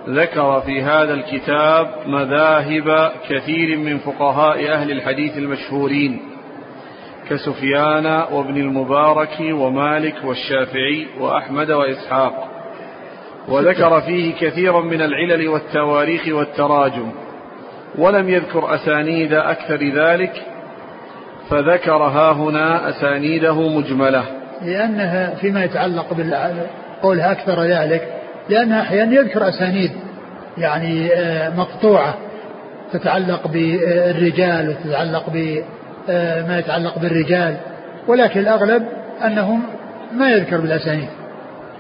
ذكر 0.09 0.61
في 0.61 0.83
هذا 0.83 1.15
الكتاب 1.15 1.87
مذاهب 2.07 3.13
كثير 3.29 3.79
من 3.79 3.99
فقهاء 3.99 4.73
أهل 4.73 4.91
الحديث 4.91 5.39
المشهورين 5.39 6.21
كسفيان 7.31 8.07
وابن 8.07 8.57
المبارك 8.57 9.37
ومالك 9.41 10.15
والشافعي 10.25 11.07
وأحمد 11.21 11.71
وإسحاق. 11.71 12.38
وذكر 13.49 14.01
فيه 14.01 14.35
كثيرا 14.35 14.81
من 14.81 15.03
العلل 15.03 15.49
والتواريخ 15.49 16.23
والتراجم. 16.29 17.11
ولم 17.99 18.29
يذكر 18.29 18.75
أسانيد 18.75 19.33
أكثر 19.33 19.91
ذلك 19.95 20.33
فذكر 21.51 22.03
ها 22.03 22.33
هنا 22.33 22.89
أسانيده 22.89 23.69
مجملة. 23.69 24.25
لأنها 24.63 25.35
فيما 25.35 25.65
يتعلق 25.65 26.07
بقولها 26.13 27.33
أكثر 27.33 27.63
ذلك 27.63 28.09
لأنها 28.49 28.83
أحيانا 28.83 29.15
يذكر 29.15 29.49
أسانيد 29.49 29.91
يعني 30.59 31.13
آه، 31.13 31.51
مقطوعة 31.57 32.15
تتعلق 32.93 33.49
بالرجال 33.49 34.69
وتتعلق 34.69 35.31
بما 35.31 36.59
يتعلق 36.59 36.99
بالرجال 36.99 37.57
ولكن 38.09 38.41
الأغلب 38.41 38.89
أنهم 39.25 39.63
ما 40.13 40.31
يذكر 40.31 40.61
بالأسانيد. 40.61 41.09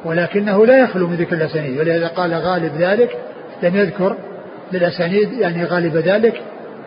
ولكنه 0.05 0.67
لا 0.67 0.79
يخلو 0.79 1.07
من 1.07 1.17
ذكر 1.17 1.37
الأسانيد 1.37 1.79
ولهذا 1.79 2.07
قال 2.07 2.35
غالب 2.35 2.73
ذلك 2.79 3.11
لم 3.63 3.77
يذكر 3.77 4.17
بالأسانيد 4.73 5.33
يعني 5.33 5.65
غالب 5.65 5.97
ذلك 5.97 6.43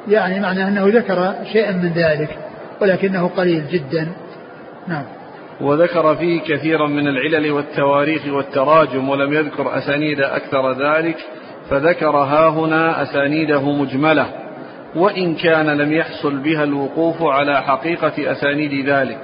يعني 0.07 0.39
معنى 0.39 0.67
أنه 0.67 0.87
ذكر 0.87 1.33
شيئا 1.53 1.71
من 1.71 1.91
ذلك 1.95 2.29
ولكنه 2.81 3.27
قليل 3.27 3.67
جدا. 3.67 4.07
نعم. 4.87 5.03
وذكر 5.61 6.15
فيه 6.15 6.41
كثيرا 6.41 6.87
من 6.87 7.07
العلل 7.07 7.51
والتواريخ 7.51 8.21
والتراجم 8.27 9.09
ولم 9.09 9.33
يذكر 9.33 9.77
أسانيد 9.77 10.21
أكثر 10.21 10.71
ذلك 10.71 11.17
فذكر 11.69 12.17
ها 12.17 12.49
هنا 12.49 13.01
أسانيده 13.01 13.71
مجملة 13.71 14.25
وإن 14.95 15.35
كان 15.35 15.67
لم 15.67 15.93
يحصل 15.93 16.37
بها 16.37 16.63
الوقوف 16.63 17.23
على 17.23 17.61
حقيقة 17.61 18.31
أسانيد 18.31 18.89
ذلك. 18.89 19.21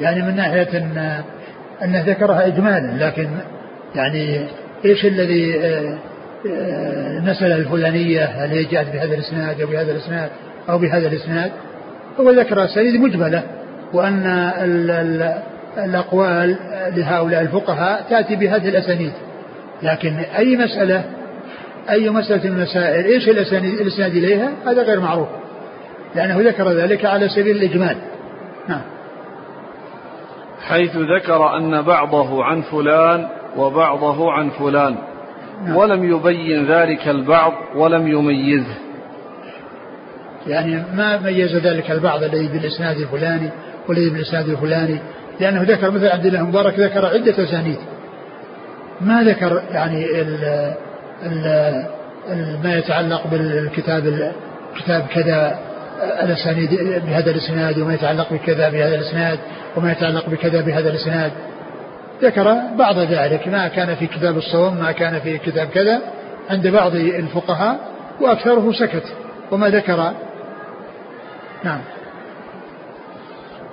يعني 0.00 0.22
من 0.22 0.36
ناحية 0.36 0.78
أنه 1.84 2.04
ذكرها 2.06 2.46
إجمالا 2.46 3.06
لكن 3.06 3.28
يعني 3.94 4.46
إيش 4.84 5.04
الذي 5.04 5.60
آه، 5.60 5.98
آه، 6.50 7.20
نسل 7.20 7.52
الفلانية؟ 7.52 8.24
هل 8.24 8.50
هي 8.50 8.64
جاءت 8.64 8.92
بهذا 8.92 9.14
الإسناد 9.14 9.60
أو 9.60 9.66
بهذا 9.66 9.92
الإسناد 9.92 10.30
أو 10.68 10.78
بهذا 10.78 11.08
الإسناد؟ 11.08 11.50
هو 12.20 12.30
ذكر 12.30 12.64
أسانيد 12.64 13.00
مجملة 13.00 13.42
وأن 13.92 14.26
ال 14.26 14.90
ال 14.90 15.42
الأقوال 15.78 16.56
لهؤلاء 16.96 17.40
الفقهاء 17.40 18.06
تأتي 18.10 18.36
بهذه 18.36 18.68
الأسانيد. 18.68 19.12
لكن 19.82 20.16
أي 20.38 20.56
مسألة 20.56 21.04
أي 21.90 22.10
مسألة 22.10 22.50
من 22.50 22.56
المسائل 22.56 23.04
إيش 23.04 23.28
الإسناد 23.28 24.10
إليها؟ 24.10 24.50
هذا 24.66 24.82
غير 24.82 25.00
معروف 25.00 25.28
لأنه 26.14 26.40
ذكر 26.40 26.72
ذلك 26.72 27.04
على 27.04 27.28
سبيل 27.28 27.56
الإجمال. 27.56 27.96
نعم. 28.68 28.80
حيث 30.68 30.96
ذكر 30.96 31.56
أن 31.56 31.82
بعضه 31.82 32.44
عن 32.44 32.62
فلان 32.62 33.28
وبعضه 33.56 34.32
عن 34.32 34.50
فلان. 34.50 34.96
نعم. 35.64 35.76
ولم 35.76 36.04
يبين 36.04 36.66
ذلك 36.66 37.08
البعض 37.08 37.52
ولم 37.76 38.08
يميزه. 38.08 38.74
يعني 40.46 40.82
ما 40.94 41.20
ميز 41.20 41.56
ذلك 41.56 41.90
البعض 41.90 42.22
الذي 42.22 42.48
بالإسناد 42.48 42.96
الفلاني 42.96 43.50
والذي 43.88 44.10
بالإسناد 44.10 44.48
الفلاني؟ 44.48 44.98
لأنه 45.40 45.62
ذكر 45.62 45.90
مثل 45.90 46.06
عبد 46.06 46.26
الله 46.26 46.40
المبارك 46.40 46.78
ذكر 46.78 47.06
عدة 47.06 47.44
أسانيد. 47.44 47.78
ما 49.00 49.22
ذكر 49.22 49.62
يعني 49.70 50.04
ال 50.20 50.44
ال 51.26 51.86
ما 52.64 52.78
يتعلق 52.78 53.26
بالكتاب 53.26 54.32
كتاب 54.76 55.06
كذا 55.06 55.58
الاسانيد 56.02 56.70
بهذا 57.06 57.30
الإسناد 57.30 57.78
وما 57.78 57.94
يتعلق 57.94 58.32
بكذا 58.32 58.68
بهذا 58.68 58.94
الإسناد 58.94 59.38
وما 59.76 59.92
يتعلق 59.92 60.28
بكذا 60.28 60.60
بهذا 60.60 60.90
الإسناد. 60.90 61.32
ذكر 62.22 62.56
بعض 62.78 62.98
ذلك 62.98 63.48
ما 63.48 63.68
كان 63.68 63.94
في 63.94 64.06
كتاب 64.06 64.36
الصوم 64.36 64.76
ما 64.76 64.92
كان 64.92 65.20
في 65.20 65.38
كتاب 65.38 65.68
كذا 65.68 66.00
عند 66.50 66.68
بعض 66.68 66.94
الفقهاء 66.94 67.78
وأكثره 68.20 68.72
سكت 68.72 69.14
وما 69.50 69.68
ذكر. 69.68 70.12
نعم. 71.64 71.80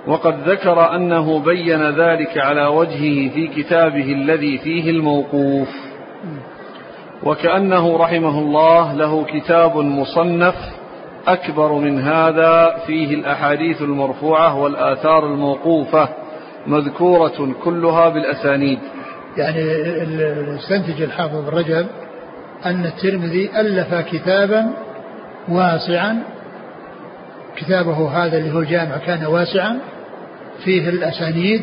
وقد 0.06 0.48
ذكر 0.48 0.94
أنه 0.94 1.38
بين 1.38 1.90
ذلك 1.90 2.38
على 2.38 2.66
وجهه 2.66 3.34
في 3.34 3.46
كتابه 3.56 4.12
الذي 4.12 4.58
فيه 4.58 4.90
الموقوف. 4.90 5.68
وكأنه 7.22 7.96
رحمه 7.96 8.38
الله 8.38 8.92
له 8.92 9.24
كتاب 9.24 9.76
مصنف 9.76 10.79
أكبر 11.26 11.72
من 11.72 12.00
هذا 12.00 12.76
فيه 12.86 13.14
الأحاديث 13.14 13.82
المرفوعة 13.82 14.58
والآثار 14.58 15.26
الموقوفة 15.26 16.08
مذكورة 16.66 17.54
كلها 17.64 18.08
بالأسانيد. 18.08 18.78
يعني 19.36 19.62
استنتج 20.54 21.02
الحافظ 21.02 21.48
الرجب 21.48 21.86
أن 22.66 22.84
الترمذي 22.84 23.50
ألف 23.60 23.94
كتابا 23.94 24.72
واسعا. 25.48 26.22
كتابه 27.56 28.08
هذا 28.08 28.38
اللي 28.38 28.54
هو 28.54 28.58
الجامع 28.58 28.96
كان 28.96 29.26
واسعا. 29.26 29.78
فيه 30.64 30.88
الأسانيد 30.88 31.62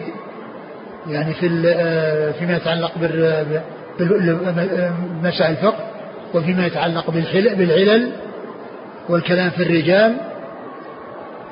يعني 1.10 1.34
في 1.34 1.74
آه، 1.76 2.32
فيما 2.32 2.56
يتعلق 2.56 2.92
بمسائل 4.00 5.52
الفقه 5.52 5.84
وفيما 6.34 6.66
يتعلق 6.66 7.12
بالعلل 7.12 8.12
والكلام 9.10 9.50
في 9.50 9.64
الرجال 9.64 10.16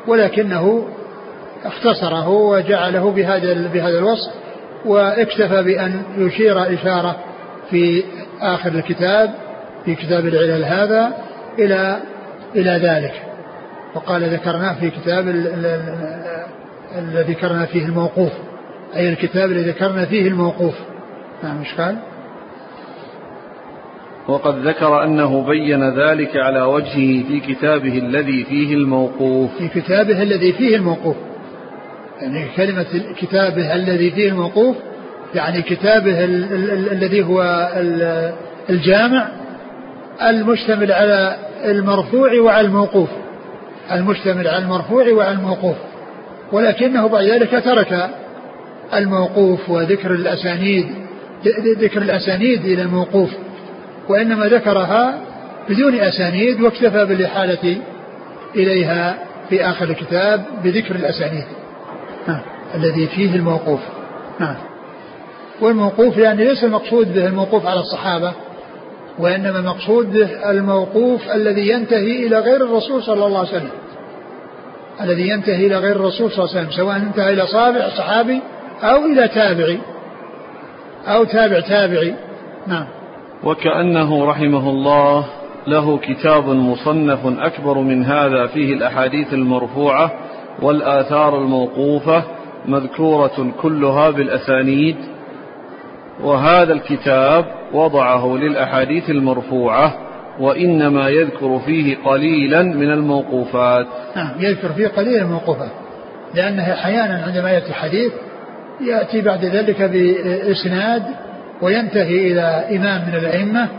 ولكنه 0.08 0.88
اختصره 1.66 2.30
وجعله 2.30 3.12
بهذا 3.12 3.68
بهذا 3.74 3.99
الوصف 3.99 4.32
واكتفى 4.86 5.64
بأن 5.64 6.01
يشير 6.18 6.74
إشارة 6.74 7.16
في 7.70 8.03
آخر 8.41 8.70
الكتاب 8.70 9.34
في 9.86 9.95
كتاب 9.95 10.28
العلل 10.28 10.66
هذا 10.66 11.14
إلى 11.60 11.99
إلى 12.56 12.72
ذلك. 12.72 13.14
وقال 13.95 14.34
ذكرناه 14.34 14.74
في 14.74 14.89
كتاب 14.89 15.28
الذي 16.97 17.34
ذكرنا 17.34 17.66
فيه 17.66 17.86
الموقوف. 17.86 18.32
أي 18.95 19.10
الكتاب 19.10 19.51
الذي 19.51 19.70
ذكرنا 19.70 20.06
فيه 20.06 20.28
الموقوف. 20.28 20.74
نعم 21.43 21.60
إيش 21.60 21.74
قال؟ 21.74 21.97
وقد 24.28 24.67
ذكر 24.67 25.03
أنه 25.03 25.43
بين 25.43 25.89
ذلك 25.89 26.38
على 26.38 26.61
وجهه 26.61 27.23
في 27.28 27.39
كتابه 27.47 27.97
الذي 27.97 28.43
فيه 28.43 28.73
الموقوف. 28.73 29.51
في 29.57 29.67
كتابه 29.67 30.23
الذي 30.23 30.53
فيه 30.53 30.76
الموقوف. 30.76 31.15
يعني 32.21 32.45
كلمة 32.57 32.86
كتابه 33.17 33.76
الذي 33.76 34.11
فيه 34.11 34.30
الموقوف 34.30 34.76
يعني 35.36 35.61
كتابه 35.61 36.23
ال 36.23 36.53
ال 36.53 36.91
الذي 36.91 37.23
هو 37.23 37.69
الجامع 38.69 39.28
المشتمل 40.21 40.91
على 40.91 41.36
المرفوع 41.65 42.39
وعلى 42.41 42.67
الموقوف 42.67 43.09
المشتمل 43.91 44.47
على 44.47 44.63
المرفوع 44.63 45.09
وعلى 45.09 45.32
الموقوف 45.32 45.76
ولكنه 46.51 47.07
بعد 47.07 47.23
ذلك 47.23 47.63
ترك 47.63 48.09
الموقوف 48.93 49.69
وذكر 49.69 50.11
الأسانيد 50.11 50.86
ذكر 51.80 52.01
الأسانيد 52.01 52.65
إلى 52.65 52.82
الموقوف. 52.82 53.30
وإنما 54.10 54.45
ذكرها 54.45 55.22
بدون 55.70 55.95
أسانيد 55.95 56.62
واكتفى 56.62 57.06
بالإحالة 57.06 57.78
إليها 58.56 59.18
في 59.49 59.70
آخر 59.70 59.86
الكتاب 59.86 60.43
بذكر 60.64 60.95
الأسانيد. 60.95 61.45
الذي 62.76 63.08
فيه 63.08 63.36
الموقوف. 63.36 63.80
والموقوف 65.62 66.18
يعني 66.18 66.43
ليس 66.43 66.64
المقصود 66.64 67.14
به 67.14 67.28
الموقوف 67.28 67.66
على 67.66 67.80
الصحابة 67.80 68.34
وإنما 69.20 69.60
المقصود 69.60 70.14
به 70.14 70.49
الموقوف 70.49 71.30
الذي 71.30 71.70
ينتهي 71.70 72.28
إلى 72.28 72.39
غير 72.39 72.66
الرسول 72.66 73.03
صلى 73.03 73.26
الله 73.26 73.39
عليه 73.39 73.49
وسلم. 73.49 73.72
الذي 75.01 75.30
ينتهي 75.30 75.68
إلى 75.68 75.78
غير 75.78 75.95
الرسول 75.95 76.32
صلى 76.32 76.43
الله 76.43 76.56
عليه 76.56 76.68
وسلم 76.68 76.78
سواء 76.78 76.95
انتهى 76.97 77.34
إلى 77.34 77.47
صابع 77.47 77.89
صحابي 77.89 78.41
أو 78.84 79.06
إلى 79.06 79.28
تابعي 79.28 79.80
أو 81.08 81.24
تابع 81.24 81.60
تابعي. 81.60 82.16
نعم. 82.68 82.88
وكأنه 83.46 84.26
رحمه 84.26 84.70
الله 84.70 85.26
له 85.68 85.98
كتاب 85.98 86.50
مصنف 86.50 87.20
أكبر 87.39 87.78
من 87.78 88.06
هذا 88.06 88.48
فيه 88.48 88.74
الأحاديث 88.74 89.34
المرفوعة 89.34 90.12
والآثار 90.62 91.38
الموقوفة 91.38 92.24
مذكورة 92.66 93.52
كلها 93.62 94.10
بالأسانيد 94.10 94.96
وهذا 96.24 96.74
الكتاب 96.74 97.46
وضعه 97.74 98.38
للأحاديث 98.38 99.10
المرفوعة 99.10 99.93
وإنما 100.39 101.10
يذكر 101.10 101.60
فيه 101.60 101.98
قليلا 102.06 102.64
من 102.64 102.91
الموقوفات. 102.91 103.88
نعم 104.16 104.32
يذكر 104.39 104.70
فيه 104.70 104.88
قليلا 104.88 105.24
من 105.24 105.28
الموقوفات 105.28 105.72
لأنه 106.34 106.74
أحيانا 106.74 107.24
عندما 107.28 107.52
يأتي 107.52 107.74
حديث 107.74 108.12
يأتي 108.82 109.22
بعد 109.22 109.46
ذلك 109.46 109.82
بإسناد 109.82 111.04
وينتهي 111.62 112.32
إلى 112.32 112.78
إمام 112.78 113.08
من 113.08 113.16
الأئمة 113.16 113.70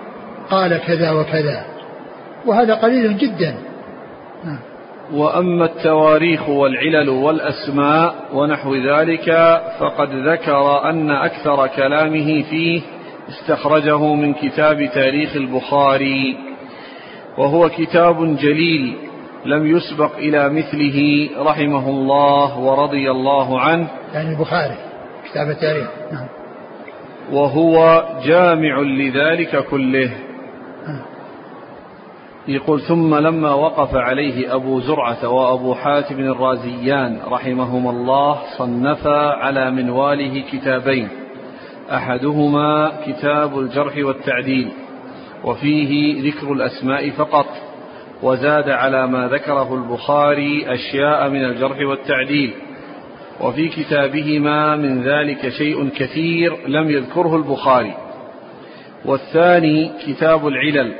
قال 0.50 0.80
كذا 0.86 1.10
وكذا. 1.10 1.64
وهذا 2.46 2.74
قليل 2.74 3.18
جدا. 3.18 3.54
نعم. 4.44 4.58
وأما 5.12 5.64
التواريخ 5.64 6.48
والعلل 6.48 7.08
والأسماء 7.08 8.14
ونحو 8.32 8.74
ذلك 8.74 9.60
فقد 9.78 10.08
ذكر 10.28 10.90
أن 10.90 11.10
أكثر 11.10 11.66
كلامه 11.66 12.42
فيه 12.42 12.82
استخرجه 13.28 14.14
من 14.14 14.34
كتاب 14.34 14.90
تاريخ 14.94 15.36
البخاري. 15.36 16.38
وهو 17.38 17.68
كتاب 17.68 18.36
جليل 18.36 18.96
لم 19.46 19.76
يسبق 19.76 20.16
إلى 20.16 20.48
مثله 20.48 21.28
رحمه 21.38 21.88
الله 21.88 22.58
ورضي 22.58 23.10
الله 23.10 23.60
عنه. 23.60 23.86
يعني 24.14 24.28
البخاري 24.30 24.76
كتاب 25.30 25.50
التاريخ. 25.50 25.88
نعم. 26.12 26.35
وهو 27.32 28.04
جامع 28.24 28.80
لذلك 28.80 29.64
كله. 29.64 30.10
يقول 32.48 32.80
ثم 32.80 33.14
لما 33.14 33.54
وقف 33.54 33.94
عليه 33.94 34.54
أبو 34.54 34.80
زرعة 34.80 35.28
وأبو 35.28 35.74
حاتم 35.74 36.20
الرازيان 36.20 37.20
رحمهما 37.28 37.90
الله 37.90 38.38
صنفا 38.58 39.18
على 39.18 39.70
منواله 39.70 40.44
كتابين. 40.52 41.08
أحدهما 41.92 42.92
كتاب 43.06 43.58
الجرح 43.58 43.96
والتعديل 43.96 44.68
وفيه 45.44 46.22
ذكر 46.30 46.52
الأسماء 46.52 47.10
فقط 47.10 47.46
وزاد 48.22 48.70
على 48.70 49.06
ما 49.06 49.28
ذكره 49.28 49.74
البخاري 49.74 50.74
أشياء 50.74 51.28
من 51.28 51.44
الجرح 51.44 51.78
والتعديل. 51.80 52.54
وفي 53.40 53.68
كتابهما 53.68 54.76
من 54.76 55.02
ذلك 55.02 55.48
شيء 55.48 55.88
كثير 55.88 56.56
لم 56.68 56.90
يذكره 56.90 57.36
البخاري. 57.36 57.94
والثاني 59.04 59.90
كتاب 60.06 60.48
العلل 60.48 60.94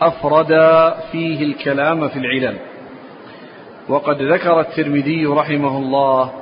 أفرد 0.00 0.52
فيه 1.12 1.44
الكلام 1.44 2.08
في 2.08 2.18
العلل. 2.18 2.56
وقد 3.88 4.22
ذكر 4.22 4.60
الترمذي 4.60 5.26
رحمه 5.26 5.78
الله 5.78 6.32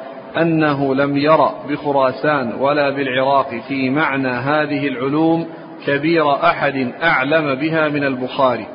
أنه 0.40 0.94
لم 0.94 1.16
يرى 1.16 1.54
بخراسان 1.68 2.52
ولا 2.60 2.90
بالعراق 2.90 3.54
في 3.68 3.90
معنى 3.90 4.28
هذه 4.28 4.88
العلوم 4.88 5.46
كبير 5.86 6.34
أحد 6.34 6.92
أعلم 7.02 7.54
بها 7.54 7.88
من 7.88 8.04
البخاري 8.04 8.66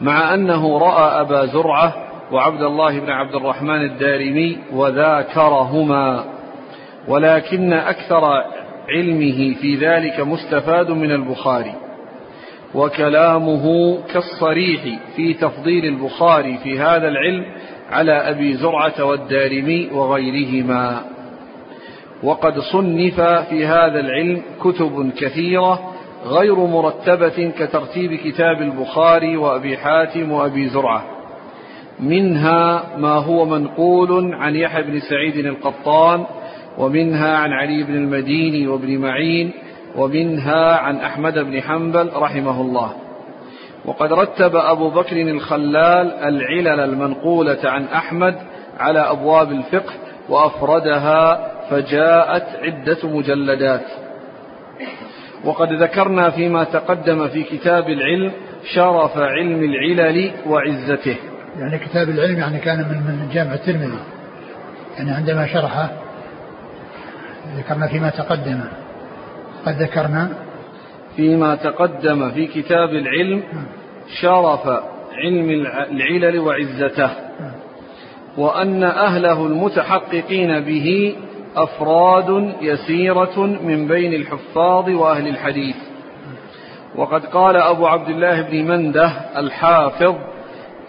مع 0.00 0.34
أنه 0.34 0.78
رأى 0.78 1.20
أبا 1.20 1.46
زرعة 1.46 2.03
وعبد 2.32 2.62
الله 2.62 3.00
بن 3.00 3.10
عبد 3.10 3.34
الرحمن 3.34 3.82
الدارمي 3.84 4.58
وذاكرهما 4.72 6.24
ولكن 7.08 7.72
أكثر 7.72 8.24
علمه 8.88 9.54
في 9.54 9.76
ذلك 9.76 10.20
مستفاد 10.20 10.90
من 10.90 11.10
البخاري 11.10 11.74
وكلامه 12.74 13.98
كالصريح 14.12 14.82
في 15.16 15.34
تفضيل 15.34 15.84
البخاري 15.84 16.58
في 16.58 16.78
هذا 16.78 17.08
العلم 17.08 17.44
على 17.90 18.12
أبي 18.12 18.54
زرعة 18.54 19.04
والدارمي 19.04 19.88
وغيرهما. 19.92 21.04
وقد 22.22 22.58
صنف 22.58 23.20
في 23.20 23.66
هذا 23.66 24.00
العلم 24.00 24.42
كتب 24.60 25.10
كثيرة 25.18 25.92
غير 26.26 26.54
مرتبة 26.54 27.52
كترتيب 27.58 28.14
كتاب 28.14 28.62
البخاري 28.62 29.36
وأبي 29.36 29.76
حاتم 29.76 30.32
وأبي 30.32 30.68
زرعة. 30.68 31.13
منها 32.00 32.82
ما 32.98 33.14
هو 33.14 33.44
منقول 33.44 34.34
عن 34.34 34.56
يحيى 34.56 34.82
بن 34.82 35.00
سعيد 35.00 35.46
القطان 35.46 36.26
ومنها 36.78 37.36
عن 37.36 37.52
علي 37.52 37.82
بن 37.82 37.94
المديني 37.94 38.66
وابن 38.66 38.98
معين 38.98 39.52
ومنها 39.96 40.76
عن 40.76 40.96
أحمد 40.96 41.38
بن 41.38 41.60
حنبل 41.62 42.10
رحمه 42.16 42.60
الله. 42.60 42.92
وقد 43.84 44.12
رتب 44.12 44.56
أبو 44.56 44.90
بكر 44.90 45.20
الخلال 45.20 46.12
العلل 46.12 46.80
المنقولة 46.80 47.58
عن 47.64 47.84
أحمد 47.84 48.34
على 48.78 48.98
أبواب 48.98 49.52
الفقه 49.52 49.92
وأفردها 50.28 51.50
فجاءت 51.70 52.46
عدة 52.62 53.08
مجلدات. 53.08 53.86
وقد 55.44 55.72
ذكرنا 55.72 56.30
فيما 56.30 56.64
تقدم 56.64 57.28
في 57.28 57.42
كتاب 57.42 57.88
العلم 57.88 58.32
شرف 58.74 59.18
علم 59.18 59.64
العلل 59.64 60.30
وعزته. 60.46 61.16
يعني 61.58 61.78
كتاب 61.78 62.08
العلم 62.08 62.38
يعني 62.38 62.58
كان 62.58 62.78
من 62.78 62.96
من 62.96 63.30
جامع 63.32 63.54
الترمذي. 63.54 63.98
يعني 64.96 65.10
عندما 65.10 65.46
شرحه 65.46 65.90
ذكرنا 67.56 67.86
فيما 67.86 68.10
تقدم. 68.10 68.60
قد 69.66 69.82
ذكرنا. 69.82 70.28
فيما 71.16 71.54
تقدم 71.54 72.30
في 72.30 72.46
كتاب 72.46 72.88
العلم 72.88 73.42
شرف 74.20 74.68
علم 75.12 75.50
العلل 75.90 76.38
وعزته. 76.38 77.10
وأن 78.38 78.82
أهله 78.84 79.46
المتحققين 79.46 80.60
به 80.60 81.16
أفراد 81.56 82.54
يسيرة 82.60 83.40
من 83.40 83.88
بين 83.88 84.12
الحفاظ 84.14 84.88
وأهل 84.88 85.28
الحديث. 85.28 85.76
وقد 86.96 87.26
قال 87.26 87.56
أبو 87.56 87.86
عبد 87.86 88.08
الله 88.08 88.42
بن 88.42 88.64
منده 88.64 89.12
الحافظ 89.36 90.14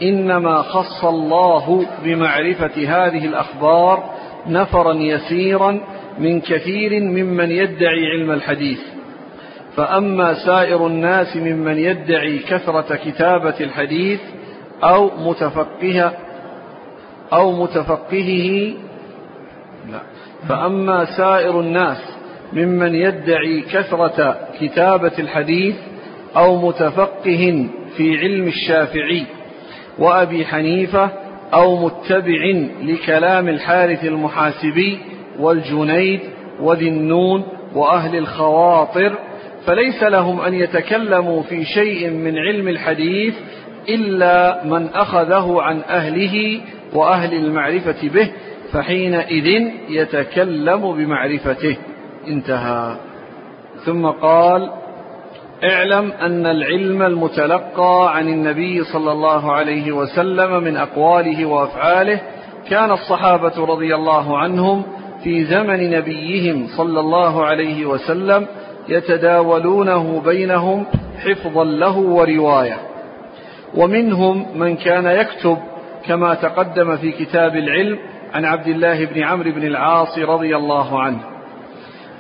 إنما 0.01 0.61
خص 0.61 1.05
الله 1.05 1.85
بمعرفة 2.03 2.87
هذه 2.87 3.25
الأخبار 3.25 4.03
نفرا 4.47 4.93
يسيرا 4.93 5.81
من 6.19 6.41
كثير 6.41 6.99
ممن 6.99 7.51
يدعي 7.51 8.07
علم 8.11 8.31
الحديث. 8.31 8.79
فأما 9.75 10.33
سائر 10.45 10.87
الناس 10.87 11.37
ممن 11.37 11.77
يدعي 11.77 12.39
كثرة 12.39 12.95
كتابة 12.95 13.55
الحديث 13.59 14.19
أو 14.83 15.11
متفقه 15.29 16.11
أو 17.33 17.63
متفقهه 17.63 18.73
لا. 19.91 19.99
فأما 20.49 21.05
سائر 21.05 21.59
الناس 21.59 21.97
ممن 22.53 22.95
يدعي 22.95 23.61
كثرة 23.61 24.37
كتابة 24.59 25.11
الحديث 25.19 25.75
أو 26.37 26.67
متفقه 26.67 27.67
في 27.97 28.17
علم 28.17 28.47
الشافعي 28.47 29.25
وأبي 29.99 30.45
حنيفة 30.45 31.09
أو 31.53 31.85
متبع 31.85 32.67
لكلام 32.83 33.49
الحارث 33.49 34.05
المحاسبي 34.05 34.99
والجنيد 35.39 36.19
وذي 36.59 36.89
النون 36.89 37.43
وأهل 37.75 38.15
الخواطر 38.15 39.15
فليس 39.65 40.03
لهم 40.03 40.41
أن 40.41 40.53
يتكلموا 40.53 41.41
في 41.41 41.65
شيء 41.65 42.09
من 42.09 42.37
علم 42.37 42.67
الحديث 42.67 43.33
إلا 43.89 44.63
من 44.65 44.87
أخذه 44.87 45.61
عن 45.61 45.81
أهله 45.89 46.61
وأهل 46.93 47.33
المعرفة 47.33 48.09
به 48.09 48.31
فحينئذ 48.71 49.71
يتكلم 49.89 50.95
بمعرفته. 50.95 51.77
انتهى. 52.27 52.95
ثم 53.85 54.05
قال 54.05 54.71
اعلم 55.65 56.11
أن 56.11 56.45
العلم 56.45 57.01
المتلقى 57.01 58.15
عن 58.15 58.27
النبي 58.27 58.83
صلى 58.83 59.11
الله 59.11 59.51
عليه 59.51 59.91
وسلم 59.91 60.63
من 60.63 60.77
أقواله 60.77 61.45
وأفعاله 61.45 62.21
كان 62.69 62.91
الصحابة 62.91 63.65
رضي 63.65 63.95
الله 63.95 64.37
عنهم 64.37 64.83
في 65.23 65.45
زمن 65.45 65.89
نبيهم 65.89 66.67
صلى 66.77 66.99
الله 66.99 67.45
عليه 67.45 67.85
وسلم 67.85 68.47
يتداولونه 68.89 70.21
بينهم 70.25 70.85
حفظا 71.25 71.63
له 71.63 71.97
ورواية. 71.97 72.77
ومنهم 73.75 74.59
من 74.59 74.75
كان 74.75 75.05
يكتب 75.05 75.57
كما 76.05 76.33
تقدم 76.33 76.97
في 76.97 77.11
كتاب 77.11 77.55
العلم 77.55 77.99
عن 78.33 78.45
عبد 78.45 78.67
الله 78.67 79.05
بن 79.05 79.23
عمرو 79.23 79.51
بن 79.51 79.63
العاص 79.63 80.19
رضي 80.19 80.55
الله 80.55 81.01
عنه. 81.01 81.34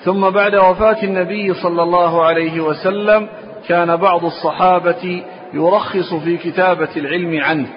ثم 0.05 0.29
بعد 0.29 0.55
وفاة 0.55 1.03
النبي 1.03 1.53
صلى 1.53 1.83
الله 1.83 2.25
عليه 2.25 2.61
وسلم 2.61 3.27
كان 3.67 3.95
بعض 3.95 4.25
الصحابة 4.25 5.23
يرخص 5.53 6.13
في 6.13 6.37
كتابة 6.37 6.89
العلم 6.97 7.41
عنه 7.41 7.67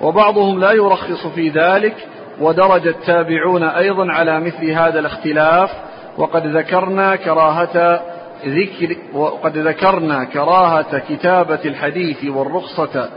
وبعضهم 0.00 0.60
لا 0.60 0.72
يرخص 0.72 1.26
في 1.26 1.48
ذلك 1.48 1.94
ودرج 2.40 2.86
التابعون 2.86 3.62
أيضا 3.62 4.12
على 4.12 4.40
مثل 4.40 4.70
هذا 4.70 4.98
الاختلاف 4.98 5.70
وقد 6.18 6.46
ذكرنا 6.46 7.16
كراهة 7.16 8.00
ذكر 8.46 8.96
وقد 9.14 9.58
ذكرنا 9.58 10.24
كراهة 10.24 10.98
كتابة 10.98 11.60
الحديث 11.64 12.24
والرخصة 12.24 13.08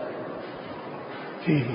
فيه. 1.45 1.66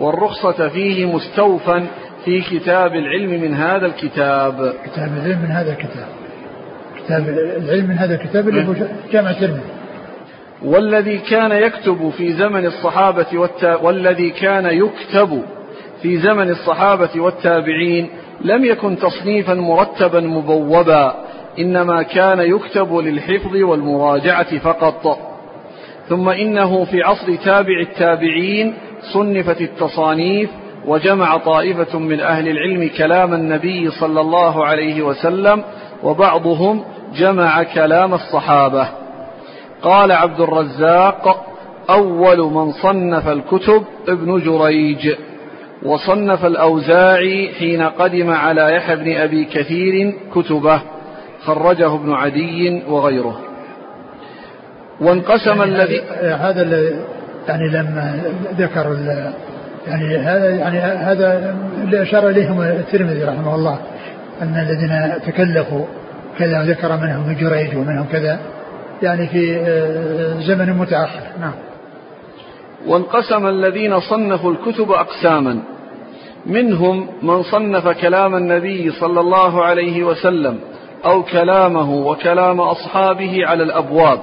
والرخصة 0.00 0.68
فيه 0.68 1.14
مستوفا 1.14 1.86
في 2.24 2.40
كتاب 2.40 2.94
العلم 2.94 3.30
من 3.42 3.54
هذا 3.54 3.86
الكتاب. 3.86 4.74
كتاب 4.84 5.12
العلم 5.16 5.38
من 5.42 5.50
هذا 5.50 5.72
الكتاب. 5.72 6.08
كتاب 7.04 7.28
العلم 7.64 7.88
من 7.88 7.98
هذا 7.98 8.14
الكتاب 8.14 8.48
اللي 8.48 8.68
هو 8.68 8.74
جامع 9.12 9.30
الترمذي 9.30 9.60
والذي 10.64 11.18
كان 11.18 11.52
يكتب 11.52 12.10
في 12.16 12.32
زمن 12.32 12.66
الصحابة 12.66 13.26
والتا... 13.34 13.76
والذي 13.76 14.30
كان 14.30 14.66
يكتب 14.66 15.42
في 16.02 16.18
زمن 16.18 16.50
الصحابة 16.50 17.20
والتابعين 17.20 18.10
لم 18.40 18.64
يكن 18.64 18.96
تصنيفا 18.98 19.54
مرتبا 19.54 20.20
مبوبا 20.20 21.14
إنما 21.58 22.02
كان 22.02 22.40
يكتب 22.40 22.94
للحفظ 22.96 23.56
والمراجعة 23.56 24.58
فقط. 24.58 25.18
ثم 26.08 26.28
إنه 26.28 26.84
في 26.84 27.02
عصر 27.02 27.34
تابع 27.44 27.80
التابعين 27.80 28.74
صنفت 29.12 29.60
التصانيف 29.60 30.50
وجمع 30.86 31.36
طائفة 31.36 31.98
من 31.98 32.20
أهل 32.20 32.48
العلم 32.48 32.90
كلام 32.98 33.34
النبي 33.34 33.90
صلى 33.90 34.20
الله 34.20 34.64
عليه 34.64 35.02
وسلم 35.02 35.62
وبعضهم 36.02 36.82
جمع 37.14 37.62
كلام 37.62 38.14
الصحابة. 38.14 38.88
قال 39.82 40.12
عبد 40.12 40.40
الرزاق 40.40 41.46
أول 41.90 42.38
من 42.38 42.72
صنف 42.72 43.28
الكتب 43.28 43.84
ابن 44.08 44.38
جريج. 44.38 45.14
وصنف 45.82 46.44
الأوزاعي 46.44 47.48
حين 47.58 47.82
قدم 47.82 48.30
على 48.30 48.74
يحيى 48.74 48.96
بن 48.96 49.16
أبي 49.16 49.44
كثير 49.44 50.14
كتبه 50.34 50.80
خرجه 51.44 51.94
ابن 51.94 52.12
عدي 52.12 52.82
وغيره. 52.88 53.40
وانقسم 55.00 55.58
يعني 55.58 55.64
الذي 55.64 56.00
هذا 56.20 56.62
يعني 57.48 57.68
لما 57.68 58.22
ذكر 58.58 58.96
يعني 59.86 60.18
هذا 60.18 60.50
يعني 60.50 60.78
هذا 60.78 61.56
اللي 61.84 62.02
اشار 62.02 62.28
إليهم 62.28 62.62
الترمذي 62.62 63.24
رحمه 63.24 63.54
الله 63.54 63.78
أن 64.42 64.54
الذين 64.54 65.22
تكلفوا 65.26 65.84
كذا 66.38 66.62
ذكر 66.62 66.96
منهم 66.96 67.36
جريج 67.40 67.76
ومنهم 67.76 68.06
كذا 68.12 68.40
يعني 69.02 69.26
في 69.26 69.56
آه، 69.56 70.40
زمن 70.40 70.72
متأخر. 70.78 71.20
نعم. 71.40 71.52
وانقسم 72.86 73.46
الذين 73.46 74.00
صنفوا 74.00 74.52
الكتب 74.52 74.90
أقساما 74.92 75.62
منهم 76.46 77.06
من 77.22 77.42
صنف 77.42 77.88
كلام 77.88 78.34
النبي 78.34 78.90
صلى 78.90 79.20
الله 79.20 79.64
عليه 79.64 80.04
وسلم 80.04 80.58
أو 81.04 81.22
كلامه 81.22 81.90
وكلام 81.90 82.60
أصحابه 82.60 83.46
على 83.46 83.62
الأبواب. 83.62 84.20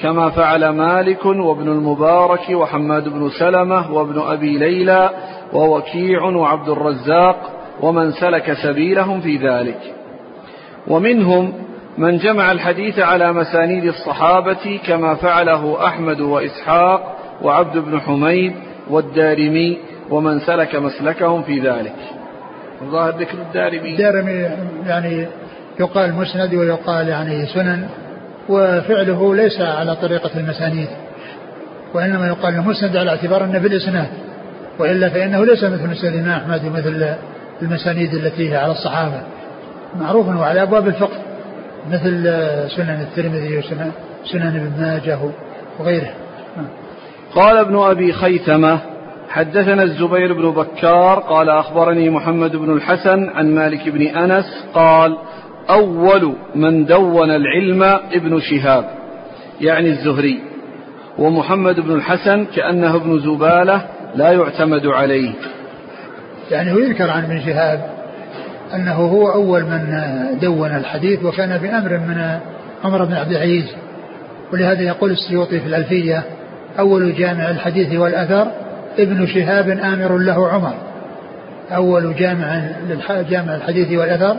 كما 0.00 0.30
فعل 0.30 0.68
مالك 0.68 1.26
وابن 1.26 1.68
المبارك 1.68 2.50
وحماد 2.50 3.08
بن 3.08 3.30
سلمة 3.38 3.92
وابن 3.92 4.20
أبي 4.20 4.58
ليلى 4.58 5.10
ووكيع 5.52 6.22
وعبد 6.22 6.68
الرزاق 6.68 7.36
ومن 7.82 8.12
سلك 8.12 8.52
سبيلهم 8.52 9.20
في 9.20 9.36
ذلك. 9.36 9.94
ومنهم 10.88 11.52
من 11.98 12.18
جمع 12.18 12.52
الحديث 12.52 12.98
على 12.98 13.32
مسانيد 13.32 13.84
الصحابة 13.84 14.80
كما 14.86 15.14
فعله 15.14 15.86
أحمد 15.86 16.20
وإسحاق 16.20 17.16
وعبد 17.42 17.78
بن 17.78 18.00
حميد 18.00 18.52
والدارمي 18.90 19.78
ومن 20.10 20.40
سلك 20.40 20.76
مسلكهم 20.76 21.42
في 21.42 21.60
ذلك. 21.60 21.94
ظاهر 22.84 23.10
ذكر 23.10 23.38
الدارمي. 23.38 23.90
الدارمي 23.90 24.48
يعني 24.86 25.26
يقال 25.80 26.14
مسند 26.14 26.54
ويقال 26.54 27.08
يعني 27.08 27.46
سنن. 27.46 27.88
وفعله 28.48 29.34
ليس 29.34 29.60
على 29.60 29.96
طريقة 29.96 30.30
المسانيد 30.36 30.88
وإنما 31.94 32.26
يقال 32.26 32.54
المسند 32.54 32.96
على 32.96 33.10
اعتبار 33.10 33.44
أنه 33.44 33.58
بالإسناد 33.58 34.08
وإلا 34.78 35.08
فإنه 35.08 35.44
ليس 35.44 35.64
مثل 35.64 35.90
مسند 35.90 36.14
الإمام 36.14 36.40
أحمد 36.40 36.64
ومثل 36.64 37.14
المسانيد 37.62 38.14
التي 38.14 38.50
هي 38.52 38.56
على 38.56 38.72
الصحابة. 38.72 39.20
معروف 40.00 40.28
وعلى 40.28 40.62
أبواب 40.62 40.88
الفقه 40.88 41.18
مثل 41.90 42.22
سنن 42.76 43.00
الترمذي 43.00 43.58
وسنن 43.58 43.92
سنن 44.32 44.46
ابن 44.46 44.82
ماجه 44.82 45.18
وغيره. 45.80 46.10
قال 47.34 47.56
ابن 47.56 47.76
أبي 47.76 48.12
خيثمة 48.12 48.78
حدثنا 49.28 49.82
الزبير 49.82 50.32
بن 50.32 50.50
بكار 50.50 51.18
قال 51.18 51.48
أخبرني 51.48 52.10
محمد 52.10 52.56
بن 52.56 52.72
الحسن 52.72 53.28
عن 53.28 53.54
مالك 53.54 53.88
بن 53.88 54.02
أنس 54.02 54.44
قال 54.74 55.16
أول 55.70 56.34
من 56.54 56.84
دون 56.84 57.30
العلم 57.30 57.82
ابن 58.12 58.40
شهاب 58.40 58.84
يعني 59.60 59.88
الزهري. 59.90 60.40
ومحمد 61.18 61.80
بن 61.80 61.94
الحسن 61.94 62.44
كأنه 62.44 62.96
ابن 62.96 63.18
زبالة 63.18 63.82
لا 64.14 64.32
يعتمد 64.32 64.86
عليه. 64.86 65.30
يعني 66.50 66.72
هو 66.72 66.78
يذكر 66.78 67.10
عن 67.10 67.24
ابن 67.24 67.40
شهاب 67.40 67.90
أنه 68.74 68.94
هو 68.94 69.28
أول 69.28 69.62
من 69.62 70.04
دون 70.40 70.70
الحديث 70.70 71.24
وكان 71.24 71.58
بأمر 71.58 71.98
من 71.98 72.38
عمر 72.84 73.04
بن 73.04 73.14
عبد 73.14 73.30
العزيز. 73.30 73.66
ولهذا 74.52 74.82
يقول 74.82 75.10
السيوطي 75.10 75.60
في 75.60 75.66
الألفية 75.66 76.22
أول 76.78 77.14
جامع 77.14 77.50
الحديث 77.50 77.98
والأثر 77.98 78.46
ابن 78.98 79.26
شهاب 79.26 79.68
آمر 79.68 80.18
له 80.18 80.48
عمر. 80.48 80.74
أول 81.76 82.14
جامع 82.14 82.62
جامع 83.30 83.54
الحديث 83.54 83.98
والأثر 83.98 84.36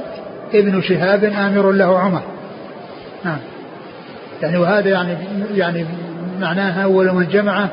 ابن 0.54 0.82
شهاب 0.82 1.24
آمر 1.24 1.72
له 1.72 2.00
عمر. 2.00 2.22
نعم. 3.26 3.38
يعني 4.42 4.58
وهذا 4.58 4.90
يعني 4.90 5.18
يعني 5.54 5.86
معناها 6.40 6.84
أول 6.84 7.12
من 7.12 7.28
جمعه 7.28 7.70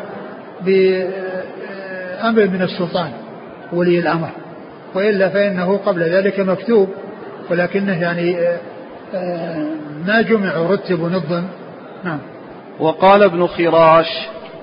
بأمر 0.61 2.49
من 2.49 2.63
السلطان 2.63 3.11
ولي 3.73 3.99
الأمر. 3.99 4.29
وإلا 4.95 5.29
فإنه 5.29 5.77
قبل 5.77 6.03
ذلك 6.03 6.41
مكتوب 6.41 6.89
ولكنه 7.51 8.03
يعني 8.03 8.37
آه، 9.15 9.67
ما 10.07 10.23
جمع 10.23 10.59
ورتب 10.59 11.01
ونظم 11.01 11.43
نعم. 12.05 12.19
وقال 12.81 13.23
ابن 13.23 13.47
خراش 13.47 14.07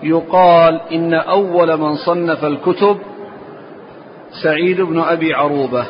يقال 0.04 0.82
إن 0.92 1.14
أول 1.14 1.78
من 1.78 1.96
صنف 1.96 2.46
الكتب 2.46 2.98
سعيد 4.44 4.82
بن 4.82 5.00
أبي 5.00 5.34
عروبة. 5.34 5.86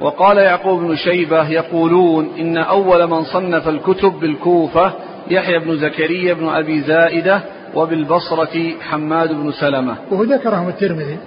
وقال 0.00 0.38
يعقوب 0.38 0.80
بن 0.80 0.96
شيبة 0.96 1.48
يقولون 1.48 2.28
إن 2.38 2.56
أول 2.58 3.06
من 3.06 3.24
صنف 3.24 3.68
الكتب 3.68 4.12
بالكوفة 4.12 4.92
يحيى 5.30 5.58
بن 5.58 5.76
زكريا 5.76 6.34
بن 6.34 6.48
أبي 6.48 6.80
زائدة 6.80 7.40
وبالبصرة 7.74 8.72
حماد 8.80 9.32
بن 9.32 9.52
سلمة. 9.52 9.96
وهو 10.10 10.22
ذكرهم 10.22 10.68
الترمذي. 10.68 11.18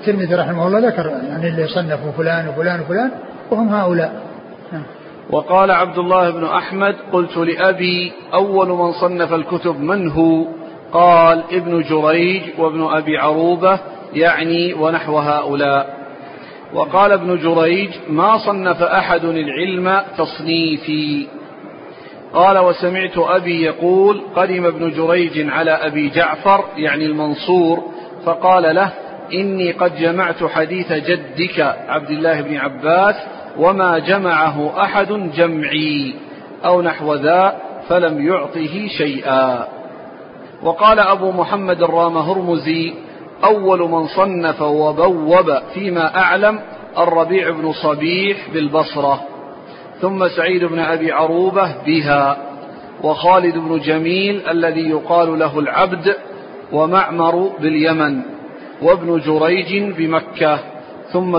الترمذي 0.00 0.34
رحمه 0.34 0.66
الله 0.66 0.78
ذكر 0.78 1.06
يعني 1.06 1.48
اللي 1.48 1.66
صنفوا 1.66 2.12
فلان 2.12 2.48
وفلان 2.48 2.80
وفلان 2.80 3.10
وهم 3.50 3.68
هؤلاء. 3.68 4.22
وقال 5.30 5.70
عبد 5.70 5.98
الله 5.98 6.30
بن 6.30 6.44
أحمد 6.44 6.94
قلت 7.12 7.36
لأبي 7.36 8.12
أول 8.34 8.68
من 8.68 8.92
صنف 8.92 9.32
الكتب 9.32 9.80
من 9.80 10.10
هو؟ 10.10 10.46
قال 10.92 11.42
ابن 11.52 11.82
جريج 11.82 12.42
وابن 12.58 12.82
أبي 12.82 13.18
عروبة 13.18 13.78
يعني 14.14 14.74
ونحو 14.74 15.18
هؤلاء. 15.18 15.99
وقال 16.74 17.12
ابن 17.12 17.36
جريج 17.36 17.90
ما 18.08 18.38
صنف 18.38 18.82
أحد 18.82 19.24
العلم 19.24 20.02
تصنيفي. 20.18 21.26
قال 22.34 22.58
وسمعت 22.58 23.18
أبي 23.18 23.62
يقول 23.62 24.22
قدم 24.36 24.66
ابن 24.66 24.90
جريج 24.90 25.50
على 25.50 25.70
أبي 25.70 26.08
جعفر 26.08 26.64
يعني 26.76 27.06
المنصور 27.06 27.82
فقال 28.24 28.74
له 28.74 28.92
إني 29.34 29.72
قد 29.72 29.96
جمعت 29.96 30.44
حديث 30.44 30.92
جدك 30.92 31.60
عبد 31.88 32.10
الله 32.10 32.40
بن 32.40 32.56
عباس 32.56 33.14
وما 33.58 33.98
جمعه 33.98 34.82
أحد 34.82 35.30
جمعي 35.36 36.14
أو 36.64 36.82
نحو 36.82 37.14
ذا 37.14 37.56
فلم 37.88 38.26
يعطه 38.26 38.88
شيئا. 38.98 39.68
وقال 40.62 40.98
أبو 40.98 41.32
محمد 41.32 41.82
الرام 41.82 42.18
هرمزي 42.18 42.94
أول 43.44 43.90
من 43.90 44.06
صنف 44.06 44.62
وبوب 44.62 45.52
فيما 45.74 46.18
أعلم 46.18 46.60
الربيع 46.98 47.50
بن 47.50 47.72
صبيح 47.72 48.48
بالبصرة 48.54 49.20
ثم 50.00 50.28
سعيد 50.28 50.64
بن 50.64 50.78
أبي 50.78 51.12
عروبة 51.12 51.74
بها 51.86 52.36
وخالد 53.02 53.58
بن 53.58 53.78
جميل 53.78 54.48
الذي 54.48 54.90
يقال 54.90 55.38
له 55.38 55.58
العبد 55.58 56.16
ومعمر 56.72 57.50
باليمن 57.60 58.20
وابن 58.82 59.18
جريج 59.18 59.82
بمكة 59.96 60.58
ثم 61.12 61.38